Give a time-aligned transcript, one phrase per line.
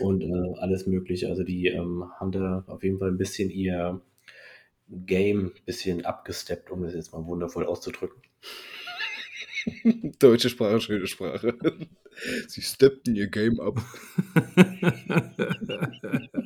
[0.00, 1.28] und äh, alles Mögliche.
[1.28, 4.00] Also die ähm, haben da auf jeden Fall ein bisschen ihr
[4.88, 8.22] Game ein bisschen abgesteppt, um das jetzt mal wundervoll auszudrücken.
[10.18, 11.54] Deutsche Sprache, schöne Sprache.
[12.48, 13.80] Sie steppten ihr Game ab.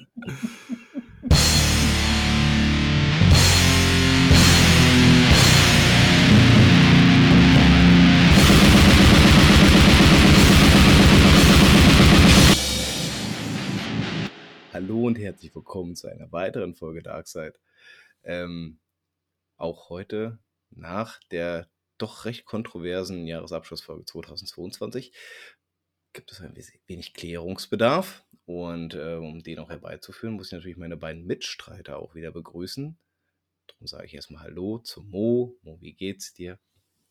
[15.22, 17.54] herzlich willkommen zu einer weiteren Folge Darkside.
[18.24, 18.80] Ähm,
[19.56, 20.40] auch heute
[20.70, 25.12] nach der doch recht kontroversen Jahresabschlussfolge 2022
[26.12, 28.24] gibt es ein wenig Klärungsbedarf.
[28.44, 32.98] Und äh, um den auch herbeizuführen, muss ich natürlich meine beiden Mitstreiter auch wieder begrüßen.
[33.68, 35.56] Darum sage ich erstmal Hallo zu Mo.
[35.62, 36.58] Mo, wie geht's dir?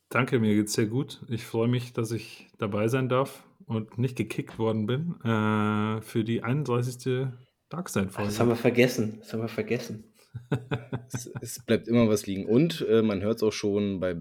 [0.10, 1.22] Danke, mir geht's sehr gut.
[1.30, 6.26] Ich freue mich, dass ich dabei sein darf und nicht gekickt worden bin äh, für
[6.26, 7.32] die 31.
[7.72, 8.30] Darkseid-Folge.
[8.30, 9.18] Das haben wir vergessen.
[9.20, 10.04] Das haben wir vergessen.
[11.14, 12.46] es, es, bleibt immer was liegen.
[12.46, 14.18] Und äh, man hört es auch schon bei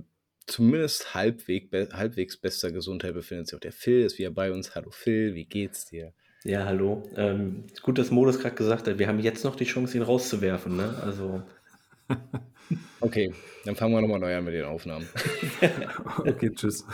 [0.47, 4.75] zumindest halbweg, be halbwegs bester Gesundheit befindet sich auch der Phil, ist wieder bei uns.
[4.75, 6.13] Hallo Phil, wie geht's dir?
[6.43, 7.03] Ja, hallo.
[7.17, 10.77] Ähm, gut, dass Modus gerade gesagt hat, wir haben jetzt noch die Chance, ihn rauszuwerfen.
[10.77, 10.97] Ne?
[11.03, 11.43] Also.
[13.01, 13.33] okay,
[13.65, 15.07] dann fangen wir nochmal neu an mit den Aufnahmen.
[16.19, 16.85] okay, tschüss.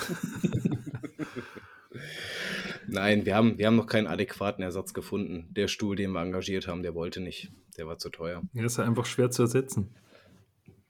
[2.88, 5.48] Nein, wir haben, wir haben noch keinen adäquaten Ersatz gefunden.
[5.50, 7.50] Der Stuhl, den wir engagiert haben, der wollte nicht.
[7.76, 8.42] Der war zu teuer.
[8.52, 9.94] Ja, ist ja einfach schwer zu ersetzen.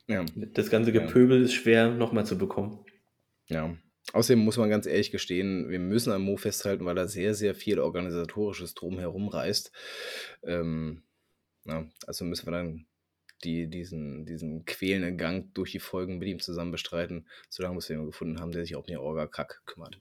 [0.08, 0.24] Ja.
[0.34, 1.44] Das ganze Gepöbel ja.
[1.44, 2.84] ist schwer nochmal zu bekommen.
[3.46, 3.76] Ja.
[4.12, 7.54] Außerdem muss man ganz ehrlich gestehen, wir müssen am Mo festhalten, weil er sehr, sehr
[7.54, 9.72] viel organisatorisches drumherum reißt.
[10.44, 11.02] Ähm,
[11.64, 12.86] ja, also müssen wir dann
[13.42, 18.12] die, diesen, diesen quälenden Gang durch die Folgen mit ihm zusammen bestreiten, solange wir jemanden
[18.12, 20.00] gefunden haben, der sich um den Orga-Kack kümmert.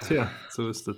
[0.00, 0.96] Tja, so ist das.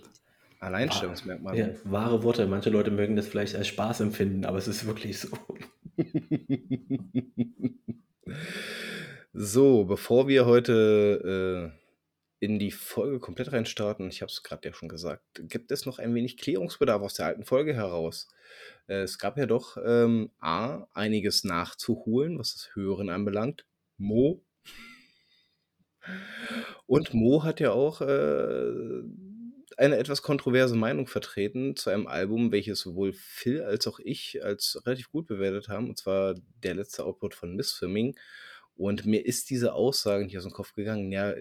[0.61, 1.56] Alleinstellungsmerkmal.
[1.56, 2.47] Ja, wahre Worte.
[2.47, 5.28] Manche Leute mögen das vielleicht als Spaß empfinden, aber es ist wirklich so.
[9.33, 11.73] so, bevor wir heute
[12.40, 15.86] äh, in die Folge komplett reinstarten, ich habe es gerade ja schon gesagt, gibt es
[15.86, 18.29] noch ein wenig Klärungsbedarf aus der alten Folge heraus.
[18.86, 23.67] Äh, es gab ja doch ähm, A, einiges nachzuholen, was das Hören anbelangt.
[23.98, 24.42] Mo
[26.86, 29.02] und Mo hat ja auch äh,
[29.77, 34.80] eine etwas kontroverse Meinung vertreten zu einem Album, welches sowohl Phil als auch ich als
[34.86, 38.17] relativ gut bewertet haben, und zwar der letzte Output von Missfilming.
[38.77, 41.11] Und mir ist diese Aussage nicht aus dem Kopf gegangen.
[41.11, 41.34] Ja,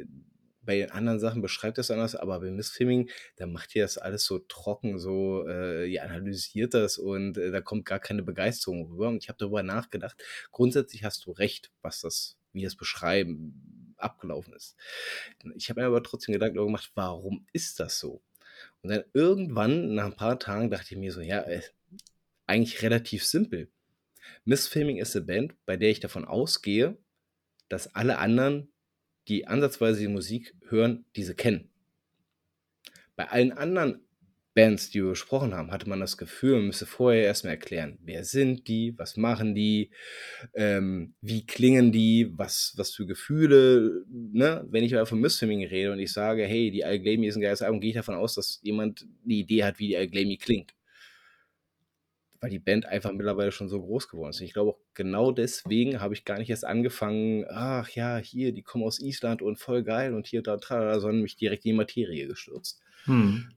[0.62, 4.26] bei den anderen Sachen beschreibt das anders, aber bei Missfilming, da macht ihr das alles
[4.26, 9.10] so trocken, so, äh, ihr analysiert das und äh, da kommt gar keine Begeisterung rüber.
[9.10, 10.22] Und ich habe darüber nachgedacht.
[10.52, 14.76] Grundsätzlich hast du recht, was das, wie das beschreiben abgelaufen ist.
[15.56, 18.22] Ich habe mir aber trotzdem Gedanken gemacht, warum ist das so?
[18.82, 21.62] Und dann irgendwann, nach ein paar Tagen, dachte ich mir so, ja, äh,
[22.46, 23.70] eigentlich relativ simpel.
[24.44, 26.98] Miss Filming ist eine Band, bei der ich davon ausgehe,
[27.70, 28.72] dass alle anderen,
[29.28, 31.70] die ansatzweise die Musik hören, diese kennen.
[33.16, 34.05] Bei allen anderen
[34.56, 38.24] Bands, die wir besprochen haben, hatte man das Gefühl, man müsste vorher erstmal erklären, wer
[38.24, 39.92] sind die, was machen die,
[40.54, 44.66] ähm, wie klingen die, was, was für Gefühle, ne?
[44.70, 47.62] Wenn ich aber von Missfilming rede und ich sage, hey, die Alglamy ist ein geiles
[47.62, 50.74] Album, gehe ich davon aus, dass jemand die Idee hat, wie die Alglamy klingt.
[52.40, 54.40] Weil die Band einfach mittlerweile schon so groß geworden ist.
[54.40, 58.54] Und ich glaube auch genau deswegen habe ich gar nicht erst angefangen, ach ja, hier,
[58.54, 61.72] die kommen aus Island und voll geil und hier, da, da, sondern mich direkt in
[61.72, 62.82] die Materie gestürzt.
[63.04, 63.50] Hm.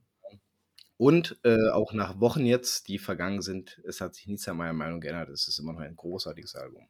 [0.99, 4.73] Und äh, auch nach Wochen jetzt, die vergangen sind, es hat sich nichts an meiner
[4.73, 5.29] Meinung geändert.
[5.29, 6.87] Es ist immer noch ein großartiges Album.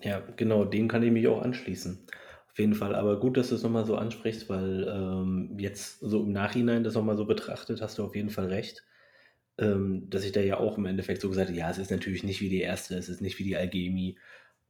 [0.00, 2.06] Ja, genau, dem kann ich mich auch anschließen.
[2.50, 2.94] Auf jeden Fall.
[2.94, 6.94] Aber gut, dass du es nochmal so ansprichst, weil ähm, jetzt so im Nachhinein das
[6.94, 8.82] nochmal so betrachtet, hast du auf jeden Fall recht.
[9.58, 12.24] Ähm, dass ich da ja auch im Endeffekt so gesagt habe, ja, es ist natürlich
[12.24, 14.18] nicht wie die erste, es ist nicht wie die Alchemie.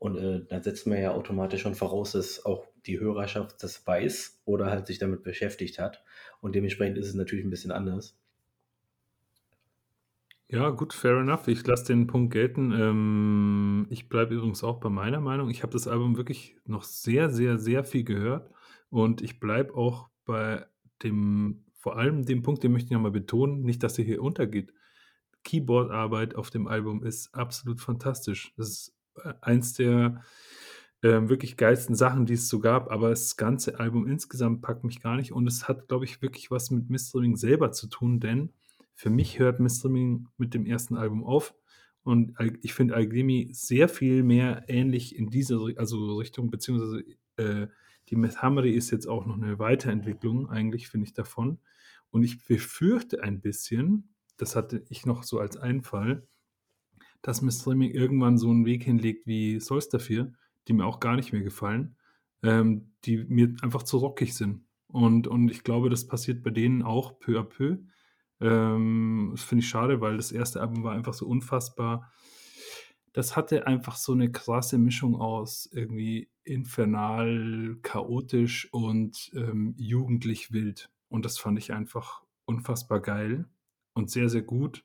[0.01, 4.43] Und äh, dann setzt man ja automatisch schon voraus, dass auch die Hörerschaft das weiß
[4.47, 6.03] oder halt sich damit beschäftigt hat.
[6.41, 8.19] Und dementsprechend ist es natürlich ein bisschen anders.
[10.49, 11.49] Ja, gut, fair enough.
[11.49, 12.71] Ich lasse den Punkt gelten.
[12.73, 15.49] Ähm, ich bleibe übrigens auch bei meiner Meinung.
[15.51, 18.51] Ich habe das Album wirklich noch sehr, sehr, sehr viel gehört
[18.91, 20.67] und ich bleibe auch bei
[21.03, 24.73] dem, vor allem dem Punkt, den möchte ich nochmal betonen, nicht, dass er hier untergeht.
[25.45, 28.53] Keyboard-Arbeit auf dem Album ist absolut fantastisch.
[28.57, 30.23] Das ist äh, eins der
[31.03, 35.01] äh, wirklich geilsten Sachen, die es so gab, aber das ganze Album insgesamt packt mich
[35.01, 38.53] gar nicht und es hat, glaube ich, wirklich was mit Mistering selber zu tun, denn
[38.95, 41.55] für mich hört Mistreaming mit dem ersten Album auf.
[42.03, 47.03] Und ich finde Alglemy sehr viel mehr ähnlich in diese also Richtung, beziehungsweise
[47.37, 47.67] äh,
[48.09, 51.59] die Methamry ist jetzt auch noch eine Weiterentwicklung, eigentlich, finde ich davon.
[52.11, 56.27] Und ich befürchte ein bisschen, das hatte ich noch so als Einfall,
[57.23, 60.33] dass Miss Streaming irgendwann so einen Weg hinlegt wie Souls dafür,
[60.69, 61.97] die mir auch gar nicht mehr gefallen,
[62.43, 64.67] ähm, die mir einfach zu rockig sind.
[64.89, 67.79] Und, und ich glaube, das passiert bei denen auch peu à peu.
[68.45, 72.13] Ähm, das finde ich schade, weil das erste Album war einfach so unfassbar.
[73.15, 80.91] Das hatte einfach so eine krasse Mischung aus irgendwie infernal, chaotisch und ähm, jugendlich wild.
[81.09, 83.49] Und das fand ich einfach unfassbar geil
[83.95, 84.85] und sehr, sehr gut.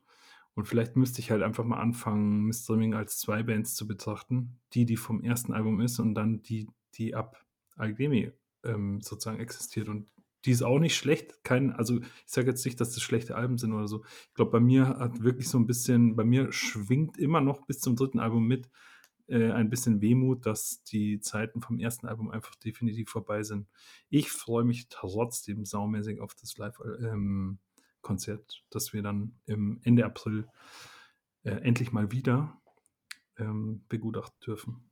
[0.53, 4.59] Und vielleicht müsste ich halt einfach mal anfangen, Miss Streaming als zwei Bands zu betrachten.
[4.73, 7.45] Die, die vom ersten Album ist und dann die, die ab
[7.75, 8.31] Alchemy
[8.63, 9.89] ähm, sozusagen existiert.
[9.89, 10.11] Und
[10.45, 11.43] die ist auch nicht schlecht.
[11.43, 14.03] Kein, also ich sage jetzt nicht, dass das schlechte Alben sind oder so.
[14.27, 17.79] Ich glaube, bei mir hat wirklich so ein bisschen, bei mir schwingt immer noch bis
[17.79, 18.69] zum dritten Album mit
[19.27, 23.67] äh, ein bisschen Wehmut, dass die Zeiten vom ersten Album einfach definitiv vorbei sind.
[24.09, 30.47] Ich freue mich trotzdem saumäßig auf das Live-Konzert, ähm, das wir dann im Ende April
[31.43, 32.59] äh, endlich mal wieder
[33.37, 34.89] ähm, begutachten dürfen.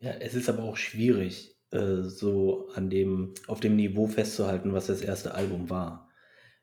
[0.00, 4.86] Ja, es ist aber auch schwierig, äh, so an dem, auf dem Niveau festzuhalten, was
[4.86, 6.08] das erste Album war.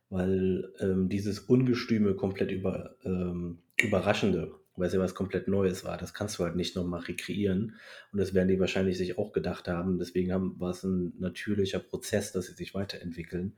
[0.10, 5.98] Weil ähm, dieses Ungestüme, komplett über, ähm, Überraschende, weil es ja was komplett Neues war,
[5.98, 7.76] das kannst du halt nicht nochmal rekreieren.
[8.12, 9.98] Und das werden die wahrscheinlich sich auch gedacht haben.
[10.00, 13.58] Deswegen haben, war es ein natürlicher Prozess, dass sie sich weiterentwickeln.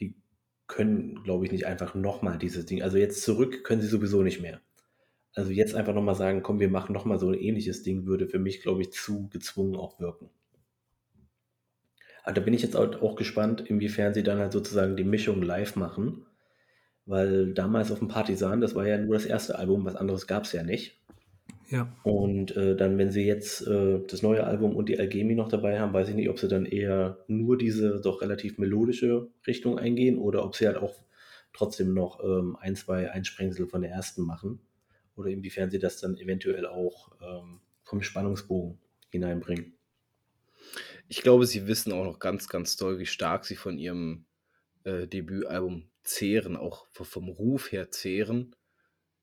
[0.00, 0.16] Die
[0.66, 2.82] können, glaube ich, nicht einfach nochmal dieses Ding.
[2.82, 4.60] Also jetzt zurück können sie sowieso nicht mehr.
[5.34, 8.38] Also jetzt einfach nochmal sagen, komm, wir machen nochmal so ein ähnliches Ding, würde für
[8.38, 10.30] mich, glaube ich, zu gezwungen auch wirken.
[12.22, 15.76] Aber da bin ich jetzt auch gespannt, inwiefern sie dann halt sozusagen die Mischung live
[15.76, 16.26] machen.
[17.04, 20.44] Weil damals auf dem Partisan, das war ja nur das erste Album, was anderes gab
[20.44, 21.02] es ja nicht.
[21.68, 21.90] Ja.
[22.04, 25.80] Und äh, dann, wenn sie jetzt äh, das neue Album und die Alchemy noch dabei
[25.80, 30.18] haben, weiß ich nicht, ob sie dann eher nur diese doch relativ melodische Richtung eingehen
[30.18, 30.94] oder ob sie halt auch
[31.54, 34.60] trotzdem noch ähm, ein, zwei Einsprengsel von der ersten machen.
[35.16, 38.78] Oder inwiefern sie das dann eventuell auch ähm, vom Spannungsbogen
[39.08, 39.74] hineinbringen.
[41.08, 44.26] Ich glaube, sie wissen auch noch ganz, ganz doll, wie stark sie von ihrem
[44.84, 48.56] äh, Debütalbum zehren, auch vom Ruf her zehren.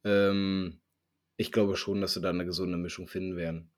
[0.03, 0.81] Ähm,
[1.37, 3.71] ich glaube schon, dass sie da eine gesunde Mischung finden werden.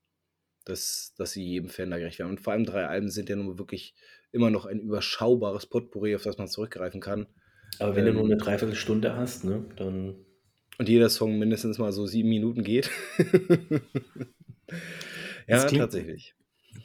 [0.65, 2.31] Dass, dass sie jedem Fan da gerecht werden.
[2.31, 3.95] Und vor allem drei Alben sind ja nun wirklich
[4.31, 7.27] immer noch ein überschaubares Potpourri, auf das man zurückgreifen kann.
[7.79, 10.25] Aber wenn ähm, du nur eine Dreiviertelstunde hast, ne, dann.
[10.77, 12.89] Und jeder Song mindestens mal so sieben Minuten geht.
[15.47, 16.35] ja, klingt, tatsächlich.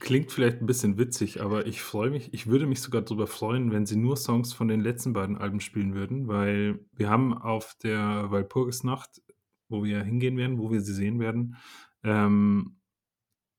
[0.00, 3.70] Klingt vielleicht ein bisschen witzig, aber ich freue mich, ich würde mich sogar darüber freuen,
[3.70, 7.76] wenn sie nur Songs von den letzten beiden Alben spielen würden, weil wir haben auf
[7.82, 9.22] der Walpurgisnacht,
[9.68, 11.56] wo wir hingehen werden, wo wir sie sehen werden,
[12.02, 12.80] ähm,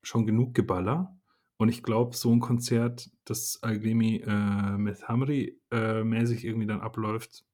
[0.04, 1.18] schon genug Geballer.
[1.58, 6.82] Und ich glaube, so ein Konzert, das Alglemi äh, mit Hamri äh, mäßig irgendwie dann
[6.82, 7.46] abläuft,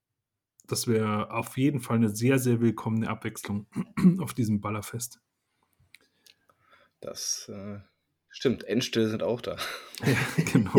[0.67, 3.67] das wäre auf jeden Fall eine sehr, sehr willkommene Abwechslung
[4.19, 5.21] auf diesem Ballerfest.
[7.01, 7.79] Das äh,
[8.35, 9.57] Stimmt, Endstille sind auch da.
[10.03, 10.75] Ja, genau.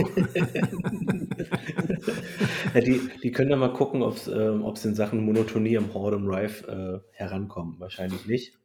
[2.74, 6.26] ja, die, die können dann mal gucken, ob es ähm, in Sachen Monotonie am Hordem
[6.26, 7.78] Rife äh, herankommen.
[7.78, 8.58] Wahrscheinlich nicht.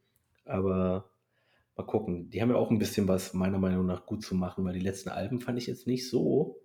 [0.44, 1.08] Aber
[1.76, 2.30] mal gucken.
[2.30, 4.80] Die haben ja auch ein bisschen was meiner Meinung nach gut zu machen, weil die
[4.80, 6.58] letzten Alben fand ich jetzt nicht so.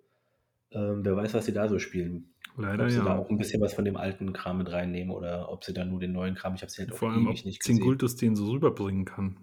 [0.72, 2.34] Ähm, wer weiß, was sie da so spielen.
[2.58, 3.06] Leider ob sie ja.
[3.06, 5.86] da auch ein bisschen was von dem alten Kram mit reinnehmen oder ob sie da
[5.86, 7.78] nur den neuen Kram, ich habe sie halt Vor allem, ob nicht gesehen.
[7.78, 9.38] Zingultus den so rüberbringen kann.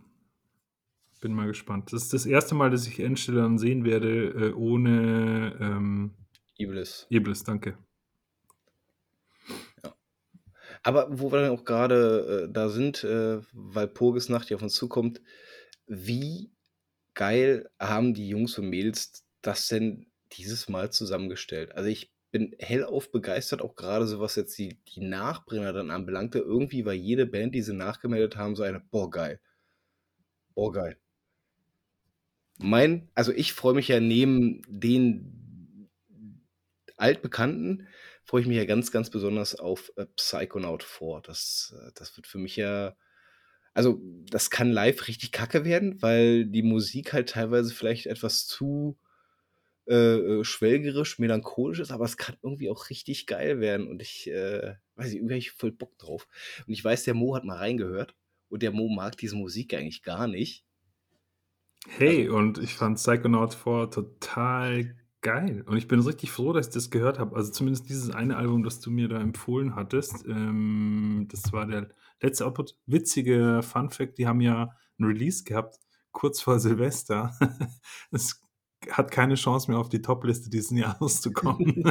[1.22, 1.92] Bin mal gespannt.
[1.92, 6.14] Das ist das erste Mal, dass ich Endstelle dann sehen werde, äh, ohne ähm,
[6.58, 7.06] Iblis.
[7.10, 7.78] Iblis, danke.
[9.84, 9.94] Ja.
[10.82, 14.74] Aber wo wir dann auch gerade äh, da sind, äh, weil Purgisnacht hier auf uns
[14.74, 15.22] zukommt,
[15.86, 16.50] wie
[17.14, 21.70] geil haben die Jungs und Mädels das denn dieses Mal zusammengestellt?
[21.76, 26.40] Also ich bin hellauf begeistert, auch gerade so was jetzt die, die Nachbringer dann anbelangte.
[26.40, 29.40] Irgendwie war jede Band, die sie nachgemeldet haben, so eine, boah, geil.
[30.56, 30.98] Boah, geil.
[32.62, 35.90] Mein, also ich freue mich ja neben den
[36.96, 37.88] altbekannten,
[38.22, 41.20] freue ich mich ja ganz, ganz besonders auf äh, Psychonaut 4.
[41.24, 42.96] Das, äh, das wird für mich ja,
[43.74, 44.00] also
[44.30, 48.96] das kann live richtig kacke werden, weil die Musik halt teilweise vielleicht etwas zu
[49.88, 49.94] äh,
[50.40, 54.76] äh schwelgerisch, melancholisch ist, aber es kann irgendwie auch richtig geil werden und ich, äh,
[54.96, 56.28] weiß nicht, irgendwie habe ich voll Bock drauf.
[56.66, 58.14] Und ich weiß, der Mo hat mal reingehört
[58.48, 60.64] und der Mo mag diese Musik eigentlich gar nicht.
[61.88, 65.64] Hey, also, und ich fand Psychonauts 4 total geil.
[65.66, 67.34] Und ich bin richtig froh, dass ich das gehört habe.
[67.36, 70.24] Also zumindest dieses eine Album, das du mir da empfohlen hattest.
[70.26, 71.88] Ähm, das war der
[72.20, 72.76] letzte Output.
[72.86, 75.78] Witzige Fun Fact, die haben ja ein Release gehabt,
[76.12, 77.34] kurz vor Silvester.
[78.10, 78.40] Es
[78.90, 81.84] hat keine Chance mehr auf die Top-Liste dieses Jahres zu kommen.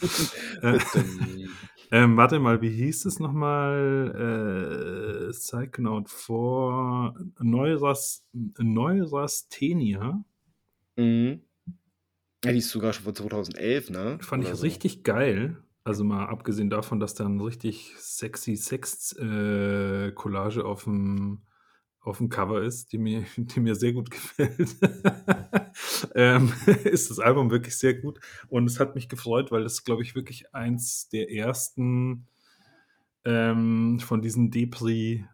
[1.90, 5.28] Äh, Ähm, warte mal, wie hieß es nochmal?
[5.28, 8.24] Äh, Psychonaut vor Neuras,
[8.58, 10.24] Neurasthenia.
[10.96, 11.42] Mhm.
[12.44, 14.18] Ja, die ist sogar schon von 2011, ne?
[14.20, 14.62] Fand Oder ich so.
[14.62, 15.56] richtig geil.
[15.84, 21.42] Also mal abgesehen davon, dass da eine richtig sexy Sex-Collage auf dem
[22.00, 24.76] auf dem Cover ist, die mir, die mir sehr gut gefällt,
[26.14, 26.52] ähm,
[26.84, 28.20] ist das Album wirklich sehr gut.
[28.48, 32.26] Und es hat mich gefreut, weil das, glaube ich, wirklich eins der ersten
[33.24, 35.28] ähm, von diesen Depri-Alben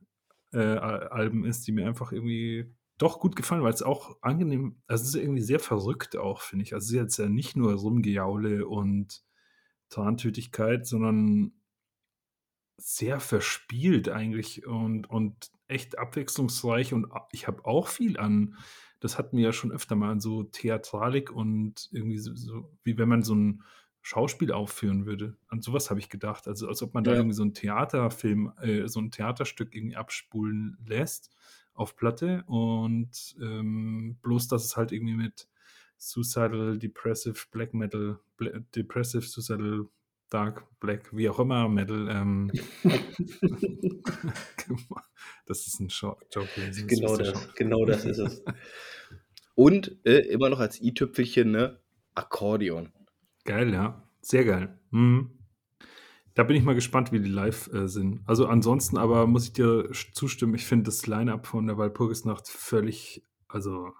[1.44, 5.16] ist, die mir einfach irgendwie doch gut gefallen, weil es auch angenehm, also es ist
[5.16, 6.74] irgendwie sehr verrückt auch, finde ich.
[6.74, 9.24] Also es ist jetzt ja nicht nur Rumgejaule und
[9.88, 11.52] Trantütigkeit, sondern
[12.76, 18.56] sehr verspielt eigentlich und, und echt abwechslungsreich und ich habe auch viel an,
[19.00, 22.96] das hatten wir ja schon öfter mal, an so Theatralik und irgendwie so, so wie
[22.98, 23.62] wenn man so ein
[24.02, 25.36] Schauspiel aufführen würde.
[25.48, 26.46] An sowas habe ich gedacht.
[26.46, 27.16] Also als ob man da Ja.
[27.18, 31.30] irgendwie so ein Theaterfilm, äh, so ein Theaterstück irgendwie abspulen lässt
[31.72, 35.48] auf Platte und ähm, bloß, dass es halt irgendwie mit
[35.96, 39.86] Suicidal, Depressive, Black Metal, Bla Depressive, Suicidal,
[40.30, 42.50] Dark, Black, wie auch immer, Metal, ähm,
[45.46, 46.88] das ist ein Scho- Joke gewesen.
[46.88, 47.40] Genau ihr das, schon.
[47.56, 48.42] genau das ist es.
[49.54, 51.80] Und äh, immer noch als i-Tüpfelchen, ne?
[52.14, 52.92] Akkordeon.
[53.44, 54.08] Geil, ja.
[54.20, 54.78] Sehr geil.
[54.90, 55.38] Mhm.
[56.34, 58.22] Da bin ich mal gespannt, wie die live äh, sind.
[58.26, 63.22] Also ansonsten aber muss ich dir zustimmen, ich finde das Line-Up von der Walpurgisnacht völlig,
[63.46, 63.92] also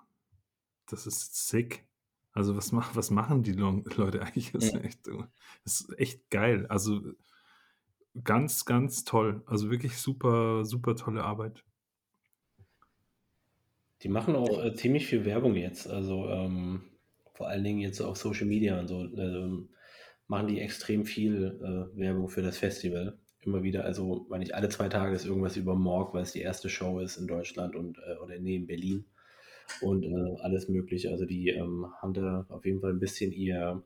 [0.89, 1.87] das ist sick.
[2.35, 3.53] Also was, mach, was machen die
[3.97, 4.53] Leute eigentlich?
[4.53, 5.23] Das ist, echt, äh,
[5.63, 6.67] das ist echt geil.
[6.69, 7.01] Also
[8.23, 9.43] ganz, ganz toll.
[9.47, 11.65] Also wirklich super, super tolle Arbeit.
[14.03, 15.89] Die machen auch äh, ziemlich viel Werbung jetzt.
[15.89, 16.83] Also ähm,
[17.33, 19.71] vor allen Dingen jetzt auf Social Media und so ähm,
[20.27, 23.19] machen die extrem viel äh, Werbung für das Festival.
[23.41, 26.41] Immer wieder, also wenn nicht alle zwei Tage ist irgendwas über Morg, weil es die
[26.41, 29.05] erste Show ist in Deutschland und äh, oder nee, in Berlin
[29.81, 31.11] und äh, alles mögliche.
[31.11, 33.83] Also die ähm, haben da auf jeden Fall ein bisschen ihr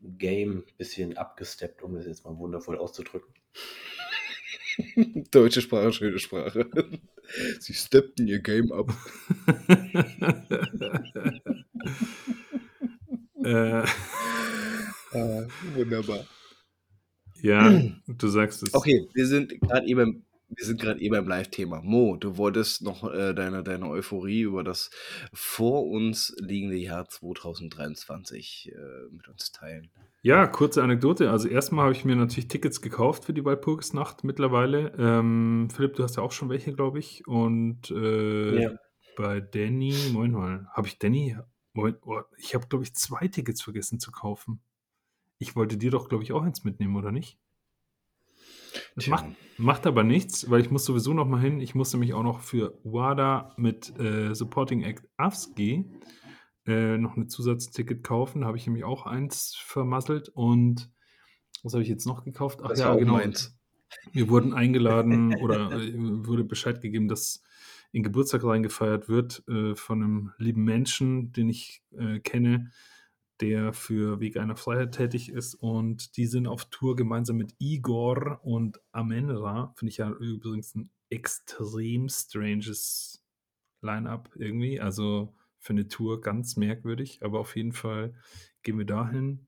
[0.00, 3.32] Game ein bisschen abgesteppt, um das jetzt mal wundervoll auszudrücken.
[5.30, 6.68] Deutsche Sprache, schöne Sprache.
[7.60, 8.92] Sie steppten ihr Game ab.
[13.44, 13.84] äh,
[15.12, 16.26] Ah, wunderbar.
[17.42, 18.74] ja, du sagst es.
[18.74, 20.24] Okay, wir sind gerade eben,
[20.56, 21.80] wir sind gerade eben beim Live-Thema.
[21.82, 24.90] Mo, du wolltest noch äh, deine, deine Euphorie über das
[25.32, 29.90] vor uns liegende Jahr 2023 äh, mit uns teilen.
[30.22, 31.30] Ja, kurze Anekdote.
[31.30, 34.92] Also erstmal habe ich mir natürlich Tickets gekauft für die Walpurgisnacht mittlerweile.
[34.98, 37.26] Ähm, Philipp, du hast ja auch schon welche, glaube ich.
[37.26, 38.70] Und äh, Ja.
[39.16, 41.36] bei Danny, moin mal, habe ich Danny,
[41.74, 44.62] moin, oh, ich habe, glaube ich, zwei Tickets vergessen zu kaufen.
[45.38, 47.38] Ich wollte dir doch, glaube ich, auch eins mitnehmen, oder nicht?
[49.06, 49.26] Macht,
[49.56, 51.60] macht aber nichts, weil ich muss sowieso noch mal hin.
[51.60, 55.84] Ich muss nämlich auch noch für WADA mit äh, Supporting Act AFSG
[56.66, 58.40] äh, noch ein Zusatzticket kaufen.
[58.40, 60.28] Da habe ich nämlich auch eins vermasselt.
[60.28, 60.90] Und
[61.62, 62.60] was habe ich jetzt noch gekauft?
[62.62, 63.14] Ach Das ja, genau.
[63.14, 63.56] meins.
[64.12, 67.42] Wir wurden eingeladen oder äh, wurde Bescheid gegeben, dass
[67.92, 72.72] in Geburtstag reingefeiert wird äh, von einem lieben Menschen, den ich äh, kenne,
[73.40, 75.54] der für Weg einer Freiheit tätig ist.
[75.54, 79.72] Und die sind auf Tour gemeinsam mit Igor und Amenra.
[79.76, 83.24] Finde ich ja übrigens ein extrem stranges
[83.80, 84.80] Line-up irgendwie.
[84.80, 88.14] Also für eine Tour ganz merkwürdig, aber auf jeden Fall
[88.62, 89.46] gehen wir dahin.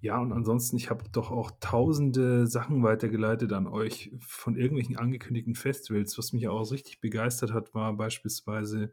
[0.00, 5.54] Ja, und ansonsten, ich habe doch auch tausende Sachen weitergeleitet an euch von irgendwelchen angekündigten
[5.54, 6.16] Festivals.
[6.18, 8.92] Was mich auch richtig begeistert hat, war beispielsweise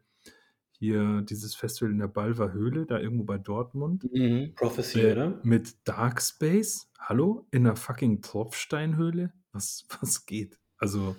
[0.82, 4.12] hier dieses Festival in der Balver Höhle, da irgendwo bei Dortmund.
[4.12, 4.54] Mhm.
[4.56, 5.40] Prophecy, Äh, oder?
[5.44, 6.90] mit Dark Space.
[6.98, 7.46] Hallo?
[7.52, 9.32] In einer fucking Tropfsteinhöhle?
[9.52, 10.60] Was, was geht?
[10.78, 11.16] Also,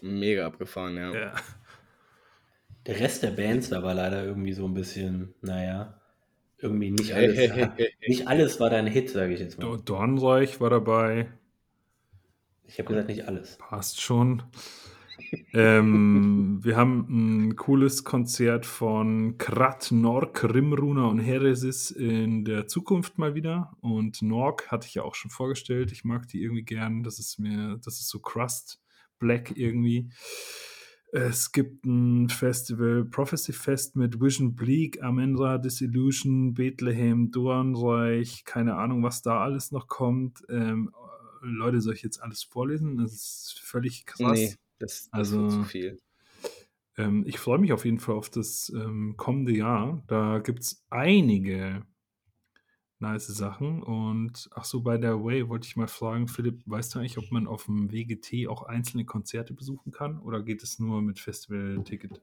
[0.00, 1.12] Mega abgefahren, ja.
[1.14, 1.34] ja.
[2.86, 6.00] Der Rest der Bands da war leider irgendwie so ein bisschen, naja,
[6.56, 7.50] irgendwie nicht alles.
[8.08, 9.78] nicht alles war dein Hit, sage ich jetzt mal.
[9.84, 11.30] Dornreich war dabei.
[12.64, 13.58] Ich habe gesagt, nicht alles.
[13.58, 14.42] Passt schon.
[15.52, 23.18] Ähm, wir haben ein cooles Konzert von Krat, Nork, Rimruna und Heresis in der Zukunft
[23.18, 23.72] mal wieder.
[23.80, 25.90] Und Nork hatte ich ja auch schon vorgestellt.
[25.92, 27.02] Ich mag die irgendwie gern.
[27.02, 28.80] Das ist mir, das ist so Crust
[29.18, 30.10] Black irgendwie.
[31.12, 39.02] Es gibt ein Festival, Prophecy Fest mit Vision Bleak, Amendra, Disillusion, Bethlehem, Dornreich, keine Ahnung,
[39.02, 40.44] was da alles noch kommt.
[40.48, 40.92] Ähm,
[41.42, 42.96] Leute, soll ich jetzt alles vorlesen?
[42.98, 44.38] Das ist völlig krass.
[44.38, 45.98] Nee, das, das Also- zu viel.
[46.96, 50.02] Ähm, ich freue mich auf jeden Fall auf das ähm, kommende Jahr.
[50.08, 51.86] Da gibt es einige
[52.98, 53.82] nice Sachen.
[53.82, 57.30] Und ach so, bei der Way wollte ich mal fragen, Philipp, weißt du eigentlich, ob
[57.30, 62.20] man auf dem WGT auch einzelne Konzerte besuchen kann oder geht es nur mit Festival-Ticket?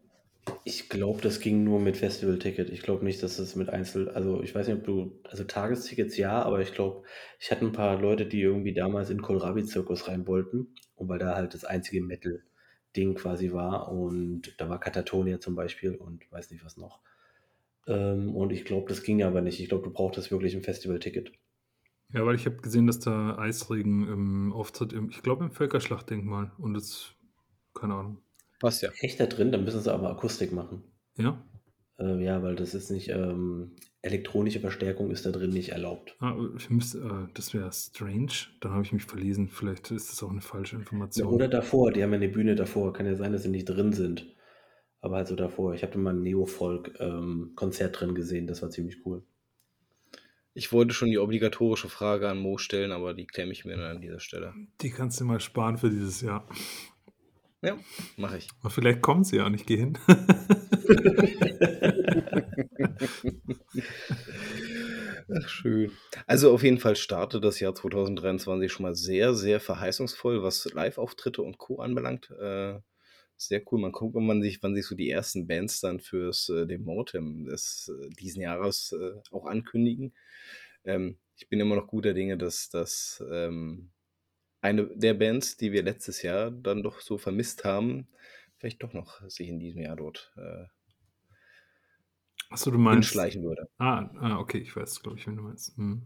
[0.63, 2.69] Ich glaube, das ging nur mit Festival-Ticket.
[2.69, 6.17] Ich glaube nicht, dass es mit Einzel also, ich weiß nicht, ob du also, Tagestickets
[6.17, 7.03] ja, aber ich glaube
[7.39, 11.35] ich hatte ein paar Leute, die irgendwie damals in Kohlrabi-Zirkus rein wollten und weil da
[11.35, 16.65] halt das einzige Metal-Ding quasi war und da war Katatonia zum Beispiel und weiß nicht
[16.65, 16.99] was noch.
[17.87, 19.59] Ähm, und ich glaube, das ging aber nicht.
[19.59, 21.31] Ich glaube, du brauchtest wirklich ein Festival-Ticket.
[22.13, 26.51] Ja, weil ich habe gesehen, dass da Eisregen im Auftritt im ich glaube, im Völkerschlachtdenkmal
[26.57, 27.15] und das
[27.73, 28.21] keine Ahnung.
[28.59, 28.89] Passt ja.
[29.01, 29.51] Echt da drin?
[29.51, 30.83] Dann müssen sie aber Akustik machen.
[31.17, 31.43] Ja?
[31.99, 36.15] Äh, ja, weil das ist nicht, ähm, elektronische Verstärkung ist da drin nicht erlaubt.
[36.19, 38.31] Ah, ich müsste, äh, das wäre strange.
[38.61, 39.49] Dann habe ich mich verlesen.
[39.49, 41.27] Vielleicht ist das auch eine falsche Ja, Information.
[41.27, 42.93] oder davor, die haben ja eine Bühne davor.
[42.93, 44.35] Kann ja sein, dass sie nicht drin sind.
[45.01, 45.73] Aber halt so davor.
[45.75, 48.47] Ich habe da mal ein Neo-Folk-Konzert drin gesehen.
[48.47, 49.23] Das war ziemlich cool.
[50.53, 53.97] Ich wollte schon die obligatorische Frage an Mo stellen, aber die klemme ich mir dann
[53.97, 54.53] an dieser Stelle.
[54.81, 56.47] Die kannst du mal sparen für dieses Jahr.
[57.61, 57.77] Ja,
[58.17, 58.49] mache ich.
[58.59, 59.97] Aber vielleicht kommen sie ja und ich gehe hin.
[65.29, 65.91] Ach, schön.
[66.25, 71.41] Also auf jeden Fall startet das Jahr 2023 schon mal sehr, sehr verheißungsvoll, was Live-Auftritte
[71.41, 71.79] und Co.
[71.79, 72.29] anbelangt.
[72.39, 72.79] Äh,
[73.35, 73.79] sehr cool.
[73.79, 77.91] Man guckt, wann sich, wann sich so die ersten Bands dann fürs äh, Demotem des
[77.93, 80.13] äh, diesen Jahres äh, auch ankündigen.
[80.85, 83.91] Ähm, ich bin immer noch guter Dinge, dass das ähm,
[84.67, 88.07] eine der Bands, die wir letztes Jahr dann doch so vermisst haben,
[88.57, 90.65] vielleicht doch noch sich in diesem Jahr dort äh,
[92.49, 93.09] Achso, du meinst.
[93.09, 93.69] hinschleichen würde.
[93.77, 95.75] Ah, ah, okay, ich weiß, glaube ich, wen du meinst.
[95.77, 96.03] Hm.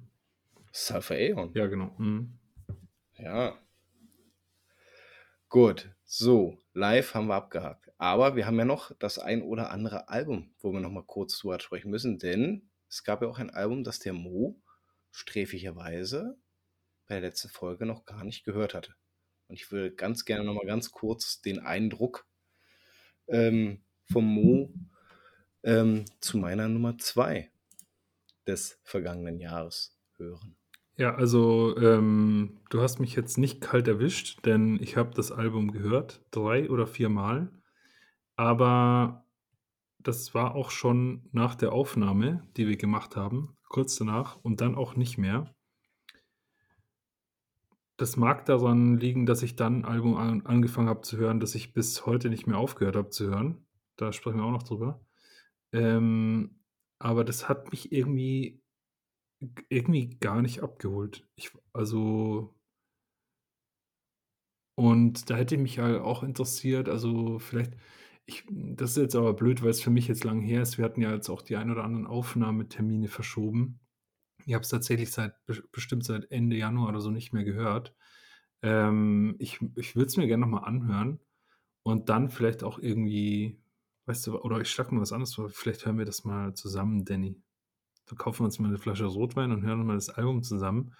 [0.71, 1.51] Sulfur Aeon.
[1.53, 1.95] Ja, genau.
[1.97, 2.39] Hm.
[3.17, 3.59] Ja.
[5.49, 7.91] Gut, so, live haben wir abgehakt.
[7.97, 11.37] Aber wir haben ja noch das ein oder andere Album, wo wir noch mal kurz
[11.37, 14.59] drüber sprechen müssen, denn es gab ja auch ein Album, das der Mo
[15.11, 16.37] sträflicherweise
[17.11, 18.95] bei der letzten Folge noch gar nicht gehört hatte.
[19.49, 22.25] Und ich würde ganz gerne noch mal ganz kurz den Eindruck
[23.27, 24.73] ähm, vom Mo
[25.63, 27.51] ähm, zu meiner Nummer zwei
[28.47, 30.55] des vergangenen Jahres hören.
[30.95, 35.73] Ja, also ähm, du hast mich jetzt nicht kalt erwischt, denn ich habe das Album
[35.73, 37.51] gehört, drei oder viermal.
[38.37, 39.25] Aber
[39.99, 44.75] das war auch schon nach der Aufnahme, die wir gemacht haben, kurz danach und dann
[44.75, 45.53] auch nicht mehr.
[48.01, 51.53] Das mag daran liegen, dass ich dann ein Album an, angefangen habe zu hören, das
[51.53, 53.63] ich bis heute nicht mehr aufgehört habe zu hören.
[53.95, 55.05] Da sprechen wir auch noch drüber.
[55.71, 56.63] Ähm,
[56.97, 58.63] aber das hat mich irgendwie
[59.69, 61.27] irgendwie gar nicht abgeholt.
[61.35, 62.55] Ich, also
[64.75, 67.73] und da hätte mich halt auch interessiert, also vielleicht,
[68.25, 70.79] ich, das ist jetzt aber blöd, weil es für mich jetzt lang her ist.
[70.79, 73.80] Wir hatten ja jetzt auch die ein oder anderen Aufnahmetermine verschoben.
[74.45, 75.33] Ich habe es tatsächlich seit
[75.71, 77.93] bestimmt seit Ende Januar oder so nicht mehr gehört.
[78.61, 81.19] Ähm, ich ich würde es mir gerne nochmal anhören
[81.83, 83.59] und dann vielleicht auch irgendwie,
[84.05, 87.05] weißt du, oder ich schlage mal was anderes vor, vielleicht hören wir das mal zusammen,
[87.05, 87.41] Danny.
[88.07, 90.93] Dann kaufen wir uns mal eine Flasche Rotwein und hören mal das Album zusammen.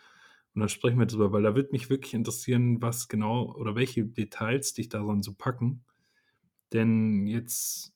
[0.54, 4.06] Und dann sprechen wir drüber, weil da wird mich wirklich interessieren, was genau oder welche
[4.06, 5.86] Details dich daran so packen.
[6.74, 7.94] Denn jetzt,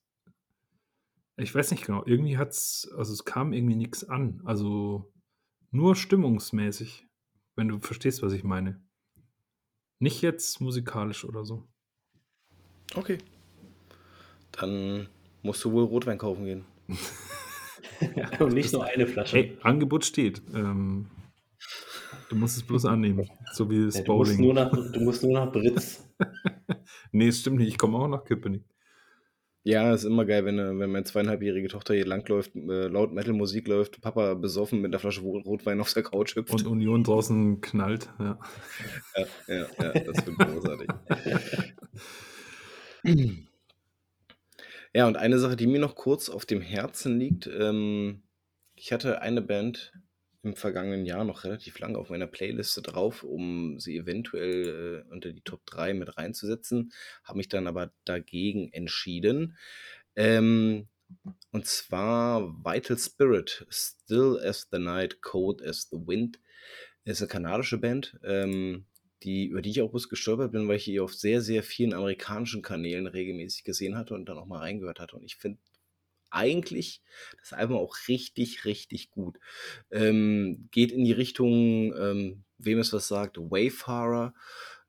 [1.37, 4.41] ich weiß nicht genau, irgendwie hat es, also es kam irgendwie nichts an.
[4.45, 5.11] Also
[5.75, 7.05] nur stimmungsmäßig,
[7.55, 8.81] wenn du verstehst, was ich meine.
[9.99, 11.67] Nicht jetzt musikalisch oder so.
[12.95, 13.17] Okay.
[14.51, 15.07] Dann
[15.41, 16.65] musst du wohl Rotwein kaufen gehen.
[18.15, 19.37] Ja, und nicht nur eine Flasche.
[19.37, 20.41] Hey, Angebot steht.
[20.53, 21.07] Ähm,
[22.29, 24.45] du musst es bloß annehmen, so wie das Ja, du, musst Bowling.
[24.45, 26.07] nur nach, du musst nur nach Britz.
[27.11, 27.69] nee, es stimmt nicht.
[27.69, 28.63] Ich komme auch nach Köpenick.
[29.67, 33.67] Ja, ist immer geil, wenn, äh, wenn meine zweieinhalbjährige Tochter hier langläuft, äh, laut Metal-Musik
[33.67, 36.53] läuft, Papa besoffen mit einer Flasche Rotwein auf der Couch hüpft.
[36.53, 38.07] Und Union draußen knallt.
[38.19, 38.39] Ja.
[39.15, 40.87] ja, ja, ja, das wird großartig.
[44.93, 48.21] Ja, und eine Sache, die mir noch kurz auf dem Herzen liegt, ähm,
[48.75, 49.91] ich hatte eine Band
[50.45, 55.33] im vergangenen Jahr noch relativ lange auf meiner Playliste drauf, um sie eventuell äh, unter
[55.33, 59.57] die Top 3 mit reinzusetzen, habe mich dann aber dagegen entschieden.
[60.15, 60.87] Ähm,
[61.51, 66.39] und zwar Vital Spirit, Still as the Night, Cold as the Wind,
[67.03, 68.85] ist eine kanadische Band, ähm,
[69.23, 71.93] die, über die ich auch bloß gestolpert bin, weil ich die auf sehr, sehr vielen
[71.93, 75.15] amerikanischen Kanälen regelmäßig gesehen hatte und dann auch mal reingehört hatte.
[75.15, 75.59] Und ich finde
[76.29, 77.01] eigentlich
[77.39, 79.39] das Album auch richtig, richtig gut.
[79.91, 84.33] Ähm, geht in die Richtung, ähm, wem es was sagt, Wayfarer,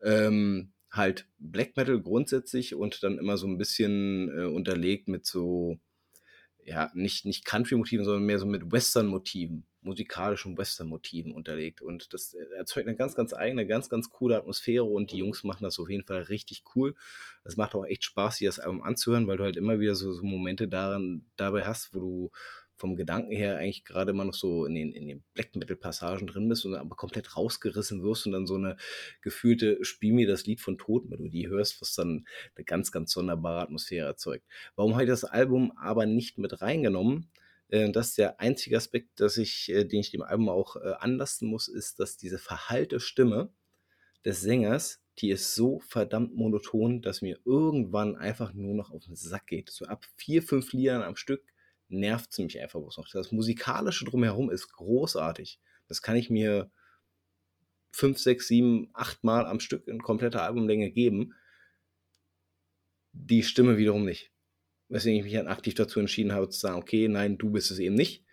[0.02, 5.78] ähm, halt Black Metal grundsätzlich und dann immer so ein bisschen äh, unterlegt mit so,
[6.64, 11.80] ja, nicht, nicht Country-Motiven, sondern mehr so mit Western-Motiven, musikalischen Western-Motiven unterlegt.
[11.80, 15.44] Und das äh, erzeugt eine ganz, ganz eigene, ganz, ganz coole Atmosphäre und die Jungs
[15.44, 16.94] machen das auf jeden Fall richtig cool.
[17.44, 20.12] Es macht auch echt Spaß, sich das Album anzuhören, weil du halt immer wieder so,
[20.12, 22.30] so Momente daran, dabei hast, wo du
[22.76, 26.48] vom Gedanken her eigentlich gerade immer noch so in den, in den Black Metal-Passagen drin
[26.48, 28.76] bist und dann aber komplett rausgerissen wirst und dann so eine
[29.22, 34.06] gefühlte Spiel mir das Lied von Todmelodie hörst, was dann eine ganz, ganz sonderbare Atmosphäre
[34.06, 34.44] erzeugt.
[34.74, 37.30] Warum habe ich das Album aber nicht mit reingenommen?
[37.68, 40.92] Äh, das ist der einzige Aspekt, dass ich, äh, den ich dem Album auch äh,
[40.98, 43.52] anlassen muss, ist, dass diese verhallte Stimme
[44.24, 49.16] des Sängers, die ist so verdammt monoton, dass mir irgendwann einfach nur noch auf den
[49.16, 49.70] Sack geht.
[49.70, 51.42] So ab vier, fünf Liedern am Stück
[51.88, 53.08] nervt es mich einfach bloß noch.
[53.10, 55.60] Das Musikalische drumherum ist großartig.
[55.88, 56.70] Das kann ich mir
[57.92, 61.34] fünf, sechs, sieben, acht Mal am Stück in kompletter Albumlänge geben.
[63.12, 64.32] Die Stimme wiederum nicht
[64.88, 67.78] weswegen ich mich dann aktiv dazu entschieden habe zu sagen, okay, nein, du bist es
[67.78, 68.24] eben nicht.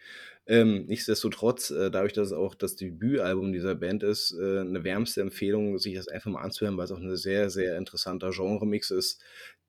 [0.45, 5.21] Ähm, nichtsdestotrotz, äh, dadurch, dass es auch das Debütalbum dieser Band ist, äh, eine wärmste
[5.21, 9.21] Empfehlung, sich das einfach mal anzuhören, weil es auch ein sehr, sehr interessanter Genre-Mix ist,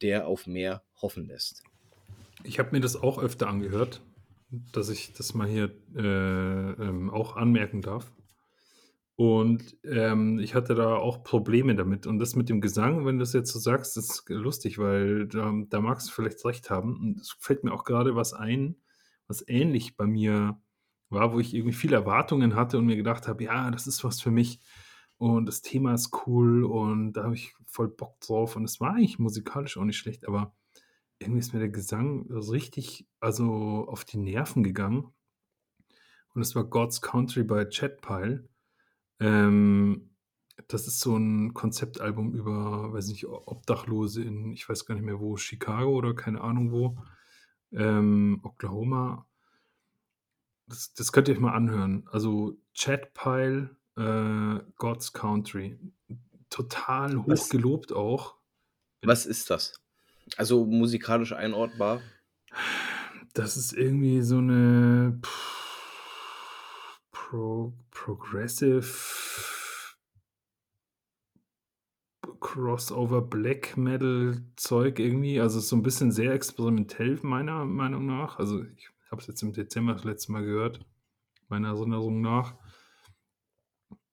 [0.03, 1.63] der auf mehr hoffen lässt.
[2.43, 4.01] Ich habe mir das auch öfter angehört,
[4.73, 8.11] dass ich das mal hier äh, ähm, auch anmerken darf.
[9.17, 12.07] Und ähm, ich hatte da auch Probleme damit.
[12.07, 15.53] Und das mit dem Gesang, wenn du das jetzt so sagst, ist lustig, weil da,
[15.69, 16.97] da magst du vielleicht recht haben.
[16.97, 18.77] Und es fällt mir auch gerade was ein,
[19.29, 20.61] was ähnlich bei mir
[21.11, 24.21] war, wo ich irgendwie viele Erwartungen hatte und mir gedacht habe, ja, das ist was
[24.21, 24.61] für mich.
[25.17, 28.57] Und das Thema ist cool und da habe ich voll Bock drauf.
[28.57, 30.55] Und es war eigentlich musikalisch auch nicht schlecht, aber
[31.21, 35.13] irgendwie ist mir der Gesang richtig, also auf die Nerven gegangen.
[36.35, 38.49] Und es war God's Country bei Chatpile.
[39.21, 40.11] Ähm,
[40.69, 45.21] das ist so ein Konzeptalbum über, weiß nicht, Obdachlose in, ich weiß gar nicht mehr
[45.21, 46.97] wo, Chicago oder keine Ahnung wo,
[47.73, 49.27] ähm, Oklahoma.
[50.67, 52.09] Das, das könnt ihr euch mal anhören.
[52.11, 55.79] Also Chatpile, äh, God's Country.
[56.51, 58.37] Total hoch gelobt auch.
[59.03, 59.75] Was ist das?
[60.37, 62.01] Also musikalisch einordbar?
[63.35, 65.19] Das ist irgendwie so eine.
[65.23, 65.54] Pff,
[67.35, 68.87] Pro Progressive
[72.39, 75.41] Crossover Black Metal Zeug irgendwie.
[75.41, 78.39] Also so ein bisschen sehr experimentell meiner Meinung nach.
[78.39, 80.87] Also ich habe es jetzt im Dezember das letzte Mal gehört,
[81.49, 82.55] meiner Erinnerung nach.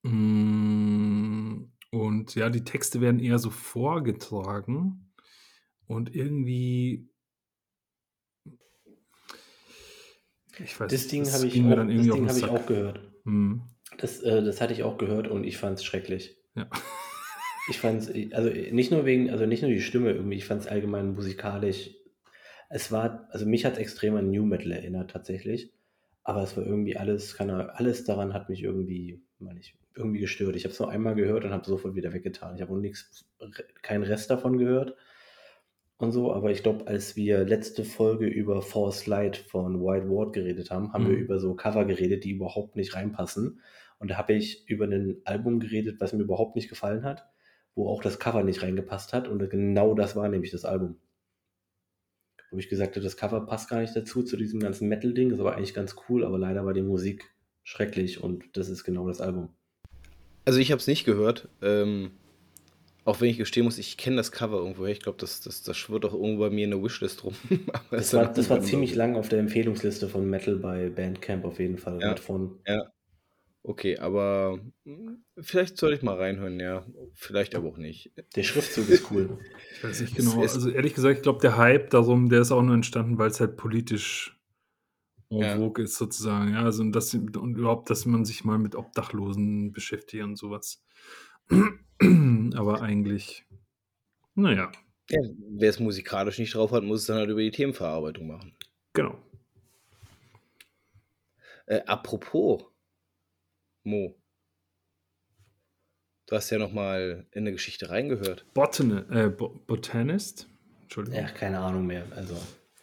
[0.01, 5.13] Mm, und ja, die Texte werden eher so vorgetragen
[5.85, 7.07] und irgendwie
[10.57, 11.61] ich weiß, das Ding habe ich,
[12.11, 13.10] auch, hab ich auch gehört.
[13.23, 13.63] Mhm.
[13.97, 16.37] Das, äh, das hatte ich auch gehört und ich fand es schrecklich.
[16.55, 16.69] Ja.
[17.69, 20.61] Ich fand es, also nicht nur wegen, also nicht nur die Stimme irgendwie, ich fand
[20.61, 21.91] es allgemein musikalisch.
[22.69, 25.71] Es war, also mich hat es extrem an New Metal erinnert tatsächlich.
[26.23, 30.55] Aber es war irgendwie alles, keine alles daran hat mich irgendwie, meine ich, irgendwie gestört.
[30.55, 32.55] Ich habe es nur einmal gehört und habe sofort wieder weggetan.
[32.55, 33.25] Ich habe auch nichts,
[33.81, 34.95] keinen Rest davon gehört
[36.01, 40.33] und so, aber ich glaube, als wir letzte Folge über Force Light von White Ward
[40.33, 41.09] geredet haben, haben mhm.
[41.09, 43.61] wir über so Cover geredet, die überhaupt nicht reinpassen.
[43.99, 47.25] Und da habe ich über ein Album geredet, was mir überhaupt nicht gefallen hat,
[47.75, 49.27] wo auch das Cover nicht reingepasst hat.
[49.27, 50.97] Und genau das war nämlich das Album.
[52.49, 55.29] Wo ich gesagt habe, das Cover passt gar nicht dazu, zu diesem ganzen Metal-Ding.
[55.29, 57.31] Das war eigentlich ganz cool, aber leider war die Musik
[57.63, 59.49] schrecklich und das ist genau das Album.
[60.45, 61.47] Also ich habe es nicht gehört.
[61.61, 62.11] Ähm,
[63.03, 64.85] auch wenn ich gestehen muss, ich kenne das Cover irgendwo.
[64.85, 67.33] Ich glaube, das, das, das schwirrt auch irgendwo bei mir in der Wishlist rum.
[67.91, 71.77] das war, das war ziemlich lang auf der Empfehlungsliste von Metal bei Bandcamp auf jeden
[71.77, 71.99] Fall.
[72.01, 72.59] Ja, von.
[72.67, 72.91] ja.
[73.63, 76.85] Okay, aber hm, vielleicht soll ich mal reinhören, ja.
[77.13, 78.11] Vielleicht aber auch nicht.
[78.35, 79.37] Der Schriftzug ist cool.
[79.73, 80.39] Ich weiß nicht genau.
[80.41, 83.39] Also ehrlich gesagt, ich glaube, der Hype darum, der ist auch nur entstanden, weil es
[83.39, 84.39] halt politisch
[85.29, 85.55] en ja.
[85.55, 86.53] vogue ist sozusagen.
[86.53, 90.83] Ja, also und, das, und überhaupt, dass man sich mal mit Obdachlosen beschäftigt und sowas.
[92.55, 93.45] Aber eigentlich,
[94.35, 94.71] naja.
[95.09, 95.19] Ja,
[95.57, 98.55] wer es musikalisch nicht drauf hat, muss es dann halt über die Themenverarbeitung machen.
[98.93, 99.17] Genau.
[101.65, 102.63] Äh, apropos,
[103.83, 104.15] Mo.
[106.27, 108.45] Du hast ja noch mal in eine Geschichte reingehört.
[108.53, 110.47] Botan äh, Botanist?
[110.83, 111.19] Entschuldigung.
[111.19, 112.05] Ja, keine Ahnung mehr.
[112.15, 112.37] Also.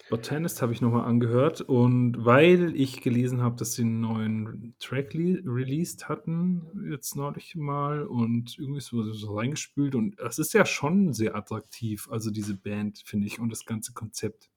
[0.09, 5.15] Botanist habe ich nochmal angehört und weil ich gelesen habe, dass sie einen neuen Track
[5.15, 11.13] released hatten, jetzt neulich mal und irgendwie so, so reingespült und es ist ja schon
[11.13, 14.51] sehr attraktiv, also diese Band, finde ich, und das ganze Konzept.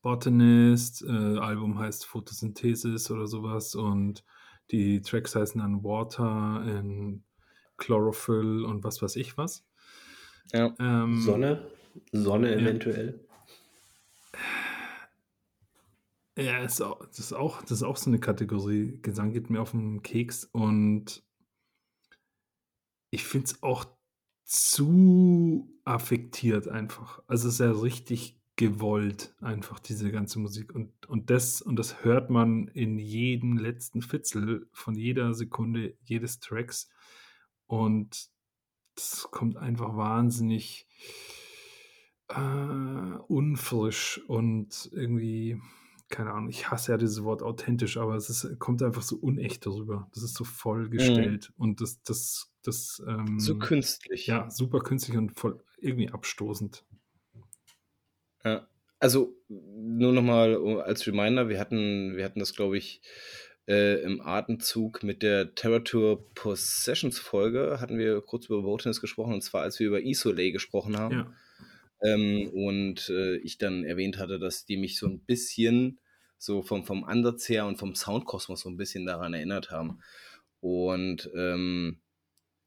[0.00, 4.24] Botanist, äh, Album heißt Photosynthesis oder sowas und
[4.70, 7.22] die Tracks heißen dann Water in
[7.76, 9.66] Chlorophyll und was weiß ich was.
[10.52, 10.74] Ja.
[10.78, 11.66] Ähm, Sonne,
[12.12, 13.23] Sonne eventuell.
[16.36, 18.98] Ja, ist auch, das, ist auch, das ist auch so eine Kategorie.
[19.02, 21.22] Gesang geht mir auf den Keks und
[23.10, 23.84] ich finde es auch
[24.44, 27.22] zu affektiert einfach.
[27.28, 30.74] Also es ist ja richtig gewollt, einfach diese ganze Musik.
[30.74, 36.40] Und, und, das, und das hört man in jedem letzten Fitzel von jeder Sekunde jedes
[36.40, 36.88] Tracks.
[37.66, 38.28] Und
[38.94, 40.86] das kommt einfach wahnsinnig
[42.28, 45.60] äh, unfrisch und irgendwie,
[46.08, 49.66] keine Ahnung, ich hasse ja dieses Wort authentisch, aber es ist, kommt einfach so unecht
[49.66, 50.08] darüber.
[50.14, 51.62] Das ist so vollgestellt mhm.
[51.62, 54.26] und das, das, das ähm, so künstlich.
[54.26, 56.84] Ja, super künstlich und voll irgendwie abstoßend.
[58.44, 58.66] Ja.
[58.98, 63.02] Also nur nochmal als Reminder, wir hatten, wir hatten das, glaube ich,
[63.66, 69.42] äh, im Atemzug mit der Terratur Possessions Folge, hatten wir kurz über Voteness gesprochen, und
[69.42, 71.14] zwar als wir über Isolay gesprochen haben.
[71.14, 71.32] Ja.
[72.04, 76.00] Ähm, und äh, ich dann erwähnt hatte, dass die mich so ein bisschen
[76.38, 80.00] so vom, vom Ansatz her und vom Soundkosmos so ein bisschen daran erinnert haben.
[80.60, 82.00] Und ähm,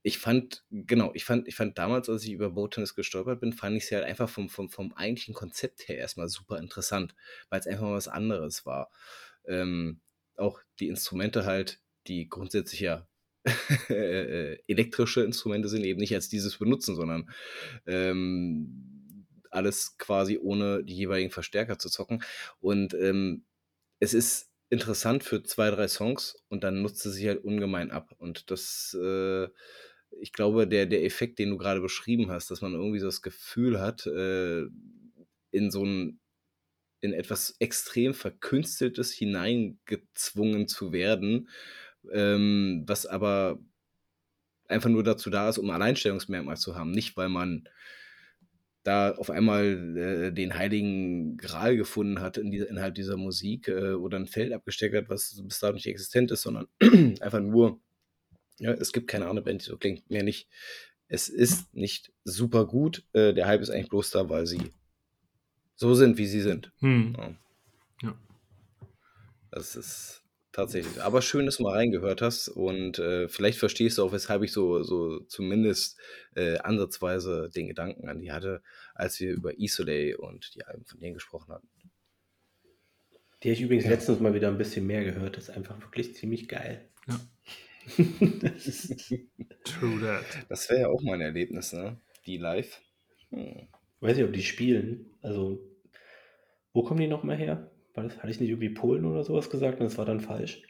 [0.03, 3.77] ich fand, genau, ich fand, ich fand damals, als ich über Botanist gestolpert bin, fand
[3.77, 7.13] ich sie halt einfach vom, vom, vom eigentlichen Konzept her erstmal super interessant,
[7.49, 8.89] weil es einfach mal was anderes war.
[9.45, 9.99] Ähm,
[10.37, 13.07] auch die Instrumente halt, die grundsätzlich ja
[13.89, 17.29] elektrische Instrumente sind, eben nicht als dieses benutzen, sondern
[17.85, 18.96] ähm,
[19.51, 22.23] alles quasi ohne die jeweiligen Verstärker zu zocken.
[22.59, 23.45] Und ähm,
[23.99, 28.13] es ist interessant für zwei, drei Songs und dann nutzt es sich halt ungemein ab.
[28.17, 29.47] Und das, äh,
[30.19, 33.21] ich glaube, der, der Effekt, den du gerade beschrieben hast, dass man irgendwie so das
[33.21, 34.65] Gefühl hat, äh,
[35.51, 36.19] in so ein
[36.99, 41.49] in etwas extrem Verkünsteltes hineingezwungen zu werden,
[42.11, 43.59] ähm, was aber
[44.67, 46.91] einfach nur dazu da ist, um ein Alleinstellungsmerkmal zu haben.
[46.91, 47.69] Nicht, weil man
[48.87, 53.91] da auf einmal äh, den heiligen Gral gefunden hat in die, innerhalb dieser Musik äh,
[53.93, 56.67] oder ein Feld abgesteckt hat, was bis dato nicht existent ist, sondern
[57.19, 57.81] einfach nur,
[58.59, 60.09] ja, es gibt keine andere Band, die so klingt.
[60.09, 60.47] Mehr nicht.
[61.09, 63.05] Es ist nicht super gut.
[63.11, 64.71] Äh, der Hype ist eigentlich bloß da, weil sie
[65.75, 66.71] so sind, wie sie sind.
[66.79, 67.13] Hm.
[67.17, 67.35] Ja.
[68.03, 68.19] ja.
[69.51, 70.23] Das ist
[70.57, 71.01] tatsächlich.
[71.03, 74.51] Aber schön, dass du mal reingehört hast und äh, vielleicht verstehst du auch, weshalb ich
[74.51, 75.99] so, so zumindest
[76.35, 78.63] äh, ansatzweise den Gedanken an die hatte,
[78.95, 81.69] als wir über Isolay und die Alben von denen gesprochen hatten.
[83.43, 83.91] Die habe ich übrigens ja.
[83.91, 85.37] letztens mal wieder ein bisschen mehr gehört.
[85.37, 86.89] Das ist einfach wirklich ziemlich geil.
[87.07, 87.19] Ja.
[89.63, 90.25] True that.
[90.49, 92.01] Das wäre ja auch mal ein Erlebnis, ne?
[92.25, 92.81] Die live.
[93.29, 93.67] Hm.
[93.99, 95.11] Weiß nicht, ob die spielen.
[95.21, 95.59] Also,
[96.73, 97.69] wo kommen die nochmal her?
[97.97, 100.61] War das, hatte ich nicht irgendwie Polen oder sowas gesagt und das war dann falsch?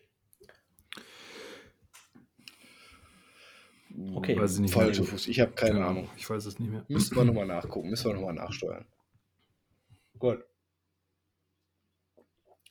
[4.14, 4.40] Okay.
[4.40, 5.28] Weiß ich nicht Falscher Fuß.
[5.28, 6.10] Ich habe keine, keine Ahnung.
[6.16, 6.86] Ich weiß es nicht mehr.
[6.88, 7.90] Müssen wir nochmal nachgucken.
[7.90, 8.86] Müssen wir nochmal nachsteuern.
[10.18, 10.46] Gut.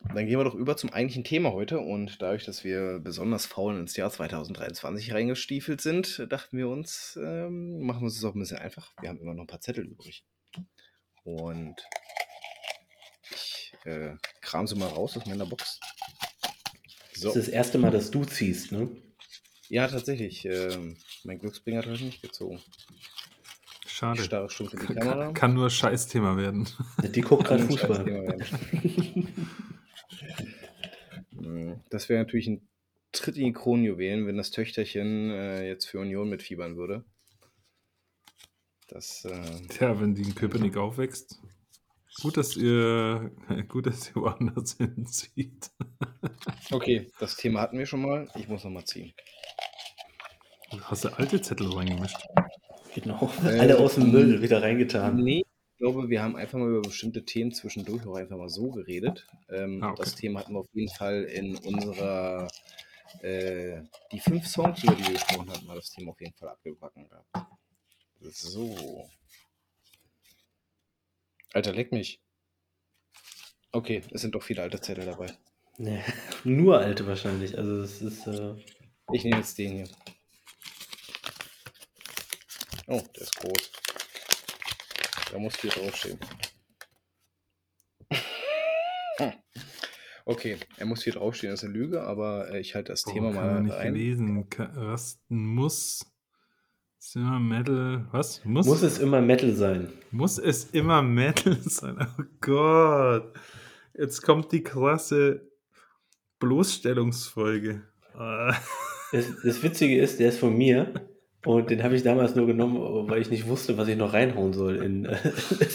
[0.01, 1.79] Dann gehen wir doch über zum eigentlichen Thema heute.
[1.81, 7.81] Und dadurch, dass wir besonders faul ins Jahr 2023 reingestiefelt sind, dachten wir uns, ähm,
[7.81, 8.95] machen wir es auch ein bisschen einfach.
[9.03, 10.25] Wir haben immer noch ein paar Zettel übrig.
[11.25, 11.77] Und
[13.87, 15.81] äh, kram sie mal raus aus meiner Box.
[17.15, 17.29] So.
[17.29, 18.89] Das ist das erste Mal, dass du ziehst, ne?
[19.69, 20.45] Ja, tatsächlich.
[20.45, 22.61] Ähm, mein Glücksbringer hat heute nicht gezogen.
[23.87, 24.21] Schade.
[24.21, 25.25] Ich starre stumpf in die Kamera.
[25.25, 26.69] Kann, kann nur Scheißthema werden.
[27.03, 28.39] Die guckt gerade Fußball.
[31.91, 32.69] Das wäre natürlich ein
[33.13, 37.05] Tritt in die Kronjuwelen, wenn das Töchterchen äh, jetzt für Union mitfiebern würde.
[38.89, 41.41] Das, äh, Tja, wenn die in Köpenick aufwächst.
[42.23, 43.31] Gut, dass ihr,
[43.69, 45.71] gut, dass ihr woanders hinzieht.
[46.71, 48.29] okay, das Thema hatten wir schon mal.
[48.35, 49.13] Ich muss nochmal ziehen.
[50.83, 52.27] Hast du alte Zettel reingemischt?
[52.95, 55.17] Genau, äh, alle aus dem Müll wieder reingetan.
[55.17, 58.71] Nee, ich glaube, wir haben einfach mal über bestimmte Themen zwischendurch auch einfach mal so
[58.71, 59.27] geredet.
[59.51, 59.97] Ähm, ah, okay.
[59.99, 62.49] Das Thema hatten wir auf jeden Fall in unserer,
[63.21, 66.49] äh, die fünf Songs, über die wir gesprochen hatten, war das Thema auf jeden Fall
[66.49, 67.51] abgebacken gehabt.
[68.21, 69.07] So.
[71.57, 72.21] Alter, leck mich.
[73.73, 75.33] Okay, es sind doch viele alte Zettel dabei.
[75.79, 76.05] Nee,
[76.45, 77.57] nur alte wahrscheinlich.
[77.57, 78.27] Also es ist.
[78.27, 78.57] Äh...
[79.11, 79.89] Ich nehme jetzt den hier.
[82.89, 83.73] Oh, der ist groß.
[85.33, 86.21] Da muss viel draufstehen.
[90.29, 93.13] Okay, er muss hier draufstehen, das ist eine Lüge, aber äh, ich halte das oh,
[93.13, 93.95] Thema kann mal nicht rein.
[93.95, 94.49] Lesen.
[94.59, 96.05] Rasten muss.
[97.17, 98.05] Immer Metal.
[98.13, 98.45] Was?
[98.45, 98.67] Muss?
[98.67, 99.89] muss es immer Metal sein?
[100.11, 101.97] Muss es immer Metal sein?
[102.19, 103.33] Oh Gott.
[103.95, 105.41] Jetzt kommt die krasse
[106.41, 107.85] Bloßstellungsfolge.
[109.13, 110.93] Das, das Witzige ist, der ist von mir.
[111.47, 114.53] Und den habe ich damals nur genommen, weil ich nicht wusste, was ich noch reinhauen
[114.53, 115.09] soll in,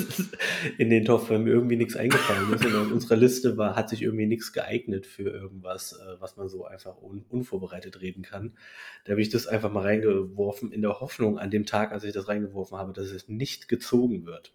[0.78, 2.66] in den Topf, weil mir irgendwie nichts eingefallen ist.
[2.66, 6.50] Und in unserer Liste war, hat sich irgendwie nichts geeignet für irgendwas, äh, was man
[6.50, 8.58] so einfach un, unvorbereitet reden kann.
[9.06, 12.12] Da habe ich das einfach mal reingeworfen, in der Hoffnung an dem Tag, als ich
[12.12, 14.54] das reingeworfen habe, dass es nicht gezogen wird.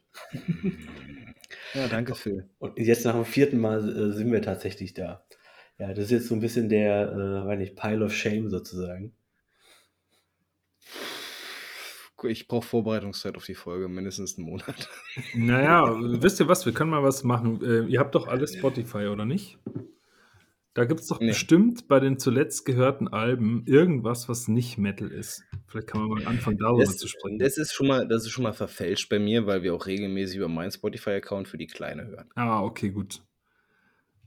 [1.73, 2.51] Ja, danke, Phil.
[2.59, 5.25] Und jetzt nach dem vierten Mal äh, sind wir tatsächlich da.
[5.79, 9.15] Ja, das ist jetzt so ein bisschen der, äh, weiß nicht, Pile of Shame sozusagen.
[12.25, 14.89] Ich brauche Vorbereitungszeit auf die Folge, mindestens einen Monat.
[15.35, 15.85] Naja,
[16.23, 16.65] wisst ihr was?
[16.65, 17.63] Wir können mal was machen.
[17.63, 19.59] Äh, ihr habt doch alle Spotify, oder nicht?
[20.73, 21.29] Da gibt es doch Nee.
[21.29, 25.43] bestimmt bei den zuletzt gehörten Alben irgendwas, was nicht Metal ist.
[25.69, 27.39] Vielleicht kann man mal anfangen, darüber Das, zu sprechen.
[27.39, 30.37] das, ist schon mal, das ist schon mal verfälscht bei mir, weil wir auch regelmäßig
[30.37, 32.31] über meinen Spotify-Account für die Kleine hören.
[32.35, 33.23] Ah, okay, gut.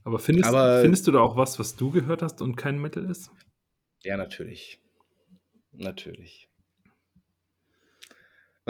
[0.04, 3.04] Aber findest, Aber- findest du da auch was, was du gehört hast und kein Metal
[3.08, 3.30] ist?
[4.02, 4.80] Ja, natürlich.
[5.72, 6.48] Natürlich.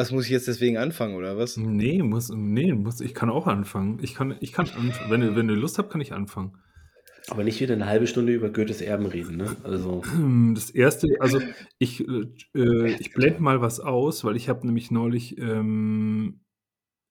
[0.00, 1.58] Was muss ich jetzt deswegen anfangen, oder was?
[1.58, 3.98] Nee, muss, nee, muss, ich kann auch anfangen.
[4.00, 5.10] Ich kann, ich kann anfangen.
[5.10, 6.56] Wenn, ihr- wenn ihr Lust habt, kann ich anfangen.
[7.28, 9.54] Aber nicht wieder eine halbe Stunde über Goethes Erben reden, ne?
[9.62, 10.00] Also,
[10.54, 11.38] Das erste, also
[11.78, 16.40] ich, äh, ich blende mal was aus, weil ich habe nämlich neulich ähm,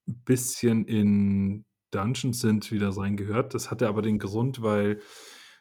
[0.08, 3.54] ein bisschen in Dungeons sind wieder reingehört.
[3.54, 4.98] Das hatte aber den Grund, weil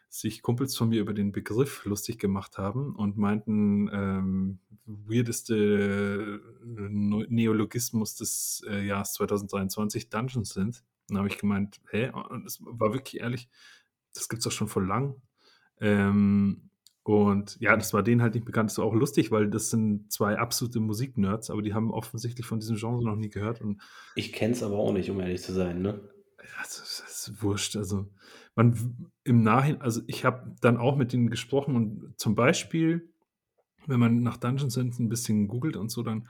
[0.09, 7.25] sich Kumpels von mir über den Begriff lustig gemacht haben und meinten, ähm, weirdeste Neo-
[7.29, 10.83] Neologismus des äh, Jahres 2023 Dungeons sind.
[11.07, 12.11] Dann habe ich gemeint, hä?
[12.29, 13.49] Und es war wirklich ehrlich,
[14.13, 15.21] das gibt es doch schon vor lang.
[15.79, 16.69] Ähm,
[17.03, 18.71] und ja, das war denen halt nicht bekannt.
[18.71, 22.59] Das war auch lustig, weil das sind zwei absolute Musiknerds, aber die haben offensichtlich von
[22.59, 23.61] diesem Genre noch nie gehört.
[23.61, 23.81] Und
[24.15, 26.01] ich kenne es aber auch nicht, um ehrlich zu sein, ne?
[26.39, 27.75] ja, das ist, das ist wurscht.
[27.75, 28.07] Also,
[28.55, 33.09] man im Nachhinein, also ich habe dann auch mit denen gesprochen und zum Beispiel,
[33.87, 36.27] wenn man nach Dungeons sind ein bisschen googelt und so, dann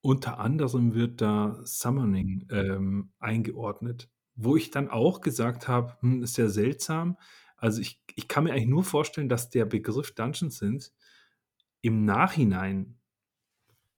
[0.00, 6.38] unter anderem wird da Summoning ähm, eingeordnet, wo ich dann auch gesagt habe, hm, ist
[6.38, 7.16] ja seltsam.
[7.56, 10.92] Also ich, ich kann mir eigentlich nur vorstellen, dass der Begriff Dungeons sind
[11.80, 12.98] im Nachhinein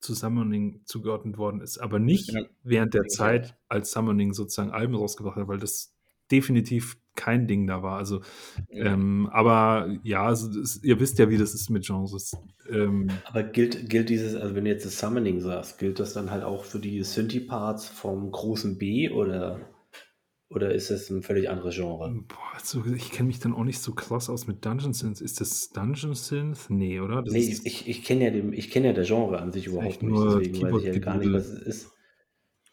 [0.01, 4.95] zu Summoning zugeordnet worden ist, aber nicht Ja, während der Zeit, als Summoning sozusagen Alben
[4.95, 5.95] rausgebracht hat, weil das
[6.31, 7.99] definitiv kein Ding da war.
[7.99, 8.21] Also,
[8.71, 8.93] Ja.
[8.93, 12.37] ähm, aber ja, also das, ihr wisst ja, wie das ist mit Genres.
[12.71, 16.31] Ähm, Aber gilt, gilt dieses, also wenn du jetzt das Summoning sagst, gilt das dann
[16.31, 19.61] halt auch für die Synthi-Parts vom großen B oder,
[20.49, 22.15] oder ist das ein völlig anderes Genre?
[22.29, 25.21] boah, also ich kenne mich dann auch nicht so krass aus mit Dungeon Synth.
[25.21, 26.71] Ist das Dungeon Synth?
[26.71, 27.23] Nee, oder?
[27.23, 29.67] Das Nee, ist, ich, ich kenne ja, den- ich kenn ja der Genre an sich
[29.67, 31.91] überhaupt nicht, deswegen weiß ich ja gar nicht, was es ist.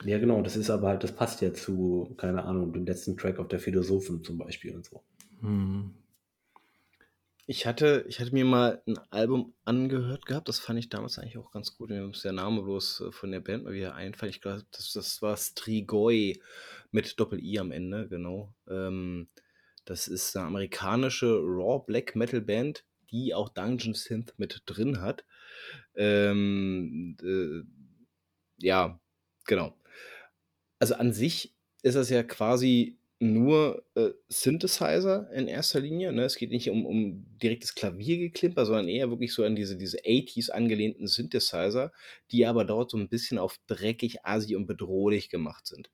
[0.04, 3.40] Ja, genau, das ist aber halt, das passt ja zu, keine Ahnung, dem letzten Track
[3.40, 5.02] auf der Philosophen zum Beispiel und so.
[5.42, 5.94] Hm.
[7.50, 11.38] Ich hatte, ich hatte mir mal ein Album angehört gehabt, das fand ich damals eigentlich
[11.38, 11.90] auch ganz gut.
[11.90, 14.32] Mir muss der Name bloß äh, von der Band mal wieder einfallen.
[14.32, 16.34] Ich glaube, das, das war Strigoi
[16.92, 18.54] mit Doppel-I am Ende, genau.
[18.70, 19.30] Ähm,
[19.86, 25.24] das ist eine amerikanische Raw Black Metal Band, die auch Dungeon Synth mit drin hat.
[25.96, 27.64] Ähm, äh,
[28.58, 29.00] ja,
[29.46, 29.77] genau.
[30.80, 36.12] Also an sich ist das ja quasi nur äh, Synthesizer in erster Linie.
[36.12, 36.24] Ne?
[36.24, 40.52] Es geht nicht um, um direktes Klaviergeklimper, sondern eher wirklich so an diese, diese 80s
[40.52, 41.92] angelehnten Synthesizer,
[42.32, 45.90] die aber dort so ein bisschen auf dreckig, asi und bedrohlich gemacht sind.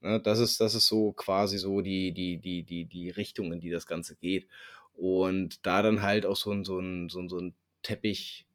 [0.00, 0.20] Ne?
[0.20, 3.70] Das, ist, das ist so quasi so die, die, die, die, die Richtung, in die
[3.70, 4.46] das Ganze geht.
[4.92, 8.46] Und da dann halt auch so ein, so ein, so ein, so ein Teppich,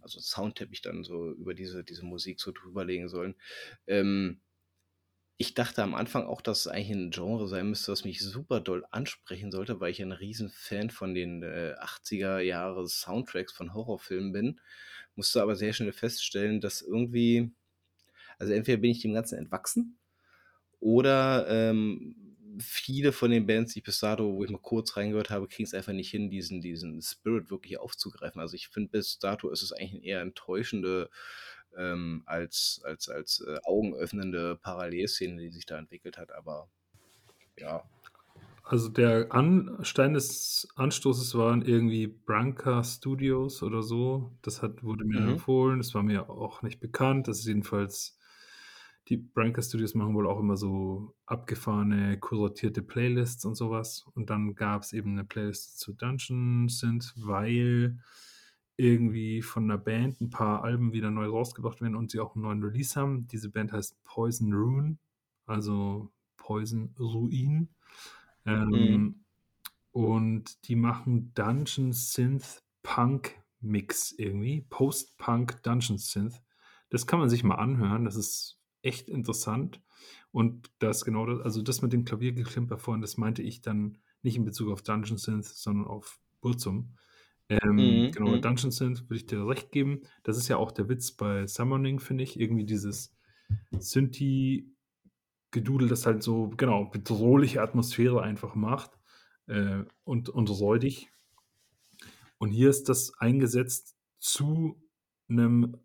[0.00, 3.34] also Soundteppich dann so über diese, diese Musik so drüberlegen sollen.
[3.88, 4.40] Ähm,
[5.40, 8.60] ich dachte am Anfang auch, dass es eigentlich ein Genre sein müsste, was mich super
[8.60, 13.72] doll ansprechen sollte, weil ich ein riesen Fan von den äh, 80er Jahre Soundtracks von
[13.72, 14.60] Horrorfilmen bin.
[15.14, 17.52] Musste aber sehr schnell feststellen, dass irgendwie,
[18.38, 19.98] also entweder bin ich dem Ganzen entwachsen
[20.78, 22.14] oder ähm,
[22.58, 25.72] viele von den Bands, die bis dato, wo ich mal kurz reingehört habe, kriegen es
[25.72, 28.42] einfach nicht hin, diesen, diesen Spirit wirklich aufzugreifen.
[28.42, 31.08] Also ich finde, bis dato ist es eigentlich eine eher enttäuschende
[31.76, 36.32] ähm, als, als, als äh, augenöffnende Parallelszene, die sich da entwickelt hat.
[36.32, 36.68] Aber
[37.58, 37.84] ja,
[38.62, 44.36] Also der Anstein des Anstoßes waren irgendwie Branca Studios oder so.
[44.42, 45.30] Das hat, wurde mir Mhm.
[45.30, 45.78] empfohlen.
[45.78, 47.26] Das war mir auch nicht bekannt.
[47.26, 48.18] Das ist jedenfalls,
[49.08, 54.06] die Branca Studios machen wohl auch immer so abgefahrene, kuratierte Playlists und sowas.
[54.14, 57.98] Und dann gab es eben eine Playlist zu Dungeon Synth, weil
[58.80, 62.44] irgendwie von einer Band ein paar Alben wieder neu rausgebracht werden und sie auch einen
[62.44, 63.26] neuen Release haben.
[63.28, 64.98] Diese Band heißt Poison Rune,
[65.46, 67.68] also Poison Ruin.
[68.46, 69.24] Ähm, Mhm.
[69.92, 74.62] Und die machen Dungeon Synth Punk Mix irgendwie.
[74.70, 76.40] Post-Punk Dungeon Synth.
[76.88, 78.04] Das kann man sich mal anhören.
[78.04, 79.82] Das ist echt interessant.
[80.32, 84.36] Und das genau das, also das mit dem Klaviergeklimper vorhin, das meinte ich dann nicht
[84.36, 86.96] in Bezug auf Dungeon Synth, sondern auf Burzum.
[87.50, 88.40] Ähm, Mhm, genau, mhm.
[88.40, 90.02] Dungeon Synth würde ich dir recht geben.
[90.22, 92.38] Das ist ja auch der Witz bei Summoning, finde ich.
[92.38, 93.14] Irgendwie dieses
[93.72, 98.92] Synthi-Gedudel, das halt so, genau, bedrohliche Atmosphäre einfach macht
[99.48, 101.10] äh, und, und räudig.
[102.38, 104.80] Und hier ist das eingesetzt zu
[105.28, 105.76] einem,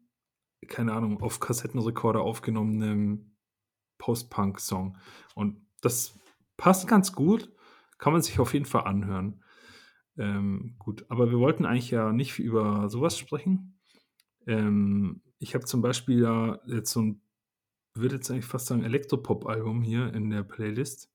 [0.68, 3.36] keine Ahnung, auf Kassettenrekorder aufgenommenen
[3.98, 4.98] Post-Punk-Song.
[5.34, 6.20] Und das
[6.58, 7.52] passt ganz gut,
[7.98, 9.42] kann man sich auf jeden Fall anhören.
[10.18, 13.80] Ähm, gut, aber wir wollten eigentlich ja nicht über sowas sprechen.
[14.48, 17.22] Ähm, ich habe zum Beispiel ja jetzt so ein,
[17.94, 21.12] würde jetzt eigentlich fast sagen, Elektropop-Album hier in der Playlist,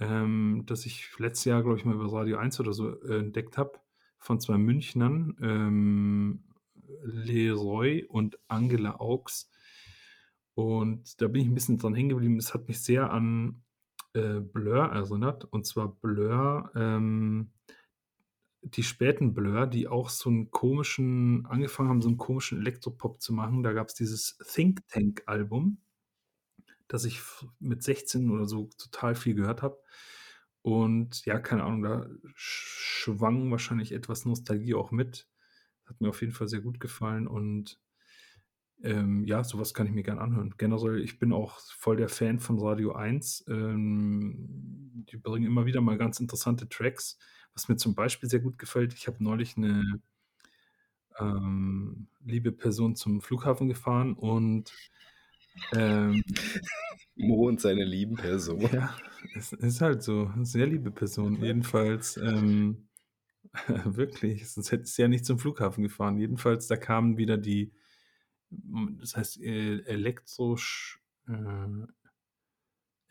[0.00, 3.58] ähm, das ich letztes Jahr, glaube ich, mal über Radio 1 oder so äh, entdeckt
[3.58, 3.78] habe,
[4.18, 6.44] von zwei Münchnern, ähm,
[7.02, 9.50] Leroy und Angela Augs.
[10.54, 12.36] Und da bin ich ein bisschen dran hängen geblieben.
[12.36, 13.62] Es hat mich sehr an
[14.14, 15.44] äh, Blur erinnert.
[15.44, 17.52] Und zwar Blur, ähm,
[18.62, 23.32] die späten Blur, die auch so einen komischen, angefangen haben, so einen komischen Elektropop zu
[23.32, 23.62] machen.
[23.62, 25.78] Da gab es dieses Think Tank-Album,
[26.88, 27.20] das ich
[27.58, 29.80] mit 16 oder so total viel gehört habe.
[30.62, 35.28] Und ja, keine Ahnung, da schwang wahrscheinlich etwas Nostalgie auch mit.
[35.86, 37.80] Hat mir auf jeden Fall sehr gut gefallen und
[38.84, 40.54] ähm, ja, sowas kann ich mir gern anhören.
[40.58, 43.44] Generell, ich bin auch voll der Fan von Radio 1.
[43.48, 47.18] Ähm, die bringen immer wieder mal ganz interessante Tracks.
[47.54, 50.00] Was mir zum Beispiel sehr gut gefällt, ich habe neulich eine
[51.18, 54.72] ähm, liebe Person zum Flughafen gefahren und
[55.74, 56.22] ähm,
[57.16, 58.60] Mo und seine lieben Person.
[58.72, 58.96] ja,
[59.34, 61.42] es ist halt so, sehr liebe Person.
[61.42, 62.88] Jedenfalls, ähm,
[63.84, 66.16] wirklich, sonst hätte ich ja nicht zum Flughafen gefahren.
[66.16, 67.72] Jedenfalls, da kamen wieder die,
[68.50, 70.56] das heißt, äh, Elektro,
[71.28, 71.86] äh,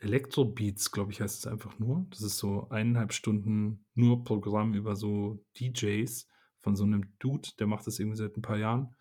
[0.02, 2.06] Electro-Beats, glaube ich, heißt es einfach nur.
[2.10, 6.26] Das ist so eineinhalb Stunden nur Programm über so DJs
[6.58, 8.94] von so einem Dude, der macht das irgendwie seit ein paar Jahren.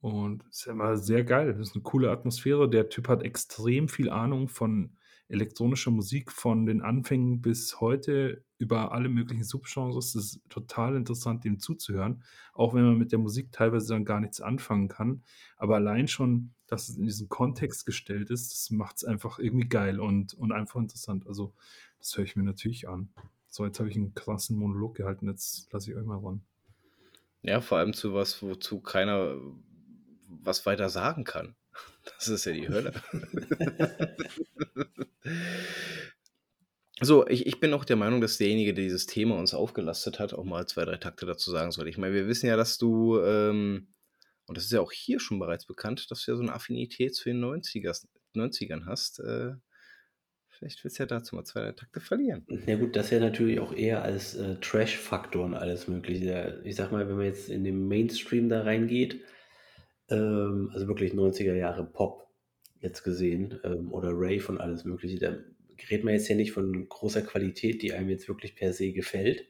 [0.00, 1.52] Und ist immer sehr geil.
[1.52, 2.68] Das ist eine coole Atmosphäre.
[2.68, 4.96] Der Typ hat extrem viel Ahnung von
[5.28, 10.12] elektronischer Musik, von den Anfängen bis heute über alle möglichen Subgenres.
[10.12, 12.24] Das ist total interessant, dem zuzuhören.
[12.54, 15.22] Auch wenn man mit der Musik teilweise dann gar nichts anfangen kann.
[15.56, 19.68] Aber allein schon, dass es in diesen Kontext gestellt ist, das macht es einfach irgendwie
[19.68, 21.26] geil und, und einfach interessant.
[21.26, 21.54] Also,
[21.98, 23.10] das höre ich mir natürlich an.
[23.48, 25.28] So, jetzt habe ich einen krassen Monolog gehalten.
[25.28, 26.42] Jetzt lasse ich euch mal ran.
[27.42, 29.36] Ja, vor allem zu was, wozu keiner
[30.28, 31.54] was weiter sagen kann.
[32.16, 32.92] Das ist ja die Hölle.
[37.00, 40.34] so, ich, ich bin auch der Meinung, dass derjenige, der dieses Thema uns aufgelastet hat,
[40.34, 41.88] auch mal zwei, drei Takte dazu sagen soll.
[41.88, 43.88] Ich meine, wir wissen ja, dass du, ähm,
[44.46, 47.14] und das ist ja auch hier schon bereits bekannt, dass du ja so eine Affinität
[47.14, 49.20] zu den 90er, 90ern hast.
[49.20, 49.52] Äh,
[50.48, 52.46] vielleicht willst du ja dazu mal zwei, drei Takte verlieren.
[52.66, 56.60] Ja gut, das ja natürlich auch eher als äh, Trash-Faktor und alles mögliche.
[56.64, 59.20] Ich sag mal, wenn man jetzt in den Mainstream da reingeht,
[60.10, 62.28] ähm, also wirklich 90er Jahre Pop
[62.80, 65.36] jetzt gesehen ähm, oder Rave und alles mögliche, da
[65.90, 69.46] redet man jetzt ja nicht von großer Qualität, die einem jetzt wirklich per se gefällt,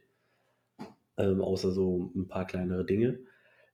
[1.16, 3.20] ähm, außer so ein paar kleinere Dinge,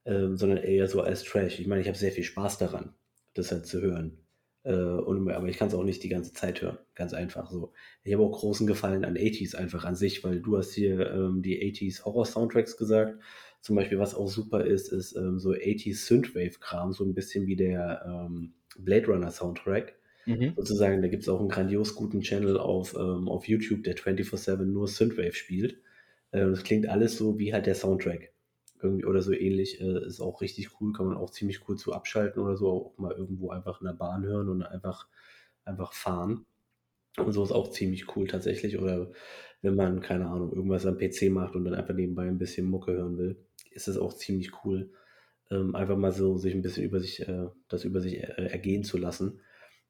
[0.05, 1.59] ähm, sondern eher so als Trash.
[1.59, 2.93] Ich meine, ich habe sehr viel Spaß daran,
[3.33, 4.24] das halt zu hören.
[4.65, 7.71] Äh, und, aber ich kann es auch nicht die ganze Zeit hören, ganz einfach so.
[8.03, 11.43] Ich habe auch großen Gefallen an 80s einfach an sich, weil du hast hier ähm,
[11.43, 13.21] die 80s Horror-Soundtracks gesagt.
[13.61, 17.55] Zum Beispiel, was auch super ist, ist ähm, so 80s Synthwave-Kram, so ein bisschen wie
[17.55, 19.95] der ähm, Blade Runner-Soundtrack.
[20.25, 20.53] Mhm.
[20.55, 24.65] Sozusagen, da gibt es auch einen grandios guten Channel auf, ähm, auf YouTube, der 24-7
[24.65, 25.73] nur Synthwave spielt.
[26.31, 28.31] Äh, das klingt alles so wie halt der Soundtrack.
[28.85, 29.81] Irgendwie oder so ähnlich.
[29.81, 32.97] Äh, ist auch richtig cool, kann man auch ziemlich cool zu abschalten oder so, auch
[32.97, 35.07] mal irgendwo einfach in der Bahn hören und einfach,
[35.65, 36.45] einfach fahren.
[37.17, 38.77] Und so ist auch ziemlich cool tatsächlich.
[38.79, 39.11] Oder
[39.61, 42.93] wenn man, keine Ahnung, irgendwas am PC macht und dann einfach nebenbei ein bisschen Mucke
[42.93, 43.37] hören will,
[43.71, 44.91] ist das auch ziemlich cool.
[45.51, 48.83] Ähm, einfach mal so sich ein bisschen über sich, äh, das über sich äh, ergehen
[48.83, 49.41] zu lassen.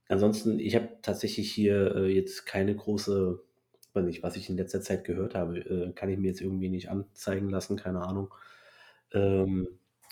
[0.07, 3.41] Ansonsten, ich habe tatsächlich hier äh, jetzt keine große,
[3.93, 6.69] weiß nicht, was ich in letzter Zeit gehört habe, äh, kann ich mir jetzt irgendwie
[6.69, 8.33] nicht anzeigen lassen, keine Ahnung.
[9.13, 9.67] Ähm,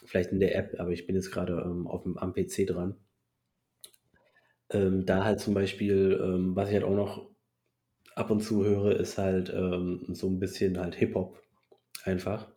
[0.05, 2.95] vielleicht in der App, aber ich bin jetzt gerade ähm, auf dem, am PC dran.
[4.69, 7.29] Ähm, da halt zum Beispiel, ähm, was ich halt auch noch
[8.15, 11.39] ab und zu höre, ist halt ähm, so ein bisschen halt Hip-Hop
[12.03, 12.49] einfach.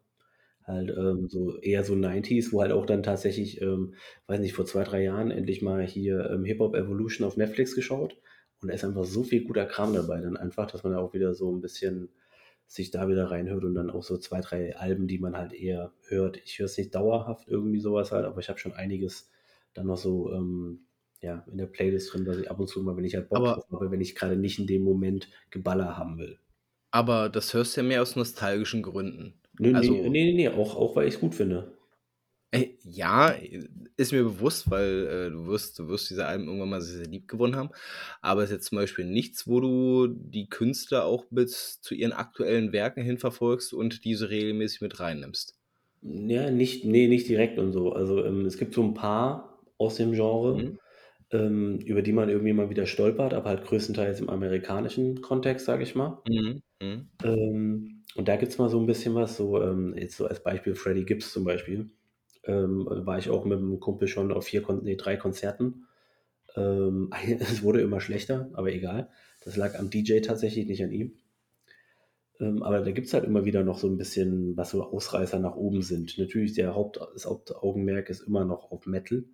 [0.65, 3.95] Halt ähm, so eher so 90s, wo halt auch dann tatsächlich, ähm,
[4.27, 8.17] weiß nicht, vor zwei, drei Jahren endlich mal hier Hip-Hop Evolution auf Netflix geschaut.
[8.61, 11.15] Und da ist einfach so viel guter Kram dabei dann einfach, dass man da auch
[11.15, 12.09] wieder so ein bisschen
[12.67, 15.93] sich da wieder reinhört und dann auch so zwei, drei Alben, die man halt eher
[16.09, 16.39] hört.
[16.45, 19.31] Ich höre es nicht dauerhaft irgendwie sowas halt, aber ich habe schon einiges
[19.75, 20.81] dann noch so ähm,
[21.21, 23.39] ja, in der Playlist drin, dass ich ab und zu mal, wenn ich halt Bock
[23.39, 26.39] Aber- drauf habe, wenn ich gerade nicht in dem Moment Geballer haben will.
[26.91, 29.35] Aber das hörst du ja mehr aus nostalgischen Gründen.
[29.59, 31.73] Nee, Also- nee, nee, nee, auch, auch weil ich es gut finde.
[32.57, 33.35] Ey, ja,
[33.97, 37.07] ist mir bewusst, weil äh, du wirst, du wirst diese Alben irgendwann mal sehr, sehr
[37.09, 37.71] lieb gewonnen haben.
[38.23, 42.13] Aber es ist jetzt zum Beispiel nichts, wo du die Künstler auch bis zu ihren
[42.13, 45.55] aktuellen Werken hin verfolgst und diese regelmäßig mit reinnimmst.
[46.03, 47.93] Ja, nicht, nee, nicht direkt und so.
[47.93, 50.77] Also ähm, es gibt so ein paar aus dem Genre, Mhm.
[51.33, 55.83] ähm, über die man irgendwie mal wieder stolpert, aber halt größtenteils im amerikanischen Kontext, sage
[55.83, 56.23] ich mal.
[56.29, 56.63] Mhm.
[56.81, 57.11] Mhm.
[57.23, 60.43] Ähm, und da gibt es mal so ein bisschen was, so ähm, jetzt so als
[60.43, 61.91] Beispiel Freddie Gibbs zum Beispiel.
[62.47, 65.87] Ähm, war ich auch mit einem Kumpel schon auf vier, nee, drei Konzerten.
[66.57, 69.09] Ähm, es wurde immer schlechter, aber egal.
[69.45, 71.13] Das lag am DJ tatsächlich, nicht an ihm.
[72.41, 75.39] Ähm, aber da gibt es halt immer wieder noch so ein bisschen, was so Ausreißer
[75.39, 76.19] nach oben sind.
[76.19, 79.25] Natürlich, der Haupt, das Hauptaugenmerk ist immer noch auf Metal.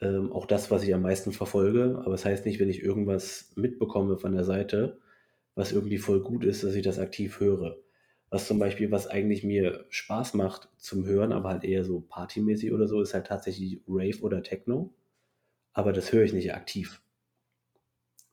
[0.00, 2.00] Ähm, auch das, was ich am meisten verfolge.
[2.04, 4.98] Aber es das heißt nicht, wenn ich irgendwas mitbekomme von der Seite,
[5.54, 7.78] was irgendwie voll gut ist, dass ich das aktiv höre.
[8.32, 12.72] Was zum Beispiel, was eigentlich mir Spaß macht zum Hören, aber halt eher so partymäßig
[12.72, 14.94] oder so, ist halt tatsächlich Rave oder Techno.
[15.74, 17.02] Aber das höre ich nicht aktiv.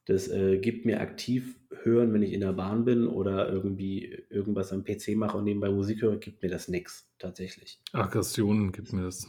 [0.06, 4.72] Das äh, gibt mir aktiv hören, wenn ich in der Bahn bin oder irgendwie irgendwas
[4.72, 7.82] am PC mache und nebenbei Musik höre, gibt mir das nix, tatsächlich.
[7.92, 9.28] Aggressionen gibt mir das.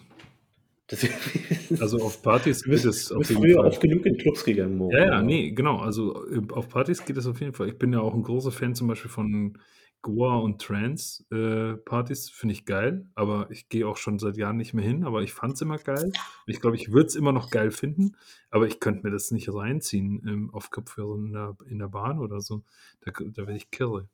[0.86, 1.04] Das,
[1.80, 3.66] Also auf Partys geht es auf jeden früher Fall.
[3.66, 4.92] oft genug in Clubs gegangen, Mo.
[4.92, 5.78] Ja, ja, nee, genau.
[5.78, 7.68] Also äh, auf Partys geht es auf jeden Fall.
[7.68, 9.58] Ich bin ja auch ein großer Fan zum Beispiel von
[10.02, 12.30] Goa und Trance-Partys.
[12.30, 15.04] Finde ich geil, aber ich gehe auch schon seit Jahren nicht mehr hin.
[15.04, 16.12] Aber ich fand es immer geil.
[16.46, 18.16] Ich glaube, ich würde es immer noch geil finden,
[18.50, 22.18] aber ich könnte mir das nicht reinziehen ähm, auf Kopfhörer in der, in der Bahn
[22.18, 22.62] oder so.
[23.00, 24.08] Da, da werde ich kirre.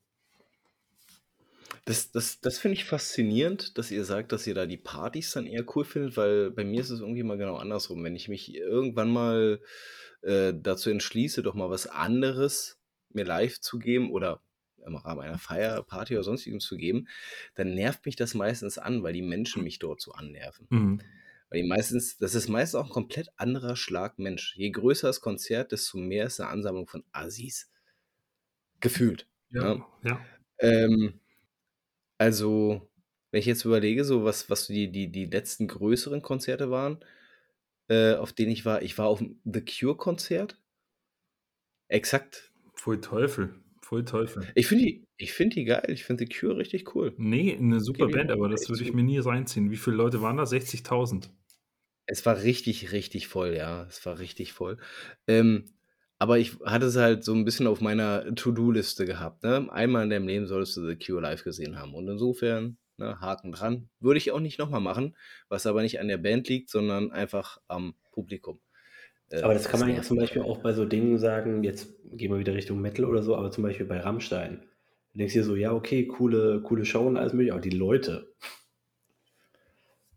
[1.85, 5.47] Das, das, das finde ich faszinierend, dass ihr sagt, dass ihr da die Partys dann
[5.47, 8.03] eher cool findet, weil bei mir ist es irgendwie mal genau andersrum.
[8.03, 9.61] Wenn ich mich irgendwann mal
[10.23, 12.81] äh, dazu entschließe, doch mal was anderes
[13.11, 14.43] mir live zu geben oder
[14.87, 17.09] im Rahmen einer Feier, Party oder sonstigem zu geben,
[17.55, 20.67] dann nervt mich das meistens an, weil die Menschen mich dort so annerven.
[20.71, 21.01] Mhm.
[21.51, 24.57] Weil die meistens, das ist meistens auch ein komplett anderer Schlag Mensch.
[24.57, 27.71] Je größer das Konzert, desto mehr ist eine Ansammlung von Assis.
[28.81, 29.29] Gefühlt.
[29.51, 29.87] Ja, Ja.
[30.03, 30.21] ja.
[30.59, 31.21] Ähm,
[32.19, 32.89] also,
[33.31, 37.05] wenn ich jetzt überlege, so was, was die, die, die letzten größeren Konzerte waren,
[37.89, 40.59] äh, auf denen ich war, ich war auf dem The Cure-Konzert.
[41.89, 42.53] Exakt.
[42.75, 43.55] Voll Teufel.
[43.87, 44.45] Voll Teufel.
[44.57, 45.85] Ich finde die, ich find die geil.
[45.87, 47.15] Ich finde The Cure richtig cool.
[47.19, 49.71] Nee, eine super Band, aber das würde ich mir nie reinziehen.
[49.71, 50.43] Wie viele Leute waren da?
[50.43, 51.29] 60.000.
[52.07, 53.85] Es war richtig, richtig voll, ja.
[53.85, 54.79] Es war richtig voll.
[55.29, 55.67] Ähm,
[56.19, 59.45] aber ich hatte es halt so ein bisschen auf meiner To-Do-Liste gehabt.
[59.45, 59.73] Ne?
[59.73, 61.95] Einmal in deinem Leben solltest du The Cure live gesehen haben.
[61.95, 63.89] Und insofern, ne, Haken dran.
[64.01, 65.17] Würde ich auch nicht nochmal machen,
[65.49, 68.59] was aber nicht an der Band liegt, sondern einfach am Publikum.
[69.31, 70.51] Äh, Aber das kann man ja zum Beispiel einfach.
[70.51, 73.63] auch bei so Dingen sagen, jetzt gehen wir wieder Richtung Metal oder so, aber zum
[73.65, 74.63] Beispiel bei Rammstein.
[75.13, 78.35] Du denkst dir so, ja, okay, coole, coole Show und alles mögliche, aber die Leute.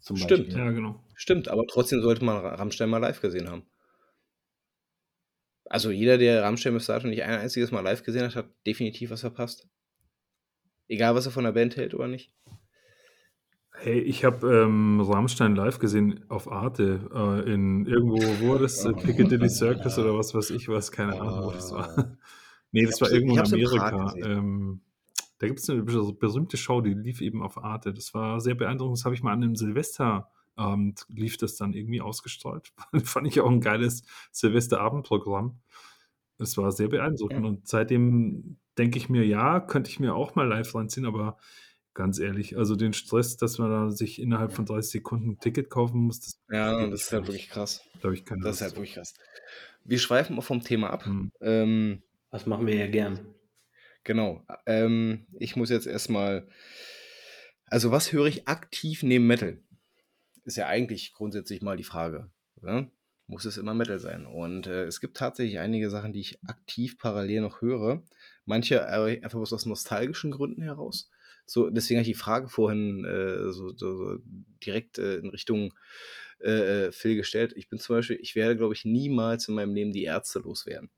[0.01, 0.47] Zum Stimmt.
[0.47, 0.57] Beispiel.
[0.57, 1.01] Ja, genau.
[1.15, 3.65] Stimmt, aber trotzdem sollte man Ra- Rammstein mal live gesehen haben.
[5.69, 9.09] Also jeder, der Rammstein bis dato nicht ein einziges Mal live gesehen hat, hat definitiv
[9.11, 9.69] was verpasst.
[10.89, 12.33] Egal, was er von der Band hält oder nicht.
[13.71, 18.83] Hey, ich habe ähm, Rammstein live gesehen auf Arte äh, in irgendwo, wo war das?
[18.83, 21.87] Äh, Piccadilly Circus oder was weiß ich was, keine Ahnung, wo das war.
[22.71, 24.13] nee, das war irgendwo in Amerika.
[24.21, 24.81] ähm,
[25.39, 27.93] da gibt es eine be- berühmte Show, die lief eben auf Arte.
[27.93, 28.97] Das war sehr beeindruckend.
[28.97, 32.73] Das habe ich mal an einem Silvesterabend, lief das dann irgendwie ausgestrahlt.
[33.03, 35.59] Fand ich auch ein geiles Silvesterabendprogramm.
[36.37, 37.43] Es war sehr beeindruckend.
[37.43, 37.49] Ja.
[37.49, 41.37] Und seitdem denke ich mir, ja, könnte ich mir auch mal live reinziehen, aber
[41.99, 45.69] ganz ehrlich, also den Stress, dass man da sich innerhalb von 30 Sekunden ein Ticket
[45.69, 47.81] kaufen muss, das Ja, das ist halt wirklich krass.
[48.13, 49.13] Ich keine Das ist halt wirklich krass.
[49.83, 51.05] Wir schweifen mal vom Thema ab.
[51.05, 51.29] Hm.
[51.41, 53.19] Ähm, Das machen wir ja gern.
[54.05, 54.45] genau.
[54.65, 56.47] Ähm, ich muss jetzt erstmal.
[57.65, 59.59] Also, was höre ich aktiv neben Metal?
[60.45, 62.31] Ist ja eigentlich grundsätzlich mal die Frage.
[62.61, 62.89] Oder?
[63.27, 64.25] Muss es immer Metal sein?
[64.25, 68.03] Und äh, es gibt tatsächlich einige Sachen, die ich aktiv parallel noch höre.
[68.45, 71.11] Manche äh, einfach aus nostalgischen Gründen heraus.
[71.49, 74.17] So, deswegen habe ich die Frage vorhin äh, so, so, so
[74.63, 75.73] direkt äh, in Richtung
[76.41, 77.53] äh, äh, Phil gestellt.
[77.55, 80.89] Ich bin zum Beispiel, ich werde, glaube ich, niemals in meinem Leben die Ärzte loswerden.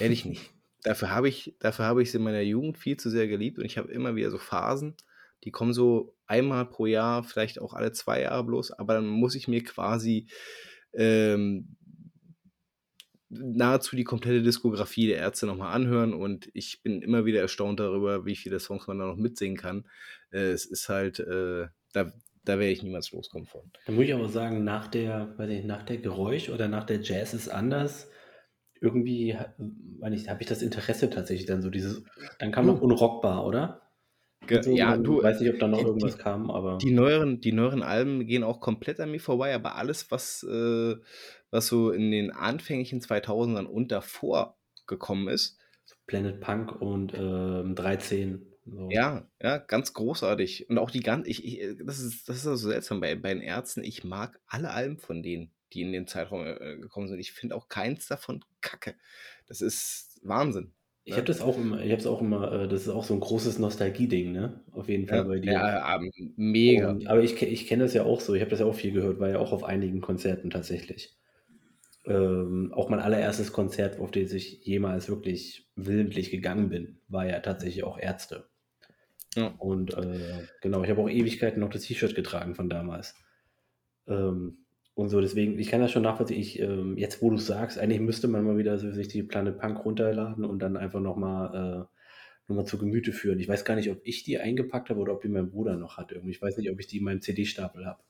[0.00, 0.50] Ehrlich nicht.
[0.82, 3.64] Dafür habe ich, dafür habe ich sie in meiner Jugend viel zu sehr geliebt und
[3.64, 4.94] ich habe immer wieder so Phasen,
[5.42, 9.34] die kommen so einmal pro Jahr, vielleicht auch alle zwei Jahre bloß, aber dann muss
[9.34, 10.26] ich mir quasi
[10.92, 11.76] ähm,
[13.38, 18.24] nahezu die komplette Diskografie der Ärzte nochmal anhören und ich bin immer wieder erstaunt darüber,
[18.24, 19.86] wie viele Songs man da noch mitsingen kann.
[20.30, 22.12] Äh, es ist halt, äh, da,
[22.44, 23.62] da werde ich niemals loskommen von.
[23.86, 27.00] Da muss ich aber sagen, nach der, weiß ich, nach der Geräusch oder nach der
[27.00, 28.10] Jazz ist anders.
[28.80, 32.02] Irgendwie, habe ich das Interesse tatsächlich dann so dieses,
[32.38, 33.83] dann kam noch unrockbar, oder?
[34.48, 36.78] So, ja, du, weiß nicht, ob da noch die, irgendwas kam, aber.
[36.78, 40.96] Die neueren, die neueren Alben gehen auch komplett an mir vorbei, aber alles, was, äh,
[41.50, 45.58] was so in den anfänglichen 2000ern und davor gekommen ist.
[46.06, 48.46] Planet Punk und ähm, 13.
[48.66, 48.88] So.
[48.90, 50.70] Ja, ja, ganz großartig.
[50.70, 53.42] Und auch die ganz, ich, ich, das ist, das ist so seltsam bei, bei den
[53.42, 53.82] Ärzten.
[53.84, 57.18] Ich mag alle Alben von denen, die in den Zeitraum äh, gekommen sind.
[57.18, 58.94] Ich finde auch keins davon kacke.
[59.46, 60.72] Das ist Wahnsinn.
[61.06, 63.12] Ich habe das auch immer, ich habe es auch immer, äh, das ist auch so
[63.12, 64.60] ein großes Nostalgie-Ding, ne?
[64.72, 65.52] Auf jeden Fall ja, bei dir.
[65.52, 66.00] Ja,
[66.36, 66.90] mega.
[66.90, 68.92] Und, aber ich, ich kenne das ja auch so, ich habe das ja auch viel
[68.92, 71.14] gehört, war ja auch auf einigen Konzerten tatsächlich.
[72.06, 77.40] Ähm, auch mein allererstes Konzert, auf das ich jemals wirklich willentlich gegangen bin, war ja
[77.40, 78.48] tatsächlich auch Ärzte.
[79.34, 79.48] Ja.
[79.58, 83.14] Und äh, genau, ich habe auch Ewigkeiten noch das T-Shirt getragen von damals.
[84.06, 84.63] Ähm,
[84.94, 86.40] und so, deswegen, ich kann das schon nachvollziehen.
[86.40, 89.58] Ich, ähm, jetzt, wo du sagst, eigentlich müsste man mal wieder so sich die Planet
[89.58, 91.88] Punk runterladen und dann einfach nochmal
[92.48, 93.40] äh, noch zu Gemüte führen.
[93.40, 95.96] Ich weiß gar nicht, ob ich die eingepackt habe oder ob die mein Bruder noch
[95.96, 96.12] hat.
[96.12, 96.30] Irgendwie.
[96.30, 98.02] Ich weiß nicht, ob ich die in meinem CD-Stapel habe.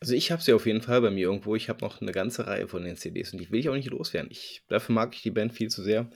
[0.00, 1.56] Also ich habe sie auf jeden Fall bei mir irgendwo.
[1.56, 3.90] Ich habe noch eine ganze Reihe von den CDs und die will ich auch nicht
[3.90, 4.30] loswerden.
[4.30, 6.10] Ich, dafür mag ich die Band viel zu sehr.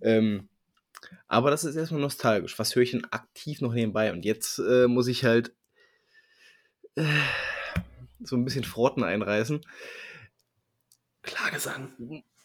[0.00, 0.48] Ähm,
[1.26, 2.58] aber das ist erstmal nostalgisch.
[2.58, 4.12] Was höre ich denn aktiv noch nebenbei?
[4.12, 5.52] Und jetzt äh, muss ich halt.
[6.94, 7.04] Äh,
[8.24, 9.60] so ein bisschen Frotten einreißen.
[11.22, 11.92] Klagesang.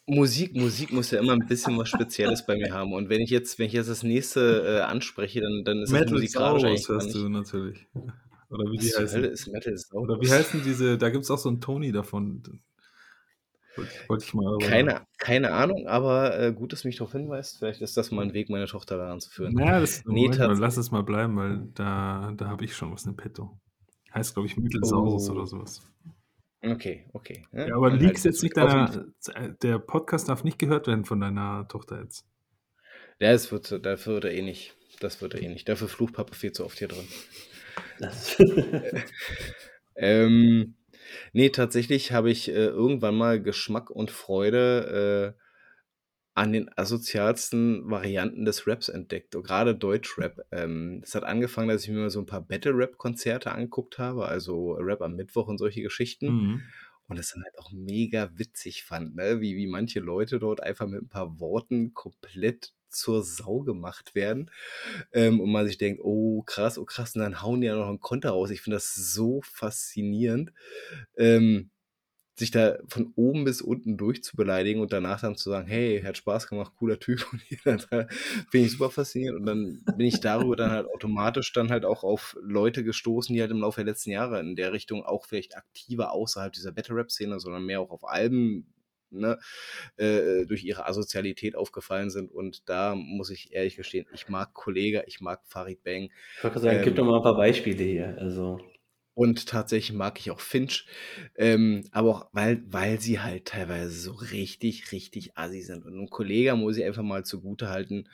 [0.05, 2.93] Musik, Musik muss ja immer ein bisschen was Spezielles bei mir haben.
[2.93, 6.05] Und wenn ich jetzt, wenn ich jetzt das nächste äh, anspreche, dann, dann ist Metal
[6.05, 7.87] das musikalisch Saurus hörst du natürlich.
[8.49, 9.23] Oder wie die heißen.
[9.25, 12.41] Ist Metal Oder wie heißen diese, da gibt es auch so einen Tony davon.
[14.07, 14.57] Wollte ich mal.
[14.59, 17.57] Keine, keine Ahnung, aber äh, gut, dass du mich darauf hinweist.
[17.59, 19.57] Vielleicht ist das mal ein Weg, meine Tochter daran zu führen.
[19.57, 23.05] Ja, das, nee, Moment, lass es mal bleiben, weil da, da habe ich schon was
[23.05, 23.59] in petto.
[24.17, 25.33] Heißt, glaube ich, Mittelsaurus oh.
[25.33, 25.81] oder sowas.
[26.63, 27.45] Okay, okay.
[27.51, 29.05] Ja, ja aber liegst halt jetzt nicht deiner.
[29.61, 32.25] Der Podcast darf nicht gehört werden von deiner Tochter jetzt.
[33.19, 34.75] Ja, das wird, das wird er eh nicht.
[34.99, 35.69] Das wird er eh nicht.
[35.69, 37.07] Dafür flucht Papa viel zu oft hier drin.
[39.95, 40.75] ähm,
[41.33, 45.46] nee, tatsächlich habe ich äh, irgendwann mal Geschmack und Freude äh,
[46.37, 50.45] an den asozialsten Varianten des Raps entdeckt, gerade Deutschrap.
[50.51, 54.73] Ähm, das hat angefangen, dass ich mir mal so ein paar Battle-Rap-Konzerte angeguckt habe, also
[54.73, 56.27] Rap am Mittwoch und solche Geschichten.
[56.27, 56.61] Mhm.
[57.07, 59.41] Und das dann halt auch mega witzig fand, ne?
[59.41, 64.51] wie, wie manche Leute dort einfach mit ein paar Worten komplett zur Sau gemacht werden.
[65.13, 67.87] Ähm, und man sich denkt, oh krass, oh krass, und dann hauen die ja noch
[67.87, 68.51] einen Konter raus.
[68.51, 70.53] Ich finde das so faszinierend.
[71.17, 71.71] Ähm,
[72.37, 76.47] sich da von oben bis unten durchzubeleidigen und danach dann zu sagen, hey, hat Spaß
[76.47, 77.25] gemacht, cooler Typ
[77.65, 78.07] und finde
[78.51, 82.37] ich super faszinierend und dann bin ich darüber dann halt automatisch dann halt auch auf
[82.41, 86.11] Leute gestoßen, die halt im Laufe der letzten Jahre in der Richtung auch vielleicht aktiver
[86.11, 88.73] außerhalb dieser Battle-Rap-Szene, sondern mehr auch auf Alben
[89.09, 89.39] Ne,
[89.95, 92.29] äh, durch ihre Asozialität aufgefallen sind.
[92.29, 96.09] Und da muss ich ehrlich gestehen, ich mag Kollega, ich mag Farid Bang.
[96.35, 98.17] Ich wollte sagen, ähm, gib doch mal ein paar Beispiele hier.
[98.19, 98.59] Also.
[99.17, 100.85] Und tatsächlich mag ich auch Finch,
[101.37, 105.85] ähm, aber auch, weil, weil sie halt teilweise so richtig, richtig assi sind.
[105.87, 108.07] Und ein Kollege muss ich einfach mal zugute halten,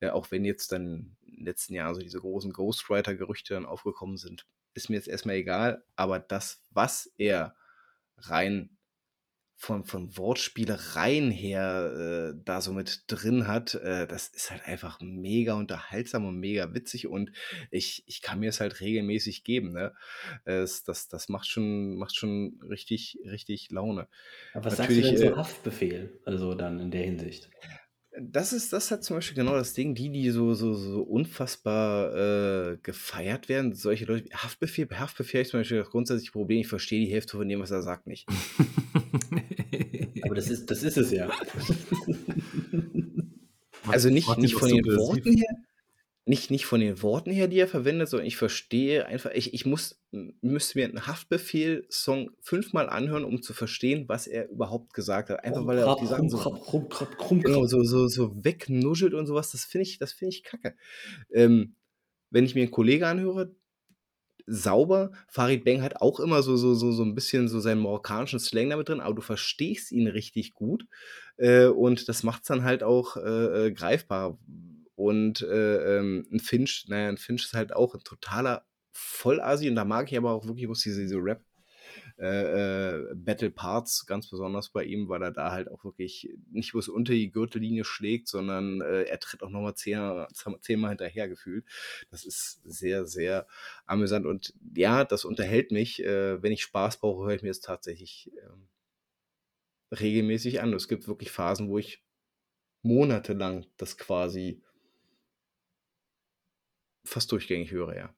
[0.00, 4.18] äh, auch wenn jetzt dann in den letzten Jahren so diese großen Ghostwriter-Gerüchte dann aufgekommen
[4.18, 4.44] sind,
[4.74, 5.82] ist mir jetzt erstmal egal.
[5.96, 7.54] Aber das, was er
[8.18, 8.76] rein
[9.60, 15.00] von, von Wortspielereien her äh, da so mit drin hat, äh, das ist halt einfach
[15.02, 17.30] mega unterhaltsam und mega witzig und
[17.70, 19.72] ich, ich kann mir es halt regelmäßig geben.
[19.72, 19.92] Ne?
[20.44, 24.08] Es, das, das macht schon, macht schon richtig, richtig Laune.
[24.54, 27.50] Aber was Natürlich, sagst du denn so äh, Haftbefehl, also dann in der Hinsicht?
[28.18, 32.72] Das ist, das hat zum Beispiel genau das Ding, die, die so, so, so unfassbar
[32.72, 36.32] äh, gefeiert werden, solche Leute wie Haftbefehl, bei Haftbefehl habe ich zum Beispiel das grundsätzliche
[36.32, 38.26] Problem, ich verstehe die Hälfte von dem, was er sagt, nicht.
[40.22, 41.30] Aber das ist, das ist es ja.
[43.86, 45.56] also nicht, nicht von den Worten her,
[46.30, 49.66] nicht, nicht von den Worten her, die er verwendet, sondern ich verstehe einfach, ich, ich
[49.66, 55.42] muss, müsste mir einen Haftbefehl-Song fünfmal anhören, um zu verstehen, was er überhaupt gesagt hat.
[55.42, 56.38] Einfach weil er auch die Sachen so,
[57.30, 60.76] genau, so, so, so wegnuschelt und sowas, das finde ich, das finde ich kacke.
[61.32, 61.74] Ähm,
[62.30, 63.52] wenn ich mir einen Kollegen anhöre,
[64.46, 65.10] sauber.
[65.26, 68.70] Farid Bang hat auch immer so, so, so, so ein bisschen so seinen marokkanischen Slang
[68.70, 70.86] damit drin, aber du verstehst ihn richtig gut.
[71.38, 74.38] Äh, und das macht es dann halt auch äh, äh greifbar.
[75.00, 79.76] Und äh, ähm, ein Finch, naja, ein Finch ist halt auch ein totaler Vollasi und
[79.76, 81.44] da mag ich aber auch wirklich, wo diese, diese Rap-
[82.18, 86.72] äh, äh, Battle Parts, ganz besonders bei ihm, weil er da halt auch wirklich nicht
[86.72, 90.26] bloß unter die Gürtellinie schlägt, sondern äh, er tritt auch nochmal zehn,
[90.60, 91.64] zehnmal hinterher gefühlt.
[92.10, 93.46] Das ist sehr, sehr
[93.86, 96.02] amüsant und ja, das unterhält mich.
[96.04, 98.68] Äh, wenn ich Spaß brauche, höre ich mir das tatsächlich ähm,
[99.92, 100.72] regelmäßig an.
[100.72, 102.02] Es gibt wirklich Phasen, wo ich
[102.82, 104.62] monatelang das quasi
[107.04, 108.14] fast durchgängig höre, ja.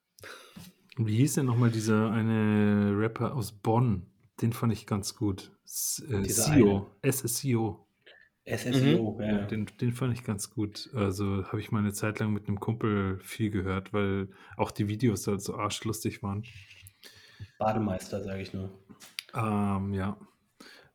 [0.97, 4.07] Wie hieß denn nochmal dieser eine Rapper aus Bonn?
[4.41, 5.51] Den fand ich ganz gut.
[5.65, 6.91] SEO.
[7.03, 7.87] SSEO.
[8.45, 9.21] SSEO, Mhm.
[9.23, 9.31] ja.
[9.39, 10.89] Ja, den, den fand ich ganz gut.
[10.93, 14.87] Also habe ich mal eine Zeit lang mit einem Kumpel viel gehört, weil auch die
[14.87, 16.43] Videos halt so arschlustig waren.
[17.57, 18.69] Bademeister, sage ich nur.
[19.33, 20.17] Ähm, ja.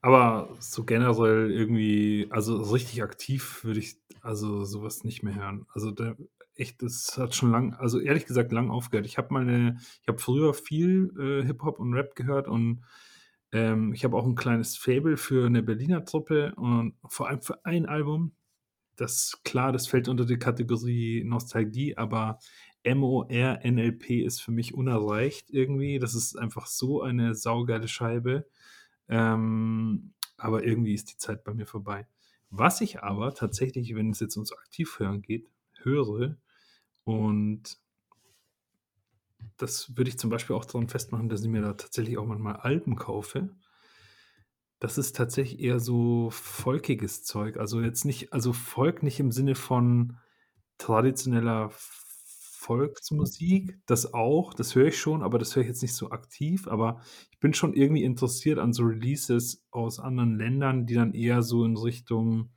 [0.00, 5.66] Aber so generell irgendwie, also so richtig aktiv würde ich also sowas nicht mehr hören.
[5.72, 6.16] Also der,
[6.58, 9.06] echt, das hat schon lang, also ehrlich gesagt lang aufgehört.
[9.06, 12.82] Ich habe mal eine, ich habe früher viel äh, Hip-Hop und Rap gehört und
[13.52, 17.64] ähm, ich habe auch ein kleines Fable für eine Berliner Truppe und vor allem für
[17.64, 18.32] ein Album.
[18.96, 22.38] Das klar, das fällt unter die Kategorie Nostalgie, aber
[22.84, 25.98] MORNLP ist für mich unerreicht irgendwie.
[25.98, 28.46] Das ist einfach so eine saugeile Scheibe.
[29.08, 32.06] Ähm, aber irgendwie ist die Zeit bei mir vorbei.
[32.50, 35.48] Was ich aber tatsächlich, wenn es jetzt ums Aktivhören geht,
[35.82, 36.38] höre
[37.08, 37.78] und
[39.56, 42.56] das würde ich zum Beispiel auch daran festmachen, dass ich mir da tatsächlich auch manchmal
[42.56, 43.56] Alben kaufe.
[44.78, 47.56] Das ist tatsächlich eher so volkiges Zeug.
[47.56, 50.18] Also jetzt nicht, also Volk nicht im Sinne von
[50.76, 56.10] traditioneller Volksmusik, das auch, das höre ich schon, aber das höre ich jetzt nicht so
[56.10, 56.68] aktiv.
[56.68, 57.00] Aber
[57.30, 61.64] ich bin schon irgendwie interessiert an so Releases aus anderen Ländern, die dann eher so
[61.64, 62.50] in Richtung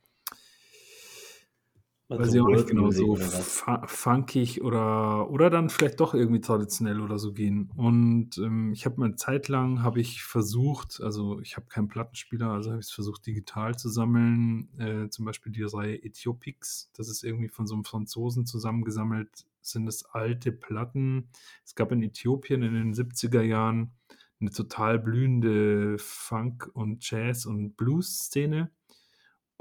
[2.18, 6.40] Weiß Also ich auch nicht genau, so fu- funkig oder, oder dann vielleicht doch irgendwie
[6.40, 7.70] traditionell oder so gehen.
[7.76, 11.88] Und ähm, ich habe mal eine Zeit lang, habe ich versucht, also ich habe keinen
[11.88, 16.90] Plattenspieler, also habe ich es versucht digital zu sammeln, äh, zum Beispiel die Reihe Ethiopix,
[16.94, 21.28] das ist irgendwie von so einem Franzosen zusammengesammelt, sind es alte Platten.
[21.64, 23.92] Es gab in Äthiopien in den 70er Jahren
[24.40, 28.70] eine total blühende Funk- und Jazz- und Blues-Szene.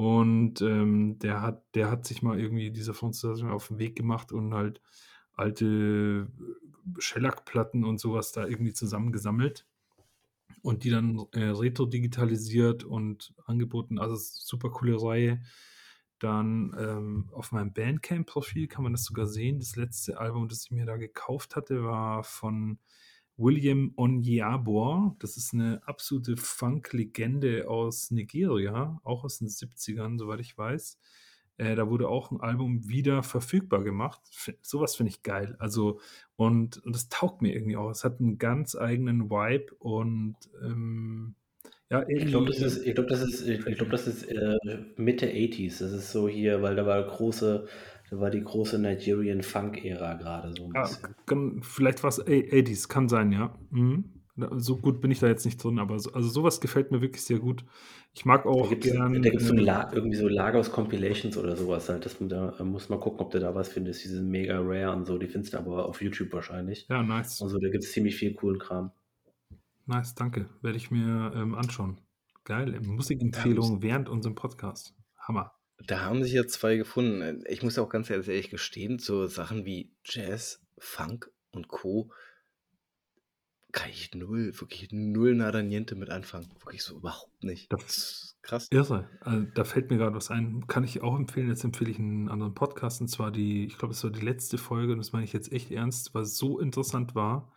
[0.01, 4.31] Und ähm, der hat, der hat sich mal irgendwie dieser Franzose auf den Weg gemacht
[4.31, 4.81] und halt
[5.35, 6.27] alte
[6.97, 9.67] Shellac-Platten und sowas da irgendwie zusammengesammelt
[10.63, 13.99] und die dann äh, retro-digitalisiert und angeboten.
[13.99, 15.43] Also super coole Reihe.
[16.17, 19.59] Dann ähm, auf meinem Bandcamp-Profil kann man das sogar sehen.
[19.59, 22.79] Das letzte Album, das ich mir da gekauft hatte, war von
[23.37, 25.15] William Onyeabor.
[25.19, 30.97] Das ist eine absolute Funk-Legende aus Nigeria, auch aus den 70ern, soweit ich weiß.
[31.57, 34.21] Äh, da wurde auch ein Album wieder verfügbar gemacht.
[34.31, 35.55] F sowas finde ich geil.
[35.59, 35.99] Also,
[36.35, 37.89] und, und das taugt mir irgendwie auch.
[37.89, 41.35] Es hat einen ganz eigenen Vibe und ähm,
[41.91, 44.57] ja, Ich glaube, das ist, ich glaube, das ist, ich glaube, das ist äh,
[44.95, 45.79] Mitte 80s.
[45.79, 47.67] Das ist so hier, weil da war große,
[48.11, 51.63] da war die große Nigerian Funk-Ära gerade so ein Ja, bisschen.
[51.63, 53.57] vielleicht was 80s, kann sein, ja.
[53.71, 54.05] Mhm.
[54.35, 57.01] Da- So gut bin ich da jetzt nicht drin, aber so, also sowas gefällt mir
[57.01, 57.65] wirklich sehr gut.
[58.13, 61.87] Ich mag Da auch gibt es da so Äh, irgendwie so Lagos Compilations oder sowas
[61.89, 62.05] halt.
[62.05, 64.03] Das, da äh, muss man gucken, ob du da was findest.
[64.03, 65.17] Die sind mega rare und so.
[65.17, 66.87] Die findest du aber auf YouTube wahrscheinlich.
[66.89, 67.39] ja, nice.
[67.41, 68.91] Und so, da gibt es ziemlich viel coolen Kram.
[69.85, 70.49] Nice, danke.
[70.61, 71.99] Werde ich mir ähm, anschauen.
[72.43, 72.71] Geil.
[72.71, 74.95] Da haben, Musikempfehlungen während unserem Podcast.
[75.17, 75.53] Hammer.
[75.87, 77.43] Da haben sich jetzt zwei gefunden.
[77.47, 82.11] Ich muss auch ganz ehrlich gestehen, so Sachen wie Jazz, Funk und Co.
[83.71, 86.49] kann ich null, wirklich null nada niente mit anfangen.
[86.59, 87.71] Wirklich so überhaupt nicht.
[87.71, 88.67] Das Das ist krass.
[88.71, 89.09] Irre.
[89.21, 90.67] Also, da fällt mir gerade was ein.
[90.67, 91.47] Kann ich auch empfehlen.
[91.47, 93.01] Jetzt empfehle ich einen anderen Podcast.
[93.01, 95.51] Und zwar die, ich glaube, es war die letzte Folge, und das meine ich jetzt
[95.51, 97.53] echt ernst, weil es so interessant war.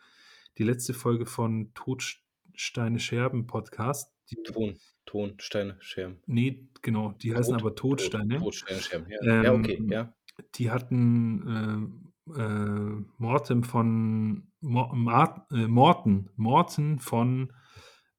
[0.59, 4.14] Die letzte Folge von Todsteine Scherben Podcast.
[4.31, 6.21] Die, Ton, Ton, Steine, Scherben.
[6.27, 8.39] nee, genau, die heißen Tod, aber Tod, Todsteine.
[8.39, 9.07] Tod, Steine, Scherben.
[9.11, 10.15] Ja, ja okay, Ähm, ja.
[10.57, 17.53] die hatten äh, äh, Morten von Mor Mart, äh, Morten, Morten von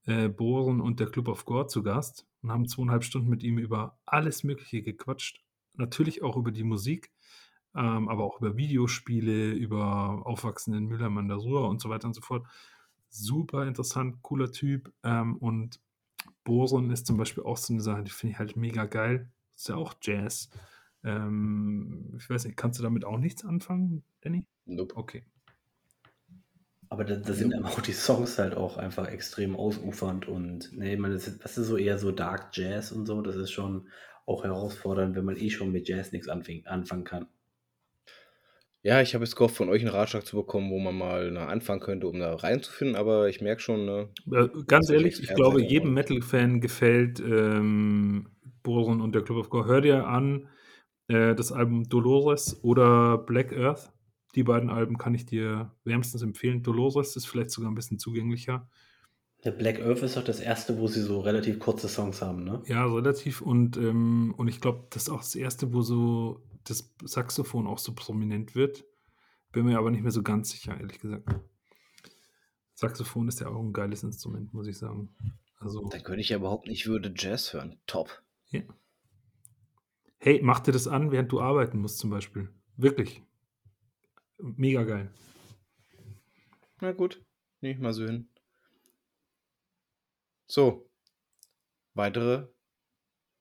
[0.06, 3.58] äh, Bohren und der Club of Gore zu Gast und haben zweieinhalb Stunden mit ihm
[3.58, 5.42] über alles Mögliche gequatscht.
[5.74, 7.12] Natürlich auch über die Musik,
[7.76, 12.08] ähm, aber auch über Videospiele, über Aufwachsen in Mülheim an der Ruhr und so weiter
[12.08, 12.46] und so fort.
[13.10, 14.94] Super interessant, cooler Typ.
[15.04, 15.80] Ähm, und
[16.46, 19.30] Bohren ist zum Beispiel auch so eine Sache, die finde ich halt mega geil.
[19.58, 20.50] Ist ja auch Jazz.
[21.04, 24.46] Ähm, ich weiß nicht, kannst du damit auch nichts anfangen, Danny?
[24.66, 24.96] Nope.
[24.96, 25.24] Okay.
[26.88, 30.94] Aber da, da sind aber auch die Songs halt auch einfach extrem ausufernd und ne,
[30.94, 33.22] ich meine, das ist, das ist so eher so Dark Jazz und so.
[33.22, 33.90] Das ist schon
[34.26, 37.28] auch herausfordernd, wenn man eh schon mit Jazz nichts anfing, anfangen kann.
[38.86, 41.48] Ja, ich habe jetzt gehofft, von euch einen Ratschlag zu bekommen, wo man mal na,
[41.48, 45.24] anfangen könnte, um da reinzufinden, aber ich merke schon, ne, Äh, ganz dass ihr ehrlich,
[45.24, 46.18] ich glaube, seid jedem darin.
[46.20, 48.30] Metal-Fan gefällt ähm,
[48.62, 49.66] Boron und der Club of Gore.
[49.66, 50.50] Hör dir an
[51.08, 53.92] äh, das Album Dolores oder Black Earth.
[54.36, 56.62] Die beiden Alben kann ich dir wärmstens empfehlen.
[56.62, 58.70] Dolores ist vielleicht sogar ein bisschen zugänglicher.
[59.44, 62.62] Der Black Earth ist doch das erste, wo sie so relativ kurze Songs haben, ne?
[62.68, 63.42] Ja, relativ.
[63.42, 67.80] Und, ähm, und ich glaube, das ist auch das erste, wo so das Saxophon auch
[67.80, 68.86] so prominent wird.
[69.52, 71.30] Bin mir aber nicht mehr so ganz sicher, ehrlich gesagt.
[72.74, 75.16] Saxophon ist ja auch ein geiles Instrument, muss ich sagen.
[75.60, 77.80] Also, Dann könnte ich ja überhaupt nicht würde Jazz hören.
[77.88, 78.22] Top.
[78.50, 78.62] ja.
[80.18, 82.50] Hey, mach dir das an, während du arbeiten musst, zum Beispiel.
[82.78, 83.22] Wirklich.
[84.40, 85.14] Mega geil.
[86.82, 87.24] Na gut,
[87.62, 88.30] nehme ich mal so hin.
[90.48, 90.90] So.
[91.94, 92.48] Weitere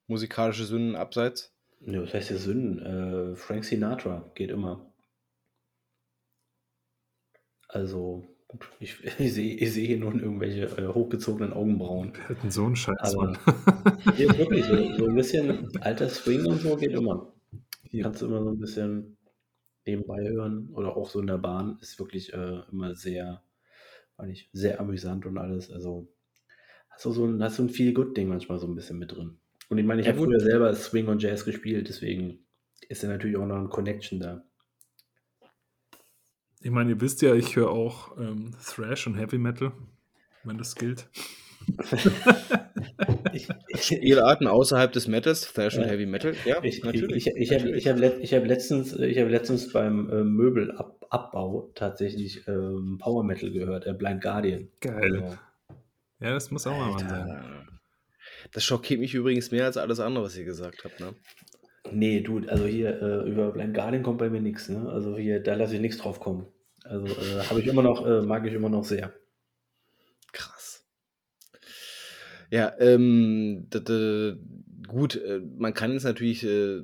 [0.07, 1.54] musikalische Sünden abseits?
[1.87, 2.79] Ne, was heißt hier Sünden?
[3.33, 4.91] Äh, Frank Sinatra geht immer.
[7.69, 8.25] Also,
[8.81, 12.15] ich, ich sehe ich seh hier nun irgendwelche äh, hochgezogenen Augenbrauen.
[12.15, 13.39] Wir hatten so einen Scheiß, Aber Mann.
[14.17, 17.33] hier wirklich so, so ein bisschen alter Swing und so geht immer.
[17.91, 19.17] Hier kannst du immer so ein bisschen
[19.87, 21.79] nebenbei hören oder auch so in der Bahn.
[21.81, 23.43] Ist wirklich äh, immer sehr,
[24.17, 25.71] weiß nicht, sehr amüsant und alles.
[25.71, 26.09] Also
[26.89, 29.39] hast du so ein, hast du ein Feel-Good-Ding manchmal so ein bisschen mit drin.
[29.69, 32.47] Und ich meine, ich Ja, habe früher selber Swing und Jazz gespielt, deswegen
[32.89, 34.45] ist da natürlich auch noch ein Connection da.
[36.61, 39.73] Ich meine, ihr wisst ja, ich höre auch ähm, Thrash und Heavy Metal,
[40.43, 41.09] wenn das gilt.
[43.33, 45.89] Ich, ich, Spielarten außerhalb des Metals, Thrash und Ja.
[45.89, 46.35] Heavy Metal?
[46.45, 47.27] Ja, ich, natürlich.
[47.27, 51.73] ich, ich, habe ich hab, let- ich hab letztens, ich hab letztens beim äh, Möbelabbau
[51.75, 54.69] tatsächlich ähm, Power Metal gehört, äh, Blind Guardian.
[54.81, 55.03] Geil.
[55.03, 55.39] Also,
[56.21, 57.74] Ja, das muss auch mal Mann sein.
[58.55, 61.01] Das schockiert mich übrigens mehr als alles andere, was ihr gesagt habt.
[61.01, 61.15] Ne?
[61.91, 64.69] nee, du, also hier äh, über Blind Guardian kommt bei mir nichts.
[64.69, 64.89] Ne?
[64.89, 66.47] Also hier, da lasse ich nichts drauf kommen.
[66.85, 69.13] Also äh, habe ich immer noch, äh, mag ich immer noch sehr.
[70.33, 70.87] Krass.
[72.51, 73.69] Ja, ähm,
[74.87, 76.83] gut, äh, man kann jetzt natürlich äh,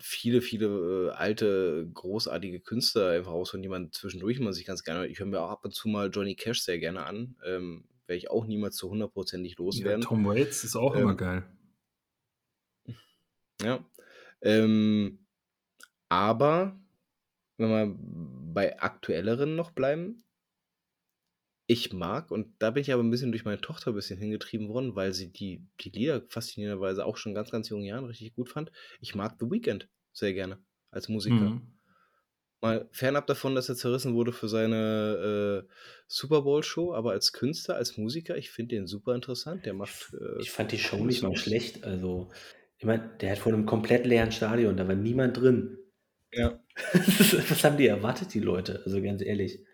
[0.00, 5.06] viele, viele äh, alte, großartige Künstler einfach ausholen, die man zwischendurch mal sich ganz gerne,
[5.06, 8.18] ich höre mir auch ab und zu mal Johnny Cash sehr gerne an, ähm, werde
[8.18, 10.00] ich auch niemals zu hundertprozentig Ja, loswerden.
[10.00, 11.44] Tom Waits ist auch immer Ähm, geil.
[13.62, 13.84] Ja.
[14.42, 15.26] Ähm,
[16.08, 16.80] aber
[17.58, 17.96] wenn wir
[18.54, 20.24] bei aktuelleren noch bleiben,
[21.66, 24.68] ich mag, und da bin ich aber ein bisschen durch meine Tochter ein bisschen hingetrieben
[24.68, 28.48] worden, weil sie die, die Lieder faszinierenderweise auch schon ganz, ganz jungen Jahren richtig gut
[28.48, 28.72] fand.
[29.00, 31.54] Ich mag The Weeknd sehr gerne als Musiker.
[31.54, 31.79] Mhm.
[32.62, 35.72] Mal fernab davon, dass er zerrissen wurde für seine äh,
[36.06, 39.64] Super Bowl-Show, aber als Künstler, als Musiker, ich finde den super interessant.
[39.64, 40.12] Der macht.
[40.12, 41.84] Äh, Ich fand die Show nicht mal schlecht.
[41.84, 42.30] Also,
[42.76, 45.78] ich meine, der hat vor einem komplett leeren Stadion, da war niemand drin.
[46.32, 46.60] Ja.
[47.48, 48.82] Was haben die erwartet, die Leute?
[48.84, 49.64] Also ganz ehrlich,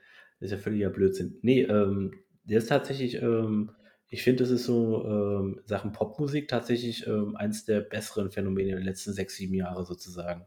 [0.40, 1.38] das ist ja völliger Blödsinn.
[1.42, 2.12] Nee, ähm,
[2.44, 3.72] der ist tatsächlich, ähm,
[4.08, 8.80] ich finde, das ist so ähm, Sachen Popmusik tatsächlich ähm, eins der besseren Phänomene der
[8.80, 10.46] letzten sechs, sieben Jahre sozusagen.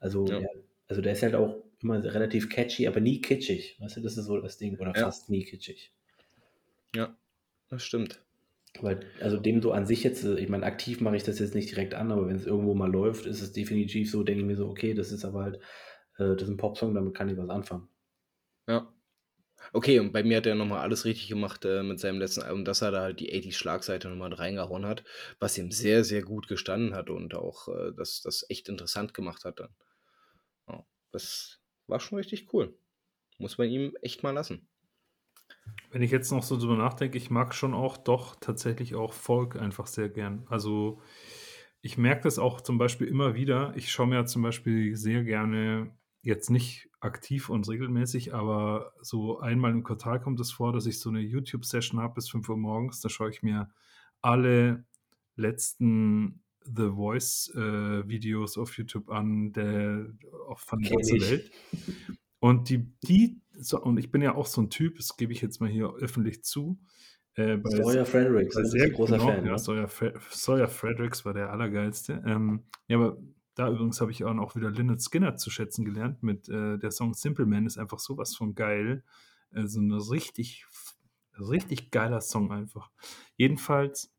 [0.00, 0.40] Also, Ja.
[0.40, 0.50] der,
[0.88, 3.76] also der ist halt auch immer relativ catchy, aber nie kitschig.
[3.80, 4.78] Weißt du, das ist so das Ding.
[4.78, 5.04] Oder Ja.
[5.04, 5.92] fast nie kitschig.
[6.94, 7.16] Ja,
[7.68, 8.22] das stimmt.
[8.80, 11.54] Weil, also dem so an sich jetzt, äh, ich meine, aktiv mache ich das jetzt
[11.54, 14.46] nicht direkt an, aber wenn es irgendwo mal läuft, ist es definitiv so, denke ich
[14.46, 15.56] mir so, okay, das ist aber halt,
[16.18, 17.88] äh, das ist ein Popsong, damit kann ich was anfangen.
[18.68, 18.92] Ja.
[19.72, 22.64] Okay, und bei mir hat er nochmal alles richtig gemacht äh, mit seinem letzten Album,
[22.64, 25.04] dass er da halt die 80s Schlagseite nochmal reingehauen hat,
[25.40, 29.44] was ihm sehr, sehr gut gestanden hat und auch äh, das, das echt interessant gemacht
[29.44, 29.74] hat dann.
[31.12, 32.78] Das war schon richtig cool.
[33.38, 34.68] Muss man ihm echt mal lassen.
[35.90, 39.56] Wenn ich jetzt noch so drüber nachdenke, ich mag schon auch doch tatsächlich auch Folk
[39.56, 40.46] einfach sehr gern.
[40.48, 41.00] Also
[41.80, 43.72] ich merke das auch zum Beispiel immer wieder.
[43.76, 49.70] Ich schaue mir zum Beispiel sehr gerne, jetzt nicht aktiv und regelmäßig, aber so einmal
[49.70, 53.00] im Quartal kommt es vor, dass ich so eine YouTube-Session habe bis 5 Uhr morgens.
[53.00, 53.70] Da schaue ich mir
[54.20, 54.84] alle
[55.36, 60.06] letzten The Voice-Videos auf YouTube an, der,
[60.48, 61.20] auch von der ganzen.
[61.20, 61.50] Welt.
[62.40, 65.40] Und die, die, so, und ich bin ja auch so ein Typ, das gebe ich
[65.40, 66.78] jetzt mal hier öffentlich zu.
[67.34, 69.58] Äh, bei, Sawyer Fredericks, bei sehr großer genau, Fan, ja, ne?
[69.58, 72.22] Sawyer, Fre Sawyer Fredericks war der allergeilste.
[72.26, 73.18] Ähm, ja, aber
[73.54, 76.90] da übrigens habe ich auch noch wieder Lynyrd Skinner zu schätzen gelernt mit äh, der
[76.90, 79.02] Song Simple Man ist einfach sowas von geil.
[79.50, 80.66] Also ein richtig,
[81.38, 82.90] richtig geiler Song einfach.
[83.36, 84.14] Jedenfalls,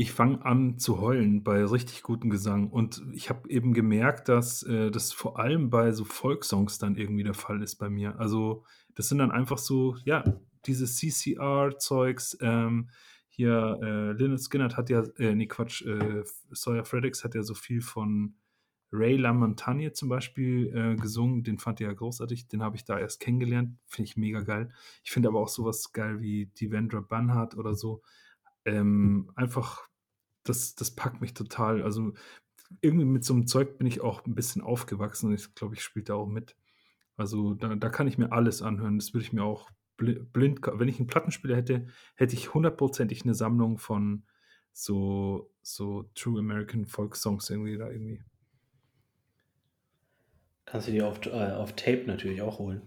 [0.00, 2.70] ich fange an zu heulen bei richtig gutem Gesang.
[2.70, 7.24] Und ich habe eben gemerkt, dass äh, das vor allem bei so Folksongs dann irgendwie
[7.24, 8.16] der Fall ist bei mir.
[8.20, 10.22] Also, das sind dann einfach so, ja,
[10.66, 12.38] dieses CCR-Zeugs.
[12.40, 12.90] Ähm,
[13.28, 16.22] hier, äh, Lynyrd Skynyrd hat ja, äh, nee, Quatsch, äh,
[16.52, 18.36] Sawyer Fredericks hat ja so viel von
[18.92, 23.00] Ray LaMontagne zum Beispiel äh, gesungen, den fand ich ja großartig, den habe ich da
[23.00, 24.70] erst kennengelernt, finde ich mega geil.
[25.02, 28.00] Ich finde aber auch sowas geil wie Devendra Banhart oder so.
[28.64, 29.87] Ähm, einfach,
[30.48, 31.82] das, das packt mich total.
[31.82, 32.12] Also
[32.80, 35.82] irgendwie mit so einem Zeug bin ich auch ein bisschen aufgewachsen und ich glaube, ich
[35.82, 36.56] spiele da auch mit.
[37.16, 38.98] Also da, da kann ich mir alles anhören.
[38.98, 43.34] Das würde ich mir auch blind, wenn ich einen Plattenspieler hätte, hätte ich hundertprozentig eine
[43.34, 44.24] Sammlung von
[44.72, 48.22] so, so True American Folk Songs irgendwie da irgendwie.
[50.66, 52.82] Kannst du dir auf, äh, auf Tape natürlich auch holen.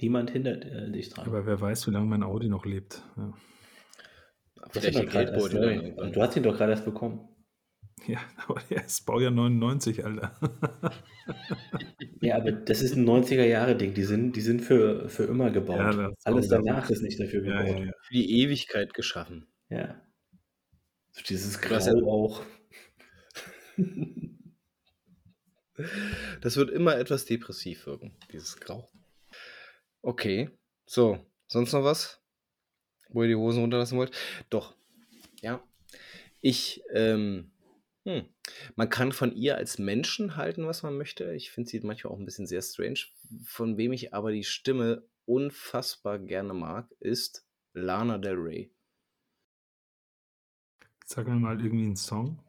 [0.00, 1.26] Niemand hindert äh, dich dran.
[1.26, 3.02] Aber wer weiß, wie lange mein Audi noch lebt.
[3.16, 3.34] Ja.
[4.70, 6.10] Vielleicht erst, ne?
[6.12, 7.28] Du hast ihn doch gerade erst bekommen.
[8.06, 10.38] Ja, aber er ist Baujahr 99, Alter.
[12.20, 13.94] ja, aber das ist ein 90er-Jahre-Ding.
[13.94, 15.78] Die sind, die sind für, für immer gebaut.
[15.78, 17.66] Ja, Alles danach ist nicht dafür gebaut.
[17.66, 19.48] Ja, ja, für die Ewigkeit geschaffen.
[19.68, 20.00] Ja.
[21.10, 22.42] So dieses Grau auch.
[26.40, 28.88] Das wird immer etwas depressiv wirken, dieses Grau.
[30.02, 30.50] Okay,
[30.86, 32.20] so, sonst noch was?
[33.08, 34.12] Wo ihr die Hosen runterlassen wollt?
[34.50, 34.74] Doch,
[35.40, 35.62] ja.
[36.40, 37.50] Ich, ähm,
[38.04, 38.26] hm.
[38.76, 41.32] man kann von ihr als Menschen halten, was man möchte.
[41.34, 43.00] Ich finde sie manchmal auch ein bisschen sehr strange.
[43.44, 48.72] Von wem ich aber die Stimme unfassbar gerne mag, ist Lana Del Rey.
[51.04, 52.42] Sag mir mal irgendwie einen Song.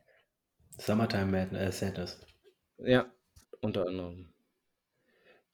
[0.77, 2.25] Summertime Madness, äh, Sadness.
[2.77, 3.11] Ja,
[3.61, 4.33] unter anderem.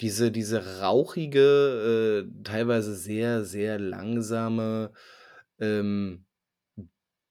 [0.02, 4.91] Diese, diese rauchige, äh, teilweise sehr, sehr langsame,
[5.60, 6.26] ähm,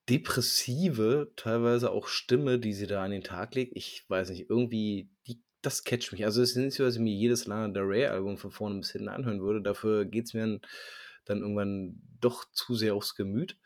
[0.08, 3.72] depressive, teilweise auch Stimme, die sie da an den Tag legt.
[3.76, 6.24] Ich weiß nicht, irgendwie, die, das catcht mich.
[6.24, 8.80] Also es ist nicht so, dass ich mir jedes Lana Del Rey Album von vorne
[8.80, 9.62] bis hinten anhören würde.
[9.62, 10.60] Dafür geht es mir
[11.24, 13.58] dann irgendwann doch zu sehr aufs Gemüt.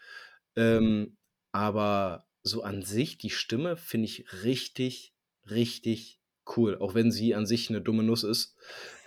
[0.57, 1.17] Ähm,
[1.53, 5.15] aber so an sich, die Stimme finde ich richtig,
[5.51, 6.18] richtig
[6.57, 8.57] cool, auch wenn sie an sich eine dumme Nuss ist.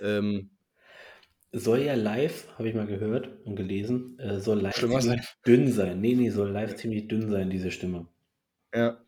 [0.01, 0.49] Ähm,
[1.51, 5.21] soll ja live, habe ich mal gehört und gelesen, äh, soll live ziemlich sein.
[5.45, 5.99] dünn sein.
[5.99, 8.07] Nee, nee, soll live ziemlich dünn sein, diese Stimme.
[8.73, 9.03] Ja.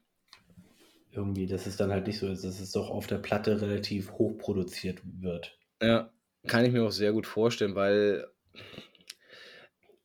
[1.11, 4.11] Irgendwie, dass es dann halt nicht so ist, dass es doch auf der Platte relativ
[4.13, 5.57] hoch produziert wird.
[5.81, 6.11] Ja,
[6.47, 8.27] kann ich mir auch sehr gut vorstellen, weil.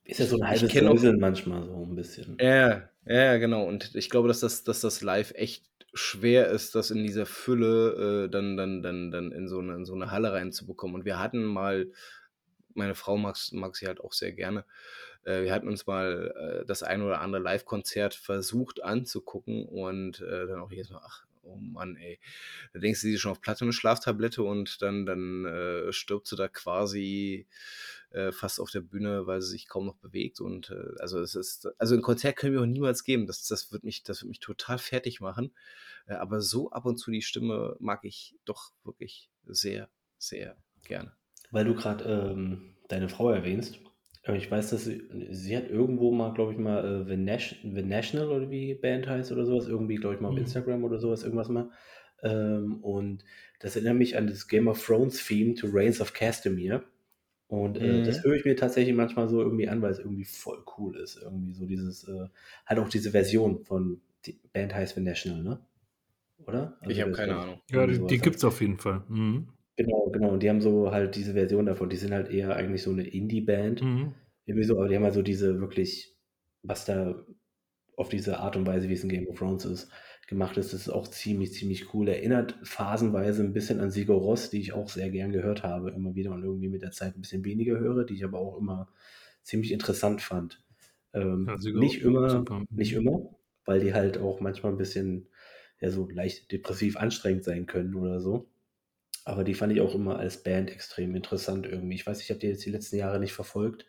[0.04, 2.36] Ist ja so ein halbes Säuseln manchmal so ein bisschen.
[2.40, 3.66] Ja, ja, genau.
[3.66, 5.64] Und ich glaube, dass das, dass das live echt
[5.98, 9.84] schwer ist, das in dieser Fülle äh, dann, dann, dann, dann in so, eine, in
[9.84, 10.94] so eine Halle reinzubekommen.
[10.94, 11.90] Und wir hatten mal,
[12.74, 14.64] meine Frau mag, mag sie halt auch sehr gerne,
[15.24, 20.46] äh, wir hatten uns mal äh, das ein oder andere Live-Konzert versucht anzugucken und äh,
[20.46, 22.18] dann auch jedes Mal, ach, oh Mann, ey.
[22.72, 26.28] Da denkst du, sie ist schon auf Platte eine Schlaftablette und dann, dann äh, stirbt
[26.28, 27.46] sie da quasi
[28.10, 30.40] äh, fast auf der Bühne, weil sie sich kaum noch bewegt.
[30.40, 33.26] Und äh, also es ist, also ein Konzert können wir auch niemals geben.
[33.26, 35.52] Das, das wird mich, das wird mich total fertig machen.
[36.06, 41.12] Äh, aber so ab und zu die Stimme mag ich doch wirklich sehr, sehr gerne.
[41.50, 43.78] Weil du gerade ähm, deine Frau erwähnst.
[44.22, 47.74] Äh, ich weiß, dass sie, sie hat irgendwo mal, glaube ich, mal äh, The, Nation,
[47.74, 50.42] The National oder wie Band heißt oder sowas, irgendwie, glaube ich, mal auf mhm.
[50.42, 51.70] Instagram oder sowas, irgendwas mal.
[52.22, 53.24] Ähm, und
[53.60, 56.84] das erinnert mich an das Game of Thrones Theme to Reigns of Castamere.
[57.48, 58.04] Und äh, mhm.
[58.04, 61.18] das höre ich mir tatsächlich manchmal so irgendwie an, weil es irgendwie voll cool ist.
[61.22, 62.28] Irgendwie so dieses, äh,
[62.66, 65.60] halt auch diese Version von, die Band heißt The National, ne?
[66.46, 66.76] Oder?
[66.80, 67.60] Also ich habe keine Ahnung.
[67.70, 69.02] Ja, die, die gibt es auf jeden Fall.
[69.08, 69.48] Mhm.
[69.76, 70.30] Genau, genau.
[70.30, 71.88] Und die haben so halt diese Version davon.
[71.88, 73.82] Die sind halt eher eigentlich so eine Indie-Band.
[73.82, 74.14] Mhm.
[74.44, 76.16] Irgendwie so, aber die haben halt so diese wirklich,
[76.62, 77.24] was da
[77.96, 79.90] auf diese Art und Weise, wie es in Game of Thrones ist,
[80.28, 82.06] gemacht ist, das ist auch ziemlich, ziemlich cool.
[82.06, 86.14] Erinnert phasenweise ein bisschen an Sigur Ross, die ich auch sehr gern gehört habe, immer
[86.14, 88.88] wieder und irgendwie mit der Zeit ein bisschen weniger höre, die ich aber auch immer
[89.42, 90.62] ziemlich interessant fand.
[91.14, 92.62] Ähm, ja, nicht immer, super.
[92.68, 95.28] nicht immer, weil die halt auch manchmal ein bisschen
[95.80, 98.50] ja so leicht depressiv anstrengend sein können oder so.
[99.24, 101.94] Aber die fand ich auch immer als Band extrem interessant irgendwie.
[101.94, 103.86] Ich weiß, ich habe die jetzt die letzten Jahre nicht verfolgt,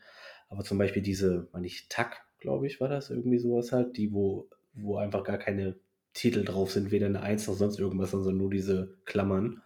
[0.47, 4.13] aber zum Beispiel diese, war nicht Tack, glaube ich, war das irgendwie sowas halt, die,
[4.13, 5.75] wo, wo einfach gar keine
[6.13, 9.61] Titel drauf sind, weder eine Eins noch sonst irgendwas, sondern nur diese Klammern.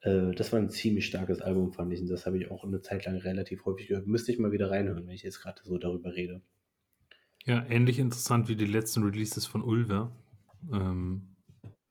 [0.00, 2.00] Äh, das war ein ziemlich starkes Album, fand ich.
[2.00, 4.06] Und das habe ich auch eine Zeit lang relativ häufig gehört.
[4.06, 6.42] Müsste ich mal wieder reinhören, wenn ich jetzt gerade so darüber rede.
[7.44, 10.14] Ja, ähnlich interessant wie die letzten Releases von Ulver.
[10.70, 11.36] Ähm,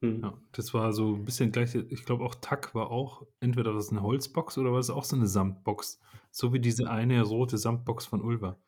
[0.02, 0.22] hm.
[0.22, 1.76] ja, das war so ein bisschen gleich.
[1.76, 5.16] Ich glaube, auch Tack war auch entweder das eine Holzbox oder war es auch so
[5.16, 6.00] eine Samtbox.
[6.32, 8.60] So wie diese eine rote Samtbox von Ulver.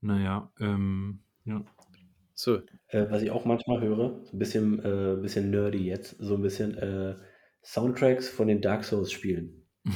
[0.00, 1.64] Naja, ähm, ja.
[2.40, 2.62] So.
[2.88, 6.42] Äh, was ich auch manchmal höre, so ein bisschen, äh, bisschen nerdy jetzt, so ein
[6.42, 7.14] bisschen äh,
[7.62, 9.66] Soundtracks von den Dark Souls-Spielen.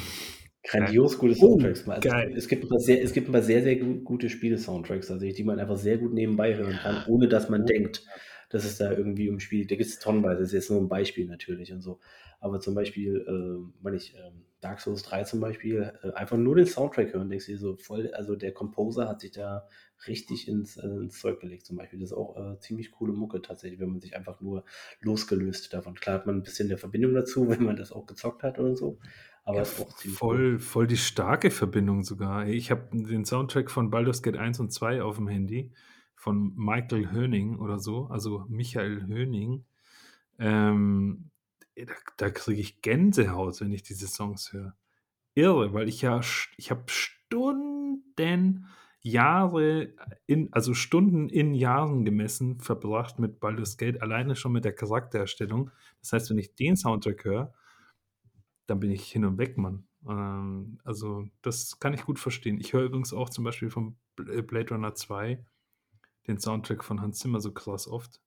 [0.62, 1.88] Grandios gute oh, Soundtracks.
[1.88, 2.34] Also geil.
[2.36, 5.78] Es, gibt paar sehr, es gibt paar sehr, sehr gute Spiele-Soundtracks, also die man einfach
[5.78, 8.04] sehr gut nebenbei hören kann, ohne dass man denkt,
[8.50, 10.88] dass es da irgendwie um Spiel, da gibt es tonnenweise, das ist jetzt nur ein
[10.88, 11.98] Beispiel natürlich und so.
[12.40, 14.30] Aber zum Beispiel, äh, wenn ich äh,
[14.60, 17.76] Dark Souls 3 zum Beispiel, äh, einfach nur den Soundtrack hören, denkst du dir so
[17.76, 19.66] voll, also der Composer hat sich da
[20.06, 21.98] richtig ins, äh, ins Zeug gelegt zum Beispiel.
[22.00, 24.64] Das ist auch äh, ziemlich coole Mucke tatsächlich, wenn man sich einfach nur
[25.00, 25.94] losgelöst davon.
[25.94, 28.74] Klar hat man ein bisschen eine Verbindung dazu, wenn man das auch gezockt hat oder
[28.76, 28.98] so.
[29.44, 30.58] Aber Ja, es ist auch ziemlich voll, cool.
[30.58, 32.46] voll die starke Verbindung sogar.
[32.48, 35.72] Ich habe den Soundtrack von Baldur's Gate 1 und 2 auf dem Handy
[36.16, 39.64] von Michael Höning oder so, also Michael Höning.
[40.38, 41.30] Ähm,
[41.76, 44.76] da da kriege ich Gänsehaut, wenn ich diese Songs höre.
[45.34, 46.20] Irre, weil ich ja,
[46.58, 48.04] ich habe Stunden,
[49.06, 49.92] Jahre,
[50.26, 55.70] in, also Stunden in Jahren gemessen verbracht mit Baldur's Gate, alleine schon mit der Charaktererstellung.
[56.00, 57.52] Das heißt, wenn ich den Soundtrack höre,
[58.66, 59.86] dann bin ich hin und weg, Mann.
[60.08, 62.58] Ähm, also, das kann ich gut verstehen.
[62.58, 65.38] Ich höre übrigens auch zum Beispiel von äh, Blade Runner 2
[66.26, 68.22] den Soundtrack von Hans Zimmer so krass oft,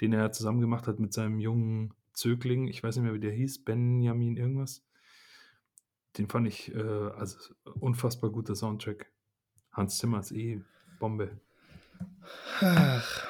[0.00, 2.68] den er zusammen gemacht hat mit seinem jungen Zögling.
[2.68, 4.86] Ich weiß nicht mehr, wie der hieß, Benjamin irgendwas.
[6.18, 7.36] Den fand ich, äh, also
[7.80, 9.10] unfassbar guter Soundtrack.
[9.72, 10.60] Hans Zimmer ist eh
[10.98, 11.40] Bombe.
[12.60, 13.28] Ach,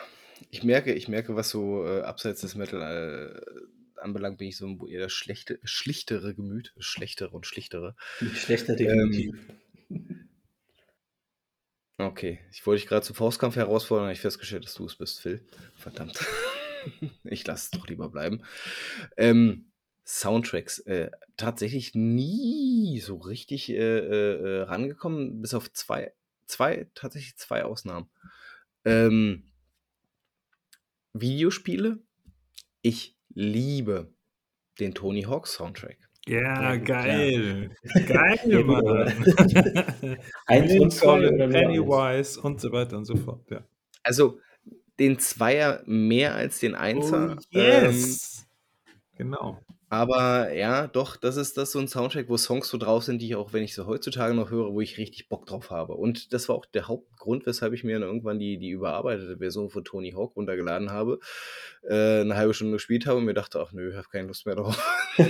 [0.51, 4.66] Ich merke, ich merke, was so äh, abseits des Metal äh, anbelangt, bin ich so
[4.66, 7.95] ein eher das schlechte, schlichtere Gemüt, schlechtere und schlichtere.
[8.32, 9.36] Schlechter Ähm, definitiv.
[11.99, 15.20] okay, ich wollte dich gerade zum Faustkampf herausfordern, habe ich festgestellt, dass du es bist,
[15.20, 15.47] Phil.
[15.74, 16.18] Verdammt.
[17.24, 18.43] ich lasse es doch lieber bleiben.
[19.16, 19.66] Ähm,
[20.05, 26.12] Soundtracks, äh, tatsächlich nie so richtig äh, äh, äh, rangekommen, bis auf zwei,
[26.51, 28.11] zwei, tatsächlich zwei Ausnahmen.
[28.85, 29.45] Ähm,
[31.13, 31.99] Videospiele,
[32.83, 34.13] ich liebe
[34.79, 35.99] den Tony Hawk Soundtrack.
[36.27, 37.71] Ja, Ja, geil.
[37.83, 38.85] Ja, Geil, Mann.
[40.47, 40.73] Eins
[41.03, 41.51] und?
[41.51, 43.51] Pennywise und so weiter und so fort.
[43.51, 43.65] Ja.
[44.03, 44.39] Also
[44.99, 47.37] den Zweier mehr als den Einser.
[47.39, 48.47] Oh, ähm, yes.
[49.17, 49.59] genau.
[49.91, 53.26] Aber ja, doch, das ist das so ein Soundtrack, wo Songs so drauf sind, die
[53.26, 55.95] ich auch, wenn ich sie heutzutage noch höre, wo ich richtig Bock drauf habe.
[55.95, 59.68] Und das war auch der Hauptgrund, weshalb ich mir dann irgendwann die, die überarbeitete Version
[59.68, 61.18] von Tony Hawk runtergeladen habe,
[61.82, 64.47] äh, eine halbe Stunde gespielt habe und mir dachte, ach nö, ich habe keine Lust
[64.47, 64.80] mehr drauf.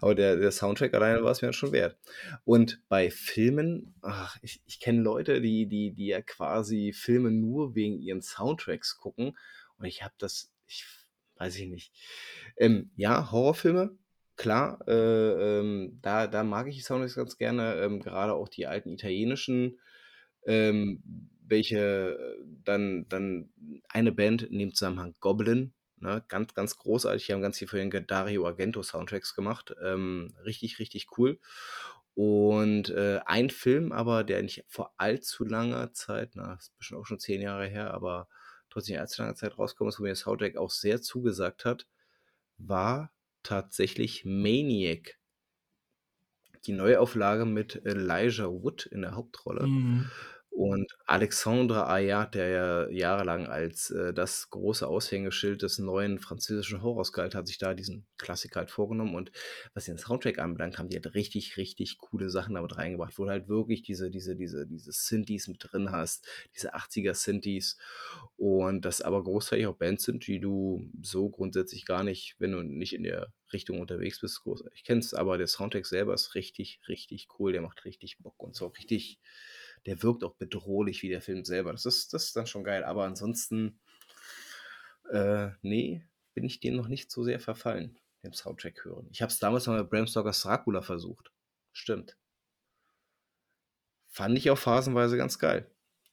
[0.00, 1.96] Aber der, der Soundtrack alleine war es mir schon wert.
[2.44, 7.74] Und bei Filmen, ach, ich, ich kenne Leute, die, die, die ja quasi Filme nur
[7.74, 9.36] wegen ihren Soundtracks gucken.
[9.78, 10.84] Und ich habe das, ich
[11.38, 11.92] weiß ich nicht.
[12.56, 13.96] Ähm, ja, Horrorfilme,
[14.36, 18.66] klar, äh, ähm, da, da mag ich die Soundtracks ganz gerne, ähm, gerade auch die
[18.66, 19.78] alten italienischen,
[20.46, 21.02] ähm,
[21.42, 21.78] welche
[22.18, 23.50] äh, dann, dann
[23.88, 27.26] eine Band in dem Zusammenhang Goblin, ne, ganz, ganz großartig.
[27.26, 29.74] Die haben ganz viel für den Dario Argento Soundtracks gemacht.
[29.82, 31.38] Ähm, richtig, richtig cool.
[32.14, 37.06] Und äh, ein Film, aber der nicht vor allzu langer Zeit, na, ist bestimmt auch
[37.06, 38.28] schon zehn Jahre her, aber
[38.76, 41.86] trotzdem nicht allzu langer Zeit rausgekommen ist, wo mir der Soundtrack auch sehr zugesagt hat,
[42.58, 43.10] war
[43.42, 45.18] tatsächlich Maniac.
[46.66, 49.66] Die Neuauflage mit Elijah Wood in der Hauptrolle.
[49.66, 50.10] Mhm.
[50.56, 57.12] Und Alexandre Ayat, der ja jahrelang als äh, das große Aushängeschild des neuen französischen Horrors
[57.12, 59.14] galt, hat sich da diesen Klassiker halt vorgenommen.
[59.14, 59.32] Und
[59.74, 63.30] was den Soundtrack anbelangt, haben die halt richtig, richtig coole Sachen damit reingebracht, wo du
[63.32, 67.76] halt wirklich diese, diese, diese, diese Synthes mit drin hast, diese 80er Synthes.
[68.38, 72.62] Und das aber großteilig auch Bands sind, die du so grundsätzlich gar nicht, wenn du
[72.62, 75.14] nicht in der Richtung unterwegs bist, großartig kennst.
[75.14, 77.52] Aber der Soundtrack selber ist richtig, richtig cool.
[77.52, 79.18] Der macht richtig Bock und so richtig
[79.86, 81.72] der wirkt auch bedrohlich wie der Film selber.
[81.72, 82.84] Das ist, das ist dann schon geil.
[82.84, 83.78] Aber ansonsten,
[85.10, 89.08] äh, nee, bin ich dem noch nicht so sehr verfallen, dem Soundtrack hören.
[89.12, 91.30] Ich habe es damals mal mit Bram Stokers Dracula versucht.
[91.72, 92.18] Stimmt.
[94.08, 95.70] Fand ich auch phasenweise ganz geil.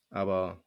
[0.10, 0.64] Aber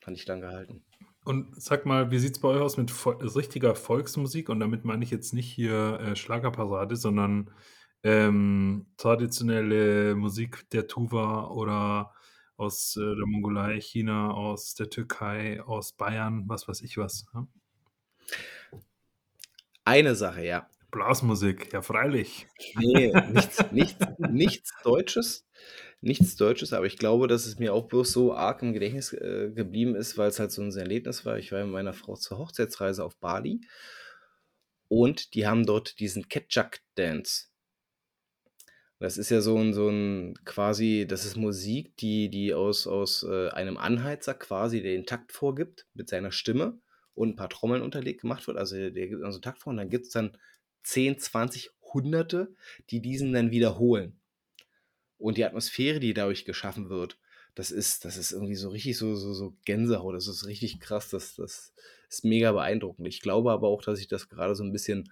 [0.00, 0.84] fand ich lang gehalten.
[1.24, 4.48] Und sag mal, wie sieht es bei euch aus mit vo richtiger Volksmusik?
[4.48, 7.50] Und damit meine ich jetzt nicht hier äh, Schlagerparade, sondern
[8.02, 12.14] ähm, traditionelle Musik der Tuva oder
[12.60, 17.26] aus äh, der Mongolei, China, aus der Türkei, aus Bayern, was weiß ich was.
[17.34, 17.48] Ja?
[19.84, 20.68] Eine Sache, ja.
[20.90, 22.48] Blasmusik, ja freilich.
[22.76, 25.46] Nee, nichts, nichts, nichts Deutsches.
[26.02, 29.50] Nichts Deutsches, aber ich glaube, dass es mir auch bloß so arg im Gedächtnis äh,
[29.54, 31.38] geblieben ist, weil es halt so ein Erlebnis war.
[31.38, 33.60] Ich war mit meiner Frau zur Hochzeitsreise auf Bali
[34.88, 37.49] und die haben dort diesen Ketchak-Dance.
[39.00, 43.22] Das ist ja so ein, so ein quasi, das ist Musik, die, die aus, aus
[43.22, 46.78] äh, einem Anheizer quasi den Takt vorgibt mit seiner Stimme
[47.14, 48.58] und ein paar Trommeln unterlegt gemacht wird.
[48.58, 50.36] Also der gibt also einen Takt vor und dann gibt es dann
[50.82, 52.54] 10, 20, Hunderte,
[52.90, 54.20] die diesen dann wiederholen.
[55.18, 57.18] Und die Atmosphäre, die dadurch geschaffen wird,
[57.54, 60.14] das ist, das ist irgendwie so richtig so, so, so Gänsehaut.
[60.14, 61.10] Das ist richtig krass.
[61.10, 61.72] Das, das
[62.08, 63.08] ist mega beeindruckend.
[63.08, 65.10] Ich glaube aber auch, dass ich das gerade so ein bisschen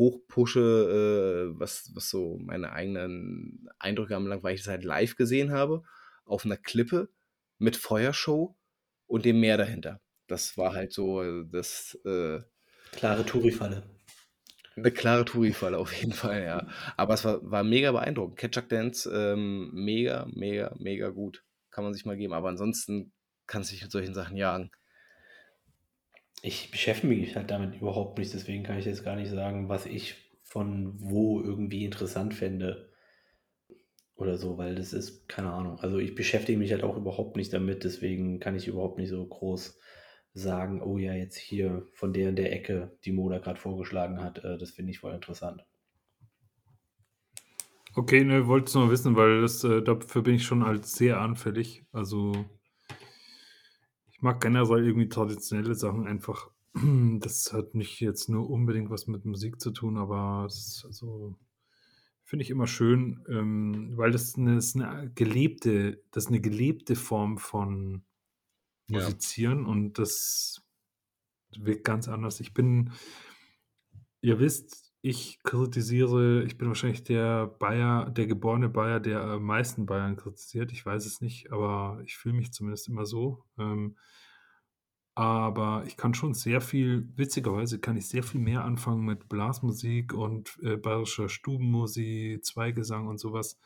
[0.00, 5.52] hochpushe, äh, was, was so meine eigenen Eindrücke anbelangt, weil ich das halt live gesehen
[5.52, 5.82] habe,
[6.24, 7.10] auf einer Klippe
[7.58, 8.56] mit Feuershow
[9.06, 10.00] und dem Meer dahinter.
[10.26, 11.98] Das war halt so äh, das.
[12.06, 12.40] Äh,
[12.92, 13.82] klare Touri-Falle.
[14.74, 16.66] Eine klare Touri-Falle auf jeden Fall, ja.
[16.96, 18.38] Aber es war, war mega beeindruckend.
[18.38, 21.44] Ketchup Dance, ähm, mega, mega, mega gut.
[21.70, 22.32] Kann man sich mal geben.
[22.32, 23.12] Aber ansonsten
[23.46, 24.70] kann sich mit solchen Sachen jagen.
[26.42, 29.86] Ich beschäftige mich halt damit überhaupt nicht, deswegen kann ich jetzt gar nicht sagen, was
[29.86, 32.90] ich von wo irgendwie interessant fände
[34.16, 35.78] oder so, weil das ist, keine Ahnung.
[35.80, 39.24] Also ich beschäftige mich halt auch überhaupt nicht damit, deswegen kann ich überhaupt nicht so
[39.24, 39.78] groß
[40.32, 44.44] sagen, oh ja, jetzt hier von der in der Ecke, die Moda gerade vorgeschlagen hat,
[44.44, 45.64] äh, das finde ich voll interessant.
[47.96, 51.20] Okay, ne, wollte es nur wissen, weil das, äh, dafür bin ich schon als sehr
[51.20, 51.84] anfällig.
[51.92, 52.32] Also
[54.20, 56.50] ich mag generell irgendwie traditionelle Sachen einfach.
[57.20, 61.38] Das hat nicht jetzt nur unbedingt was mit Musik zu tun, aber das also,
[62.22, 66.96] finde ich immer schön, ähm, weil das eine, ist eine gelebte, das ist eine gelebte
[66.96, 68.02] Form von
[68.88, 68.98] Ja.
[68.98, 70.62] Musizieren und das
[71.56, 72.40] wirkt ganz anders.
[72.40, 72.92] Ich bin,
[74.20, 79.86] ihr wisst, ich kritisiere, ich bin wahrscheinlich der Bayer, der geborene Bayer, der am meisten
[79.86, 80.72] Bayern kritisiert.
[80.72, 83.44] Ich weiß es nicht, aber ich fühle mich zumindest immer so.
[83.58, 83.96] Ähm,
[85.14, 90.12] aber ich kann schon sehr viel, witzigerweise kann ich sehr viel mehr anfangen mit Blasmusik
[90.14, 93.58] und äh, bayerischer Stubenmusik, Zweigesang und sowas,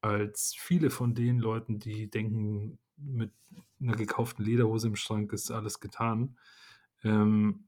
[0.00, 3.32] als viele von den Leuten, die denken, mit
[3.80, 6.38] einer gekauften Lederhose im Schrank ist alles getan.
[7.04, 7.65] Ähm,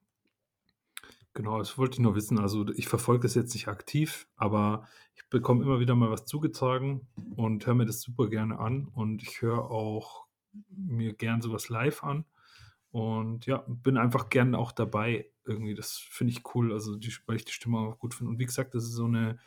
[1.39, 2.41] genau, das wollte ich nur wissen.
[2.41, 7.07] Also ich verfolge das jetzt nicht aktiv, aber ich bekomme immer wieder mal was zugetragen
[7.37, 10.27] und höre mir das super gerne an und ich höre auch
[10.69, 12.25] mir gern sowas live an.
[12.91, 15.31] Und ja, bin einfach gern auch dabei.
[15.45, 18.33] Irgendwie, das finde ich cool, also die, weil ich die Stimme auch gut finde.
[18.33, 19.39] Und wie gesagt, das ist so eine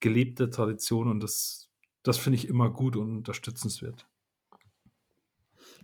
[0.00, 1.70] gelebte Tradition und das,
[2.02, 4.08] das finde ich immer gut und unterstützenswert.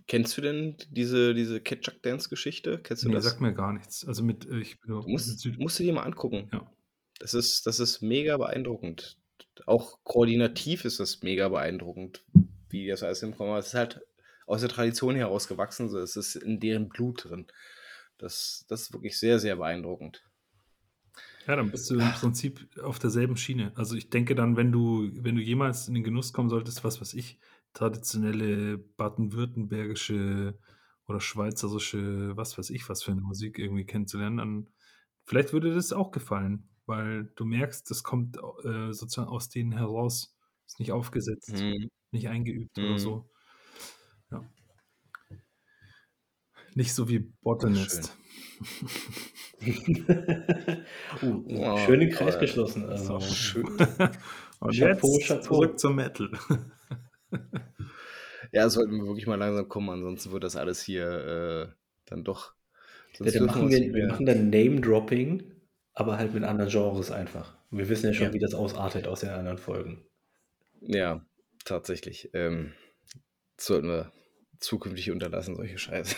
[0.07, 2.79] Kennst du denn diese, diese Ketchup Dance Geschichte?
[2.79, 3.23] Kennst du Nee, das?
[3.23, 4.05] sagt mir gar nichts.
[4.05, 6.49] Also mit, äh, ich bin Du mit musst, Süd musst du dir mal angucken.
[6.53, 6.69] ja.
[7.19, 9.17] Das ist, das ist mega beeindruckend.
[9.65, 12.25] Auch koordinativ ist das mega beeindruckend,
[12.69, 13.57] wie das alles hinkommt.
[13.57, 14.01] Es ist halt
[14.47, 17.47] aus der Tradition herausgewachsen, so es ist in deren Blut drin.
[18.17, 20.23] Das, das ist wirklich sehr, sehr beeindruckend.
[21.47, 23.71] Ja, dann bist du im Prinzip auf derselben Schiene.
[23.75, 26.99] Also ich denke dann, wenn du, wenn du jemals in den Genuss kommen solltest, was
[26.99, 27.39] weiß ich,
[27.75, 30.57] traditionelle baden-württembergische
[31.07, 34.67] oder schweizerische, was weiß ich, was für eine Musik irgendwie kennenzulernen, dann
[35.25, 40.35] vielleicht würde das auch gefallen, weil du merkst, das kommt äh, sozusagen aus denen heraus.
[40.67, 41.89] Ist nicht aufgesetzt, Mhm.
[42.11, 42.97] nicht eingeübt oder Mhm.
[42.97, 43.29] so.
[44.31, 44.43] Ja.
[46.73, 47.19] Nicht so wie.
[47.41, 48.17] Botanist.
[51.21, 52.87] uh, Oh, schön den Kreis geschlossen.
[52.87, 53.25] das ist Also.
[53.27, 53.65] auch schön.
[54.59, 55.41] Und Chapeau, jetzt Chapeau.
[55.43, 56.29] zurück zum Metal.
[58.51, 61.75] Ja, sollten wir wirklich mal langsam kommen, ansonsten wird das alles hier äh,
[62.05, 62.53] dann doch.
[63.19, 65.51] Ja, dann machen wir, wir machen dann Name-Dropping,
[65.93, 67.57] aber halt mit anderen Genres einfach.
[67.71, 68.33] Und wir wissen ja schon, Ja.
[68.33, 70.05] wie das ausartet aus den anderen Folgen.
[70.81, 71.25] Ja,
[71.63, 72.29] tatsächlich.
[72.33, 72.73] Ähm,
[73.57, 74.11] das sollten wir
[74.59, 76.15] zukünftig unterlassen, solche Scheiße.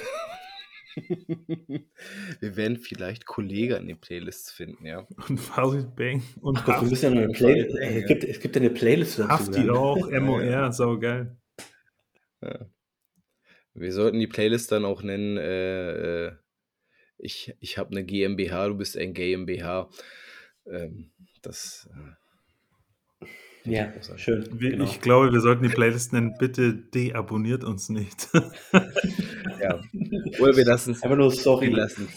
[2.39, 5.07] wir werden vielleicht Kollegen in den Playlists finden, ja.
[5.29, 7.79] Und Farid Bang und Ach Gott, wir müssen ja noch eine Playlist.
[7.79, 9.29] Bang, Es gibt, es gibt ja eine Playlist dazu.
[9.29, 9.69] Hafti dann.
[9.71, 10.71] auch, MOR, ja.
[10.71, 11.37] saugeil.
[12.41, 12.69] ja.
[13.73, 16.31] Wir sollten die Playlist dann auch nennen, äh, äh,
[17.19, 19.89] ich, ich habe eine GmbH, du bist ein GmbH.
[20.65, 21.11] Ähm,
[21.41, 22.26] das äh,
[23.67, 24.47] Ja, schön.
[24.59, 24.83] Wir, Genau.
[24.85, 28.29] Ich glaube, wir sollten die Playlist nennen, bitte deabonniert uns nicht.
[29.59, 29.81] Ja.
[30.39, 31.69] Oder wir lassen es Einfach nur wir sorry.
[31.69, 32.07] lassen,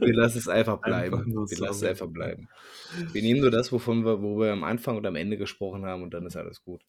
[0.00, 1.16] wir lassen es einfach bleiben.
[1.16, 2.48] Einfach wir lassen es einfach bleiben.
[3.12, 6.04] Wir nehmen nur das, wovon wir, wo wir am Anfang oder am Ende gesprochen haben
[6.04, 6.82] und dann ist alles gut.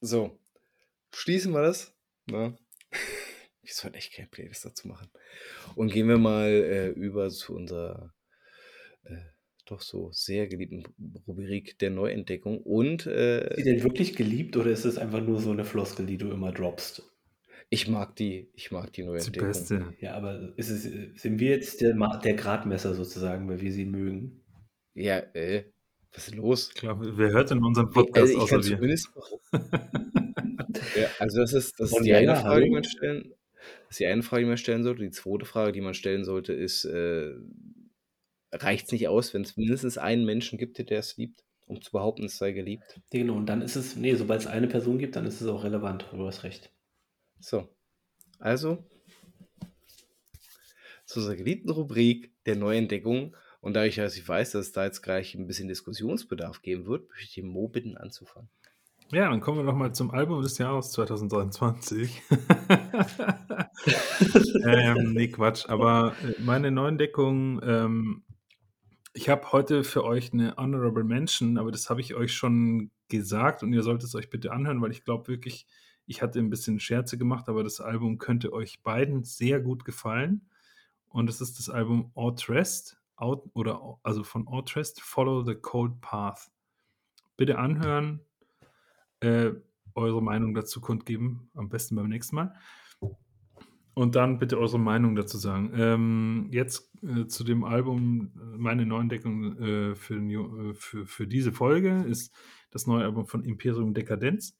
[0.00, 0.38] So,
[1.12, 1.92] schließen wir das.
[2.26, 2.56] Ne?
[3.62, 5.10] Ich sollte echt keine Playlist dazu machen.
[5.74, 8.14] Und gehen wir mal äh, über zu unserer
[9.02, 9.16] äh,
[9.66, 10.84] doch so sehr geliebten
[11.26, 12.62] Rubrik der Neuentdeckung.
[12.62, 13.06] Und
[13.48, 16.18] Ist die äh, denn wirklich geliebt oder ist es einfach nur so eine Floskel, die
[16.18, 17.02] du immer droppst?
[17.68, 19.48] ich mag die, ich mag die Die Neuentdeckung.
[19.48, 19.94] beste.
[20.00, 20.84] Ja, aber ist es,
[21.20, 24.42] sind wir jetzt der, der Gradmesser sozusagen, weil wir sie mögen?
[24.94, 25.64] Ja, äh,
[26.12, 26.70] was ist los?
[26.74, 29.10] Ich glaube, wer hört in unserem Also Podcast ich außer zumindest.
[30.94, 33.32] Ja, also das ist, das ist Und die eine Frage, die man stellen.
[33.88, 35.02] Das ist die eine Frage, die man stellen sollte.
[35.02, 37.32] Die zweite Frage, die man stellen sollte, ist: äh,
[38.52, 41.42] Reicht es nicht aus, wenn es mindestens einen Menschen gibt, der es liebt?
[41.66, 43.00] um zu behaupten, es sei geliebt.
[43.10, 45.64] Genau, und dann ist es, nee, sobald es eine Person gibt, dann ist es auch
[45.64, 46.72] relevant, du hast recht.
[47.40, 47.68] So,
[48.38, 48.84] also
[51.06, 53.36] zu unserer geliebten Rubrik der Neuentdeckung.
[53.60, 57.08] Und dadurch, dass ich weiß, dass es da jetzt gleich ein bisschen Diskussionsbedarf geben wird,
[57.08, 58.48] möchte ich den Mo bitten anzufangen.
[59.12, 62.22] Ja, dann kommen wir nochmal zum Album des Jahres 2023.
[64.66, 65.68] ähm, nee, Quatsch.
[65.68, 68.24] Aber äh, meine Neuentdeckung, ähm,
[69.16, 73.62] ich habe heute für euch eine Honorable Mention, aber das habe ich euch schon gesagt
[73.62, 75.66] und ihr solltet es euch bitte anhören, weil ich glaube wirklich,
[76.06, 80.42] ich hatte ein bisschen Scherze gemacht, aber das Album könnte euch beiden sehr gut gefallen.
[81.08, 86.50] Und es ist das Album Outrest, Out, oder also von Outrest, Follow the Cold Path.
[87.38, 88.20] Bitte anhören,
[89.20, 89.52] äh,
[89.94, 92.54] eure Meinung dazu kundgeben, am besten beim nächsten Mal.
[93.98, 95.72] Und dann bitte eure Meinung dazu sagen.
[95.74, 102.04] Ähm, jetzt äh, zu dem Album, meine Neuentdeckung äh, für, äh, für, für diese Folge
[102.06, 102.30] ist
[102.70, 104.54] das neue Album von Imperium Dekadenz.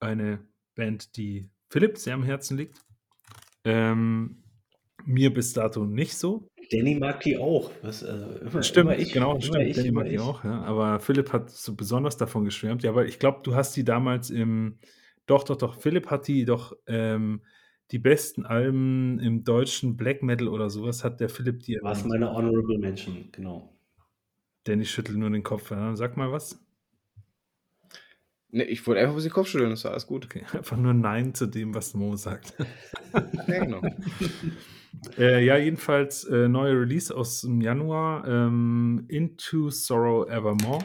[0.00, 2.80] Eine Band, die Philipp sehr am Herzen liegt.
[3.64, 4.42] Ähm,
[5.04, 6.48] mir bis dato nicht so.
[6.70, 7.70] Danny mag die auch.
[7.82, 9.66] Was, also immer, stimmt, immer ich, genau, stimmt.
[9.66, 10.62] Ich, Danny mag die auch, ja.
[10.62, 12.82] Aber Philipp hat so besonders davon geschwärmt.
[12.82, 14.78] Ja, weil ich glaube, du hast die damals im.
[15.26, 15.78] Doch, doch, doch.
[15.78, 17.42] Philipp hat die doch ähm,
[17.90, 21.78] die besten Alben im deutschen Black Metal oder sowas hat der Philipp die.
[21.82, 23.74] Was meine Honorable Mention, genau.
[24.64, 25.70] Danny schüttelt nur den Kopf.
[25.70, 25.94] Ja.
[25.94, 26.58] Sag mal was.
[28.48, 30.26] Nee, ich wollte einfach ein bisschen Kopf schütteln, das war alles gut.
[30.26, 32.54] Okay, einfach nur Nein zu dem, was Mo sagt.
[33.48, 33.82] ja, genau.
[35.18, 40.84] Äh, ja, jedenfalls äh, neue Release aus dem Januar, ähm, Into Sorrow Evermore.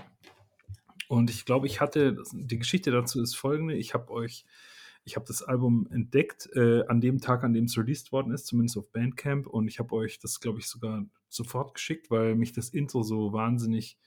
[1.07, 4.45] Und ich glaube, ich hatte, die Geschichte dazu ist folgende, ich habe euch,
[5.03, 8.47] ich habe das Album entdeckt äh, an dem Tag, an dem es released worden ist,
[8.47, 9.47] zumindest auf Bandcamp.
[9.47, 13.33] Und ich habe euch das, glaube ich, sogar sofort geschickt, weil mich das Intro so
[13.33, 13.97] wahnsinnig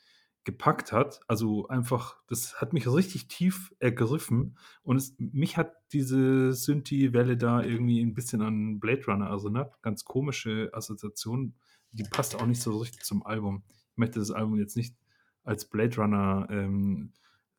[0.44, 1.20] gepackt hat.
[1.28, 7.62] Also einfach, das hat mich richtig tief ergriffen und es, mich hat diese Synthi-Welle da
[7.62, 9.80] irgendwie ein bisschen an Blade Runner erinnert.
[9.82, 11.54] Ganz komische Assoziation.
[11.92, 13.62] Die passt auch nicht so richtig zum Album.
[13.92, 14.96] Ich möchte das Album jetzt nicht
[15.44, 17.12] als Blade Runner ähm,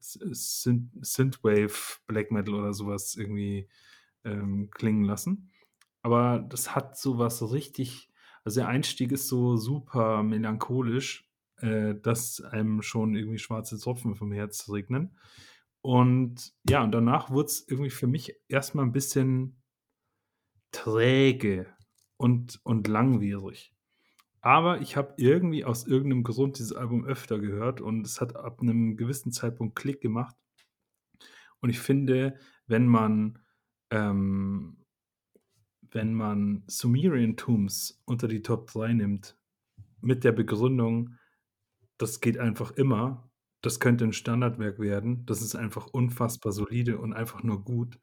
[0.04, 3.70] Synthwave Black Metal oder sowas irgendwie
[4.24, 5.52] ähm, klingen lassen.
[6.02, 8.10] Aber das hat sowas richtig,
[8.44, 11.30] also der Einstieg ist so super melancholisch
[11.64, 15.18] äh, dass einem schon irgendwie schwarze Tropfen vom Herz regnen.
[15.82, 19.62] Und ja, und danach wurde es irgendwie für mich erstmal ein bisschen
[20.72, 21.74] träge
[22.18, 23.73] und, und langwierig.
[24.44, 28.60] Aber ich habe irgendwie aus irgendeinem Grund dieses Album öfter gehört und es hat ab
[28.62, 30.36] einem gewissen Zeitpunkt Klick gemacht.
[31.62, 32.38] Und ich finde,
[32.68, 33.40] wenn man,
[33.90, 34.84] ähm,
[35.92, 39.38] wenn man Sumerian Tombs unter die Top 3 nimmt,
[40.02, 41.16] mit der Begründung,
[41.98, 43.32] das geht einfach immer.
[43.62, 45.26] Das könnte ein Standardwerk werden.
[45.26, 47.98] Das ist einfach unfassbar solide und einfach nur gut.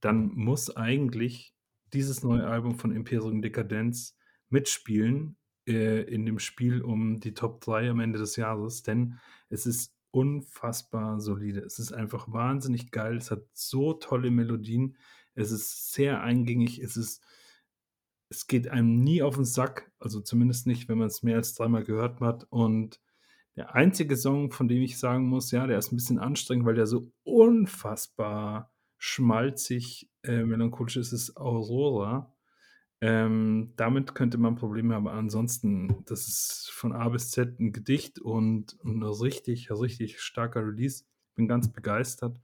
[0.00, 1.54] Dann muss eigentlich
[1.94, 4.18] dieses neue Album von Imperium Dekadenz
[4.50, 9.18] mitspielen äh, in dem Spiel um die Top 3 am Ende des Jahres, denn
[9.48, 11.60] es ist unfassbar solide.
[11.60, 13.16] Es ist einfach wahnsinnig geil.
[13.16, 14.96] Es hat so tolle Melodien.
[15.34, 16.80] Es ist sehr eingängig.
[16.80, 17.22] Es ist
[18.30, 21.54] es geht einem nie auf den Sack, also zumindest nicht, wenn man es mehr als
[21.54, 22.46] dreimal gehört hat.
[22.48, 23.00] Und
[23.56, 26.76] der einzige Song, von dem ich sagen muss, ja, der ist ein bisschen anstrengend, weil
[26.76, 32.32] der so unfassbar schmalzig äh, melancholisch ist, ist Aurora.
[33.02, 35.08] Ähm, damit könnte man Probleme haben.
[35.08, 40.66] Ansonsten, das ist von A bis Z ein Gedicht und, und ein richtig, richtig starker
[40.66, 41.04] Release.
[41.34, 42.38] Bin ganz begeistert.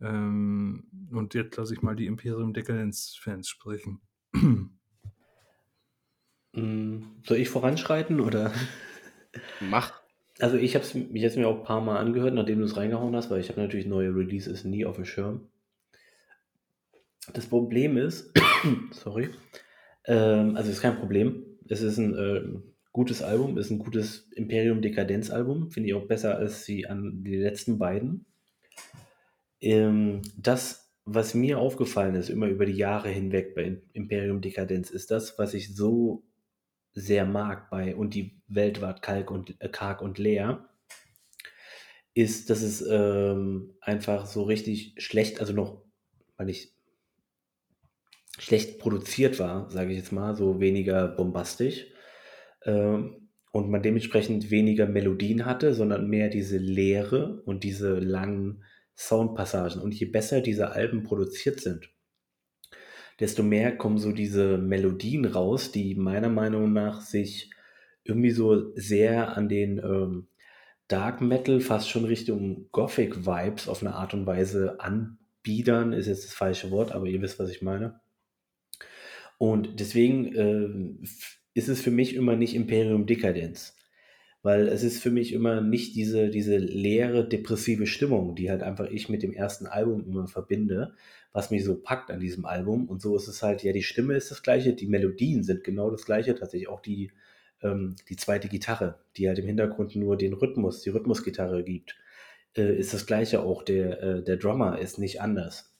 [0.00, 4.00] Ähm, und jetzt lasse ich mal die Imperium Decadence-Fans sprechen.
[6.56, 8.52] Mm, soll ich voranschreiten oder?
[9.60, 9.92] Mach.
[10.38, 13.14] Also ich habe es jetzt mir auch ein paar Mal angehört, nachdem du es reingehauen
[13.16, 15.48] hast, weil ich habe natürlich neue Releases nie auf dem Schirm.
[17.32, 18.32] Das Problem ist,
[18.92, 19.30] sorry,
[20.04, 21.44] ähm, also ist kein Problem.
[21.68, 22.42] Es ist ein äh,
[22.92, 27.24] gutes Album, ist ein gutes Imperium Dekadenz Album, finde ich auch besser als die, an
[27.24, 28.26] die letzten beiden.
[29.60, 35.10] Ähm, das, was mir aufgefallen ist, immer über die Jahre hinweg bei Imperium Dekadenz, ist
[35.10, 36.22] das, was ich so
[36.92, 40.68] sehr mag bei und die Welt war kalk und, äh, karg und leer,
[42.14, 45.82] ist, dass es ähm, einfach so richtig schlecht, also noch,
[46.36, 46.73] weil ich
[48.38, 51.86] schlecht produziert war, sage ich jetzt mal, so weniger bombastisch.
[52.64, 58.64] Ähm, und man dementsprechend weniger Melodien hatte, sondern mehr diese Leere und diese langen
[58.96, 59.80] Soundpassagen.
[59.80, 61.88] Und je besser diese Alben produziert sind,
[63.20, 67.52] desto mehr kommen so diese Melodien raus, die meiner Meinung nach sich
[68.02, 70.28] irgendwie so sehr an den ähm,
[70.88, 76.24] Dark Metal fast schon Richtung Gothic Vibes auf eine Art und Weise anbiedern, ist jetzt
[76.24, 78.00] das falsche Wort, aber ihr wisst, was ich meine.
[79.38, 81.08] Und deswegen äh,
[81.54, 83.76] ist es für mich immer nicht Imperium Dekadenz.
[84.42, 88.90] Weil es ist für mich immer nicht diese, diese leere, depressive Stimmung, die halt einfach
[88.90, 90.94] ich mit dem ersten Album immer verbinde,
[91.32, 92.86] was mich so packt an diesem Album.
[92.86, 95.90] Und so ist es halt, ja, die Stimme ist das gleiche, die Melodien sind genau
[95.90, 97.10] das gleiche, tatsächlich auch die,
[97.62, 101.96] ähm, die zweite Gitarre, die halt im Hintergrund nur den Rhythmus, die Rhythmusgitarre gibt,
[102.54, 103.62] äh, ist das gleiche auch.
[103.62, 105.74] Der, äh, der Drummer ist nicht anders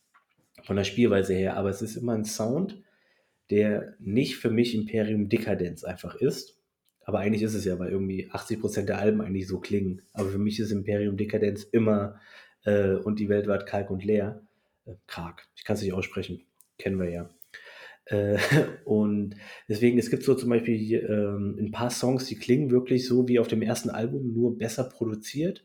[0.62, 2.82] von der Spielweise her, aber es ist immer ein Sound,
[3.50, 6.58] der nicht für mich Imperium Dekadenz einfach ist.
[7.04, 10.02] Aber eigentlich ist es ja, weil irgendwie 80% der Alben eigentlich so klingen.
[10.12, 12.18] Aber für mich ist Imperium Dekadenz immer
[12.64, 14.42] äh, und die Welt war kalk und leer.
[14.86, 16.46] Äh, karg, ich kann es nicht aussprechen.
[16.78, 17.30] Kennen wir ja.
[18.06, 18.38] Äh,
[18.84, 19.36] und
[19.68, 23.38] deswegen, es gibt so zum Beispiel ähm, ein paar Songs, die klingen wirklich so wie
[23.38, 25.64] auf dem ersten Album, nur besser produziert.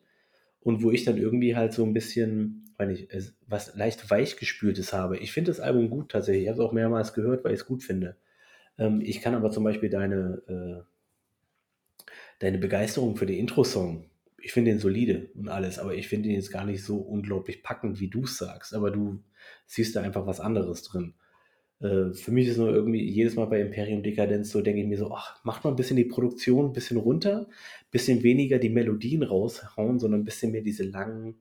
[0.61, 3.07] Und wo ich dann irgendwie halt so ein bisschen, weil ich,
[3.47, 5.17] was leicht weichgespültes habe.
[5.17, 6.43] Ich finde das Album gut tatsächlich.
[6.43, 8.17] Ich habe es auch mehrmals gehört, weil ich es gut finde.
[8.77, 14.09] Ähm, ich kann aber zum Beispiel deine, äh, deine Begeisterung für den Intro-Song,
[14.41, 17.63] ich finde den solide und alles, aber ich finde ihn jetzt gar nicht so unglaublich
[17.63, 18.73] packend, wie du es sagst.
[18.73, 19.23] Aber du
[19.65, 21.13] siehst da einfach was anderes drin.
[21.81, 24.97] Äh, für mich ist nur irgendwie jedes Mal bei Imperium Dekadenz so, denke ich mir
[24.97, 28.69] so, ach, macht mal ein bisschen die Produktion ein bisschen runter, ein bisschen weniger die
[28.69, 31.35] Melodien raushauen, sondern ein bisschen mehr diese langen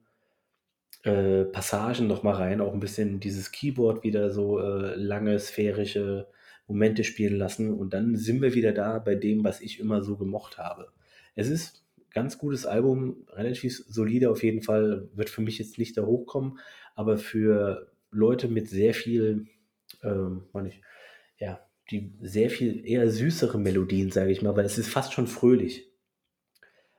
[1.03, 6.27] äh, Passagen nochmal rein, auch ein bisschen dieses Keyboard wieder so äh, lange sphärische
[6.67, 10.17] Momente spielen lassen und dann sind wir wieder da bei dem, was ich immer so
[10.17, 10.91] gemocht habe.
[11.35, 15.97] Es ist ganz gutes Album, relativ solide auf jeden Fall, wird für mich jetzt nicht
[15.97, 16.59] da hochkommen,
[16.95, 19.47] aber für Leute mit sehr viel
[20.03, 20.81] ähm, ich,
[21.37, 21.59] ja,
[21.91, 25.89] die sehr viel eher süßere Melodien, sage ich mal, weil es ist fast schon fröhlich.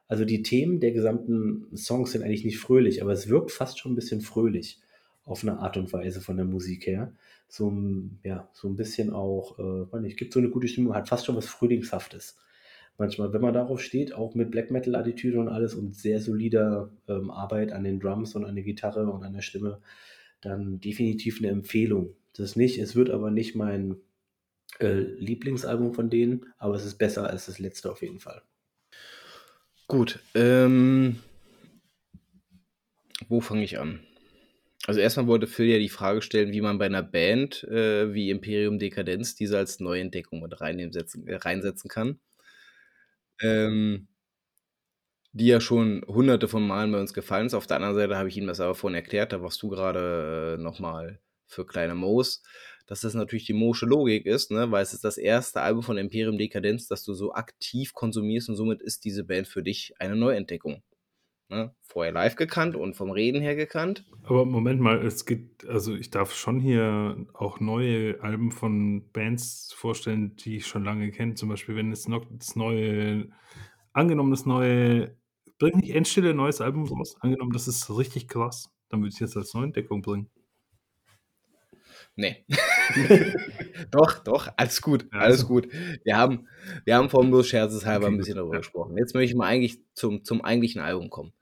[0.08, 3.92] Also die Themen der gesamten Songs sind eigentlich nicht fröhlich, aber es wirkt fast schon
[3.92, 4.80] ein bisschen fröhlich
[5.24, 7.14] auf eine Art und Weise von der Musik her.
[7.46, 7.72] So,
[8.24, 11.36] ja, so ein bisschen auch, äh, ich, gibt so eine gute Stimmung, hat fast schon
[11.36, 12.36] was Frühlingshaftes.
[12.98, 17.30] Manchmal, wenn man darauf steht, auch mit Black Metal-Attitüde und alles und sehr solider ähm,
[17.30, 19.80] Arbeit an den Drums und an der Gitarre und an der Stimme,
[20.40, 22.78] dann definitiv eine Empfehlung das nicht.
[22.78, 23.96] Es wird aber nicht mein
[24.78, 28.42] äh, Lieblingsalbum von denen, aber es ist besser als das letzte auf jeden Fall.
[29.88, 31.20] Gut, ähm,
[33.28, 34.00] wo fange ich an?
[34.86, 38.30] Also erstmal wollte Phil ja die Frage stellen, wie man bei einer Band äh, wie
[38.30, 42.20] Imperium Dekadenz diese als Neuentdeckung mit reinsetzen, äh, reinsetzen kann.
[43.40, 44.08] Ähm,
[45.32, 47.54] die ja schon hunderte von Malen bei uns gefallen ist.
[47.54, 50.56] Auf der anderen Seite habe ich ihm das aber vorhin erklärt, da warst du gerade
[50.58, 51.20] äh, nochmal
[51.50, 52.42] für kleine Moos,
[52.86, 54.70] dass das natürlich die Mosche Logik ist, ne?
[54.70, 58.56] weil es ist das erste Album von Imperium Dekadenz, das du so aktiv konsumierst und
[58.56, 60.82] somit ist diese Band für dich eine Neuentdeckung.
[61.50, 61.74] Ne?
[61.82, 64.04] Vorher live gekannt und vom Reden her gekannt.
[64.22, 69.72] Aber Moment mal, es gibt, also ich darf schon hier auch neue Alben von Bands
[69.76, 71.34] vorstellen, die ich schon lange kenne.
[71.34, 73.28] Zum Beispiel, wenn es noch das neue,
[73.92, 75.16] angenommen das neue,
[75.58, 79.20] bringt nicht Endstille ein neues Album raus, angenommen das ist richtig krass, dann würde ich
[79.20, 80.30] es als Neuentdeckung bringen.
[82.20, 82.44] Nee.
[83.90, 85.68] doch, doch, alles gut, alles gut.
[86.04, 86.46] Wir haben,
[86.84, 88.60] wir haben vorhin bloß scherzeshalber okay, ein bisschen darüber ja.
[88.60, 88.98] gesprochen.
[88.98, 91.32] Jetzt möchte ich mal eigentlich zum, zum eigentlichen Album kommen.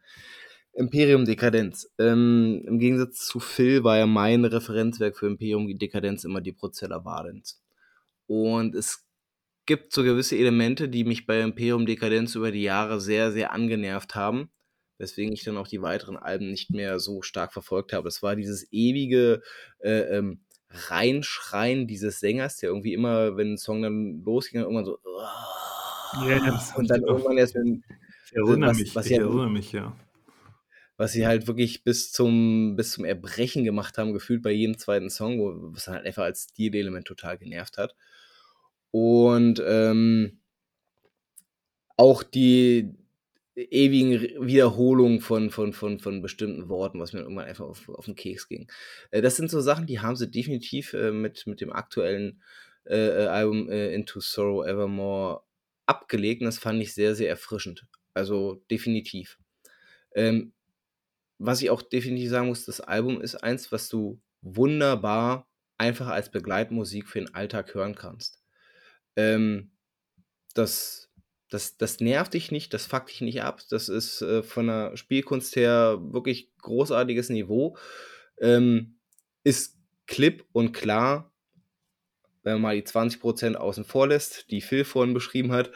[0.73, 1.93] Imperium Dekadenz.
[1.99, 7.05] Ähm, Im Gegensatz zu Phil war ja mein Referenzwerk für Imperium Dekadenz immer die Prozella
[7.05, 7.61] Vadens.
[8.29, 9.05] Und es
[9.67, 14.15] gibt so gewisse Elemente, die mich bei Imperium Dekadenz über die Jahre sehr, sehr angenervt
[14.15, 14.49] haben
[14.99, 18.09] weswegen ich dann auch die weiteren Alben nicht mehr so stark verfolgt habe.
[18.09, 19.43] Es war dieses ewige
[19.79, 20.41] äh, ähm,
[20.71, 24.99] Reinschreien dieses Sängers, der irgendwie immer, wenn ein Song dann losging, dann irgendwann so
[26.27, 27.83] yes, und dann irgendwann erst wenn
[28.27, 29.97] ich erinnere was, mich, was ich halt, erinnere mich, ja.
[30.97, 35.11] Was sie halt wirklich bis zum, bis zum Erbrechen gemacht haben, gefühlt bei jedem zweiten
[35.11, 37.95] Song, wo, was halt einfach als Stilelement total genervt hat.
[38.91, 40.41] Und ähm,
[41.97, 42.95] auch die,
[43.59, 48.15] ewigen Wiederholungen von, von, von, von bestimmten Worten, was mir irgendwann einfach auf, auf den
[48.15, 48.71] Keks ging.
[49.11, 52.43] Äh, das sind so Sachen, die haben sie definitiv äh, mit, mit dem aktuellen
[52.85, 55.43] äh, äh Album äh, Into Sorrow Evermore
[55.87, 57.87] abgelegt und das fand ich sehr, sehr erfrischend.
[58.15, 59.39] Also definitiv.
[60.15, 60.53] Ähm,
[61.39, 65.49] was ich auch definitiv sagen muss, das Album ist eins, was du wunderbar
[65.79, 68.43] einfach als Begleitmusik für den Alltag hören kannst.
[69.17, 69.71] Ähm,
[70.55, 71.08] das
[71.51, 73.61] das, das nervt dich nicht, das fuckt dich nicht ab.
[73.71, 77.77] Das ist äh, von der Spielkunst her wirklich großartiges Niveau.
[78.41, 78.99] Ähm,
[79.45, 81.33] ist klipp und klar
[82.49, 85.71] wenn man mal die 20% außen vor lässt, die Phil vorhin beschrieben hat,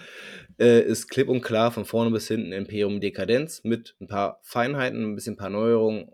[0.58, 5.04] äh, ist klipp und klar von vorne bis hinten Imperium Dekadenz mit ein paar Feinheiten,
[5.04, 6.10] ein bisschen ein paar Neuerungen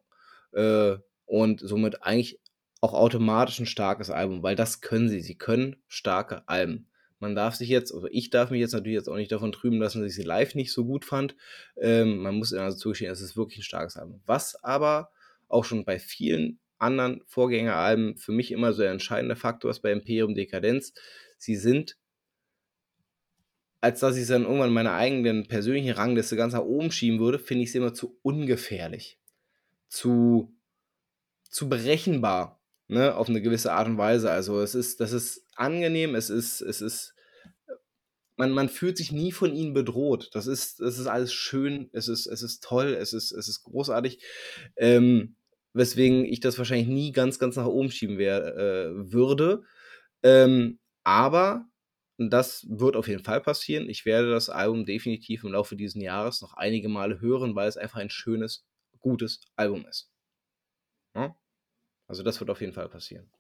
[0.53, 2.41] äh, und somit eigentlich
[2.81, 5.21] auch automatisch ein starkes Album, weil das können sie.
[5.21, 6.88] Sie können starke Alben.
[7.21, 9.79] Man darf sich jetzt, also ich darf mich jetzt natürlich jetzt auch nicht davon trüben
[9.79, 11.37] lassen, dass ich sie live nicht so gut fand.
[11.77, 14.23] Ähm, man muss also zugestehen, es ist wirklich ein starkes Album.
[14.27, 15.11] Was aber
[15.49, 19.93] auch schon bei vielen anderen Vorgängeralben für mich immer so der entscheidende Faktor ist bei
[19.93, 20.93] Imperium Dekadenz.
[21.37, 21.97] Sie sind,
[23.81, 27.21] als dass ich es dann irgendwann in meiner eigenen persönlichen Rangliste ganz nach oben schieben
[27.21, 29.19] würde, finde ich sie immer zu ungefährlich.
[29.89, 30.55] Zu,
[31.43, 32.58] zu berechenbar,
[32.89, 34.31] ne, auf eine gewisse Art und Weise.
[34.31, 37.15] Also es ist, das ist angenehm, es ist, es ist,
[38.37, 40.31] man, man fühlt sich nie von ihnen bedroht.
[40.33, 43.63] Das ist, das ist alles schön, es ist, es ist toll, es ist, es ist
[43.65, 44.23] großartig.
[44.77, 45.37] Ähm,
[45.75, 49.63] weswegen ich das wahrscheinlich nie ganz, ganz nach oben schieben wär, äh, würde.
[50.23, 51.67] Ähm, aber
[52.19, 53.89] das wird auf jeden Fall passieren.
[53.89, 57.77] Ich werde das Album definitiv im Laufe dieses Jahres noch einige Male hören, weil es
[57.77, 58.67] einfach ein schönes,
[59.01, 60.11] gutes Album ist.
[61.15, 61.37] Ja?
[62.09, 63.31] Also das wird auf jeden Fall passieren.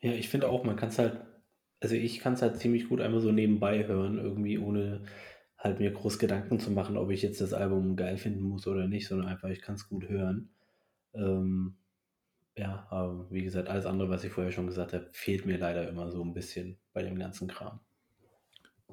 [0.00, 1.20] Ja, ich finde auch, man kann es halt,
[1.80, 5.04] also ich kann es halt ziemlich gut einfach so nebenbei hören, irgendwie ohne
[5.58, 8.86] halt mir groß Gedanken zu machen, ob ich jetzt das Album geil finden muss oder
[8.86, 10.50] nicht, sondern einfach, ich kann es gut hören.
[11.14, 11.78] Ähm,
[12.56, 15.88] ja, aber wie gesagt, alles andere, was ich vorher schon gesagt habe, fehlt mir leider
[15.88, 17.80] immer so ein bisschen bei dem ganzen Kram.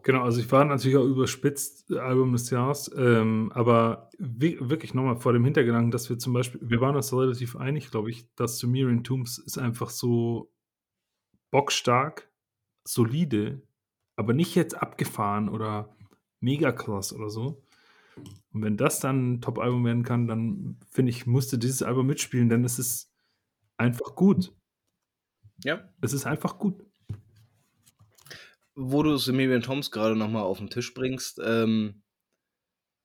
[0.04, 5.16] Genau, also ich war natürlich auch überspitzt äh, Album des Jahres, ähm, aber wirklich nochmal
[5.16, 8.60] vor dem Hintergedanken, dass wir zum Beispiel, wir waren uns relativ einig, glaube ich, dass
[8.60, 10.52] Sumerian Tombs ist einfach so
[11.52, 12.30] bockstark,
[12.86, 13.62] solide,
[14.18, 15.96] aber nicht jetzt abgefahren oder
[16.42, 17.64] mega krass oder so.
[18.52, 22.50] Und wenn das dann ein Top-Album werden kann, dann finde ich, musste dieses Album mitspielen,
[22.50, 23.10] denn es ist
[23.78, 24.54] einfach gut.
[25.64, 25.90] Ja.
[26.02, 26.84] Es ist einfach gut
[28.76, 32.04] wo du Sumerian Toms gerade nochmal auf den Tisch bringst, ähm,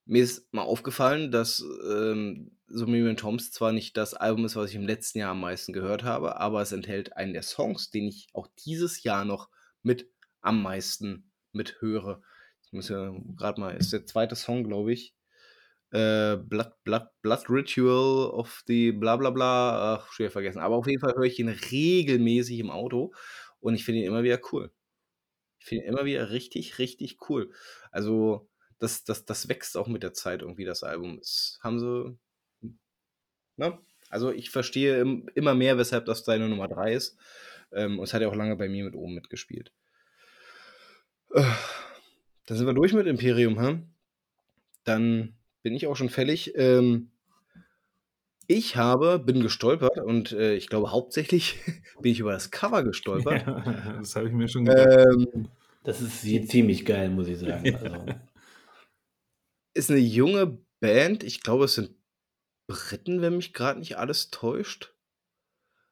[0.06, 4.76] mir ist mal aufgefallen, dass ähm, Sumerian Toms zwar nicht das Album ist, was ich
[4.76, 8.28] im letzten Jahr am meisten gehört habe, aber es enthält einen der Songs, den ich
[8.32, 9.50] auch dieses Jahr noch
[9.82, 12.22] mit am meisten mithöre.
[12.62, 15.14] Ich muss ja gerade mal, ist der zweite Song, glaube ich.
[15.90, 20.60] Äh, Blood, Blood, Blood Ritual of the bla bla bla, ach, schwer vergessen.
[20.60, 23.12] Aber auf jeden Fall höre ich ihn regelmäßig im Auto
[23.60, 24.70] und ich finde ihn immer wieder cool.
[25.58, 27.52] Ich finde immer wieder richtig, richtig cool.
[27.90, 28.48] Also,
[28.78, 31.18] das, das, das wächst auch mit der Zeit irgendwie, das Album.
[31.18, 32.18] Das haben sie.
[33.56, 33.78] Ne?
[34.10, 35.02] Also, ich verstehe
[35.34, 37.16] immer mehr, weshalb das deine Nummer 3 ist.
[37.72, 39.72] Ähm, und es hat ja auch lange bei mir mit oben mitgespielt.
[41.34, 41.42] Äh,
[42.46, 43.88] dann sind wir durch mit Imperium, hm?
[44.84, 46.54] Dann bin ich auch schon fällig.
[46.56, 47.10] Ähm,
[48.48, 51.56] ich habe, bin gestolpert und äh, ich glaube hauptsächlich
[52.00, 53.46] bin ich über das Cover gestolpert.
[53.46, 55.06] Ja, das habe ich mir schon gedacht.
[55.06, 55.48] Ähm,
[55.84, 57.74] das ist ziemlich geil, muss ich sagen.
[57.76, 58.04] Also.
[59.74, 61.94] Ist eine junge Band, ich glaube, es sind
[62.66, 64.94] Briten, wenn mich gerade nicht alles täuscht.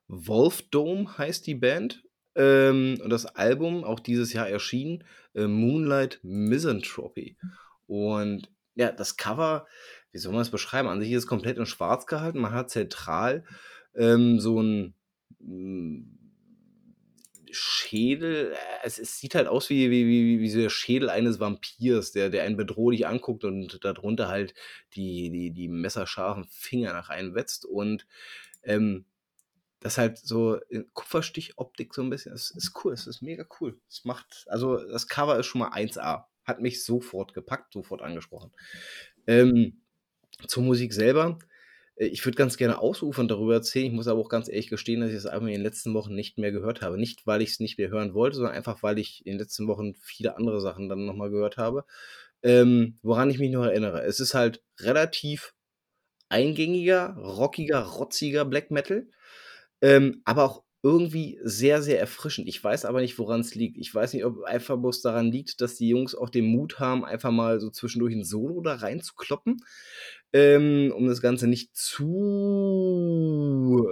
[0.09, 2.05] Wolf Dome heißt die Band.
[2.35, 5.05] Ähm, und das Album, auch dieses Jahr erschienen,
[5.35, 7.37] äh, Moonlight Misanthropy.
[7.87, 9.67] Und ja, das Cover
[10.17, 10.89] wie soll man es beschreiben?
[10.89, 12.41] An sich ist es komplett in schwarz gehalten.
[12.41, 13.45] Man hat zentral
[13.95, 14.95] ähm, so ein
[15.41, 16.17] hm,
[17.51, 22.13] Schädel, es, es, sieht halt aus wie, wie, wie, wie so der Schädel eines Vampirs,
[22.13, 24.55] der, der einen bedrohlich anguckt und darunter halt
[24.95, 28.07] die, die, die messerscharfen Finger nach einem wetzt und
[28.63, 29.05] ähm,
[29.81, 30.59] das halt so
[30.95, 33.79] Kupferstichoptik so ein bisschen, es ist cool, es ist mega cool.
[33.91, 36.25] Es macht, also das Cover ist schon mal 1A.
[36.45, 38.51] Hat mich sofort gepackt, sofort angesprochen.
[39.27, 39.83] Ähm,
[40.47, 41.39] zur Musik selber.
[41.97, 43.87] Äh, ich würde ganz gerne ausufern darüber erzählen.
[43.87, 46.15] Ich muss aber auch ganz ehrlich gestehen, dass ich das Album in den letzten Wochen
[46.15, 46.99] nicht mehr gehört habe.
[46.99, 49.67] Nicht, weil ich es nicht mehr hören wollte, sondern einfach, weil ich in den letzten
[49.69, 51.85] Wochen viele andere Sachen dann nochmal gehört habe.
[52.43, 54.03] Ähm, woran ich mich noch erinnere.
[54.03, 55.55] Es ist halt relativ
[56.29, 59.09] eingängiger, rockiger, rotziger Black Metal.
[59.81, 62.47] Ähm, aber auch irgendwie sehr, sehr erfrischend.
[62.49, 63.77] Ich weiß aber nicht, woran es liegt.
[63.77, 67.05] Ich weiß nicht, ob einfach bloß daran liegt, dass die Jungs auch den Mut haben,
[67.05, 69.57] einfach mal so zwischendurch ein Solo da reinzukloppen
[70.33, 73.17] ähm, um das Ganze nicht zu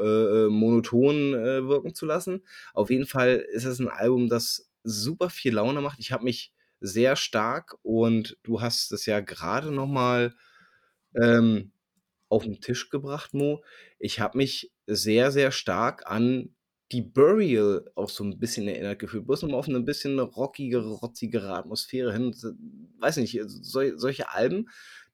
[0.02, 2.42] äh, äh, monoton äh, wirken zu lassen.
[2.72, 5.98] Auf jeden Fall ist es ein Album, das super viel Laune macht.
[6.00, 10.34] Ich habe mich sehr stark und du hast es ja gerade noch mal
[11.14, 11.72] ähm,
[12.28, 13.62] auf den Tisch gebracht, Mo.
[13.98, 16.54] Ich habe mich sehr, sehr stark an
[16.92, 19.26] die Burial auch so ein bisschen erinnert gefühlt.
[19.26, 22.34] Bloß nochmal auf eine bisschen rockigere, rotzigere Atmosphäre hin.
[22.98, 24.68] Weiß nicht, sol solche Alben,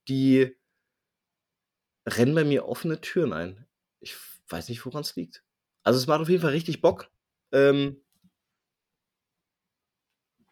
[0.09, 0.57] die
[2.17, 3.67] rennen bei mir offene Türen ein.
[4.01, 4.17] Ich
[4.49, 5.45] weiß nicht, woran es liegt.
[5.83, 7.11] Also es macht auf jeden Fall richtig Bock.
[7.53, 8.03] Ähm,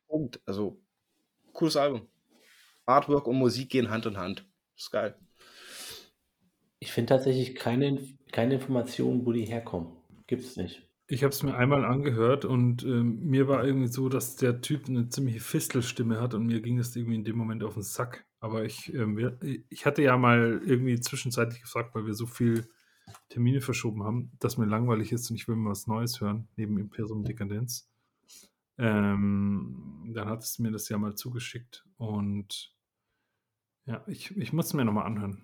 [0.09, 0.41] Punkt.
[0.47, 0.81] Also,
[1.53, 2.09] cooles Album.
[2.87, 4.49] Artwork und Musik gehen Hand in Hand.
[4.77, 5.17] Ist geil.
[6.81, 7.99] Ich finde tatsächlich keine,
[8.33, 9.93] keine Informationen, wo die herkommen.
[10.27, 10.89] Gibt's nicht.
[11.07, 14.89] Ich habe es mir einmal angehört und ähm, mir war irgendwie so, dass der Typ
[14.89, 18.27] eine ziemliche Fistelstimme hat und mir ging es irgendwie in dem Moment auf den Sack.
[18.41, 19.37] Aber ich, ähm,
[19.69, 22.69] ich hatte ja mal irgendwie zwischenzeitlich gefragt, weil wir so viel
[23.29, 26.79] Termine verschoben haben, dass mir langweilig ist und ich will mal was Neues hören, neben
[26.79, 27.91] Imperium Dekadenz.
[28.77, 32.73] Ähm, dann hat es mir das ja mal zugeschickt und
[33.87, 35.43] ja, ich, ich muss es mir nochmal anhören.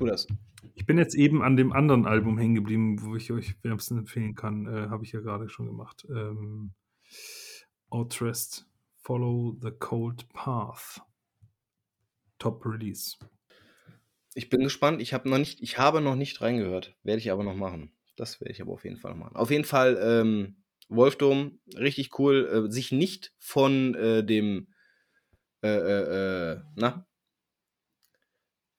[0.00, 0.26] Cool das.
[0.74, 4.34] Ich bin jetzt eben an dem anderen Album hängen geblieben, wo ich euch wärmstens empfehlen
[4.34, 4.66] kann.
[4.66, 6.06] Äh, Habe ich ja gerade schon gemacht.
[6.08, 6.72] Ähm,
[7.90, 8.66] Outrest,
[8.96, 11.02] Follow the Cold Path.
[12.42, 13.18] Top Release.
[14.34, 15.00] Ich bin gespannt.
[15.00, 16.96] Ich habe noch nicht, ich habe noch nicht reingehört.
[17.04, 17.92] Werde ich aber noch machen.
[18.16, 19.36] Das werde ich aber auf jeden Fall machen.
[19.36, 20.56] Auf jeden Fall, ähm,
[20.88, 22.66] Wolfdom, richtig cool.
[22.66, 24.74] Äh, sich nicht von äh, dem,
[25.62, 27.06] äh, äh, äh na,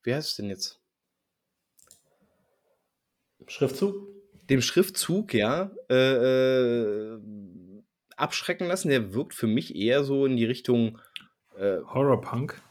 [0.03, 0.81] wie heißt es denn jetzt?
[3.47, 3.95] Schriftzug?
[4.49, 7.17] Dem Schriftzug, ja, äh,
[8.17, 8.89] abschrecken lassen.
[8.89, 10.99] Der wirkt für mich eher so in die Richtung
[11.55, 12.61] Horrorpunk.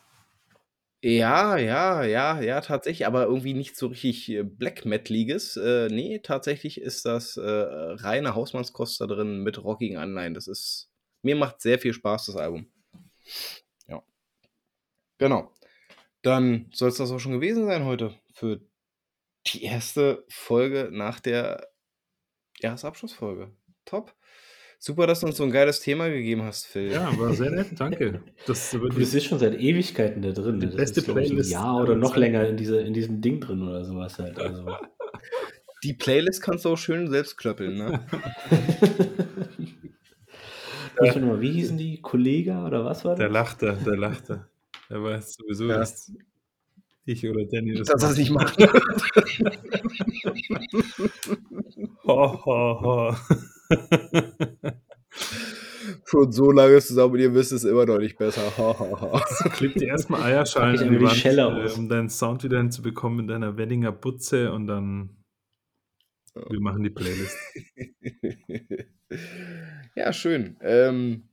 [1.05, 5.57] Ja, ja, ja, ja, tatsächlich, aber irgendwie nicht so richtig äh, Black Metaliges.
[5.57, 10.33] Äh, nee, tatsächlich ist das äh, reine Hausmannskost da drin mit rockigen Anleihen.
[10.35, 10.91] Das ist,
[11.23, 12.67] mir macht sehr viel Spaß, das Album.
[13.89, 14.03] Ja.
[15.19, 15.51] Genau.
[16.23, 18.61] Dann soll es das auch schon gewesen sein heute für
[19.49, 21.69] die erste Folge nach der
[22.61, 23.51] Jahresabschlussfolge.
[23.85, 24.15] Top.
[24.85, 26.91] Super, dass du uns so ein geiles Thema gegeben hast, Phil.
[26.91, 28.21] Ja, war sehr nett, danke.
[28.49, 30.59] Das, du bist schon seit Ewigkeiten da drin.
[30.59, 31.51] Die das beste ist, Playlist.
[31.51, 34.41] Ein Jahr oder noch länger in, diese, in diesem Ding drin oder sowas halt.
[34.41, 34.67] Also.
[35.85, 38.05] Die Playlist kannst du auch schön selbst klöppeln, ne?
[41.01, 41.17] ja.
[41.21, 42.01] mal, wie hießen die?
[42.01, 43.21] Kollega oder was war das?
[43.21, 44.49] Der lachte, der lachte.
[44.91, 45.79] Der weiß sowieso, ja.
[45.79, 46.13] dass
[47.05, 48.61] ich oder Danny das, das nicht macht.
[52.05, 53.15] ho, ho, ho.
[56.05, 58.43] Schon so lange zusammen und ihr wisst es immer noch nicht besser.
[59.55, 63.27] Klick dir erstmal Eierschalen in die, die Wand, äh, um deinen Sound wieder hinzubekommen in
[63.29, 65.23] deiner Weddinger Butze und dann
[66.35, 67.37] wir machen die Playlist.
[69.95, 70.57] ja, schön.
[70.63, 71.29] Ähm,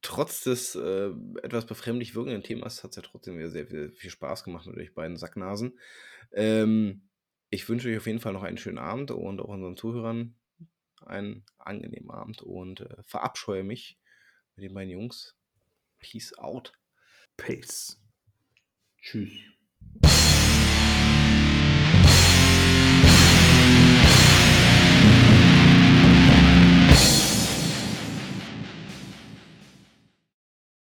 [0.00, 1.10] trotz des äh,
[1.42, 4.76] etwas befremdlich wirkenden Themas hat es ja trotzdem wieder sehr viel, viel, Spaß gemacht mit
[4.78, 5.78] euch beiden Sacknasen.
[6.32, 7.02] Ähm,
[7.50, 10.34] ich wünsche euch auf jeden Fall noch einen schönen Abend und auch unseren Zuhörern
[11.04, 13.98] einen angenehmen Abend und äh, verabscheue mich
[14.56, 15.36] mit den beiden Jungs.
[15.98, 16.72] Peace out.
[17.36, 18.00] Peace.
[19.00, 19.55] Tschüss.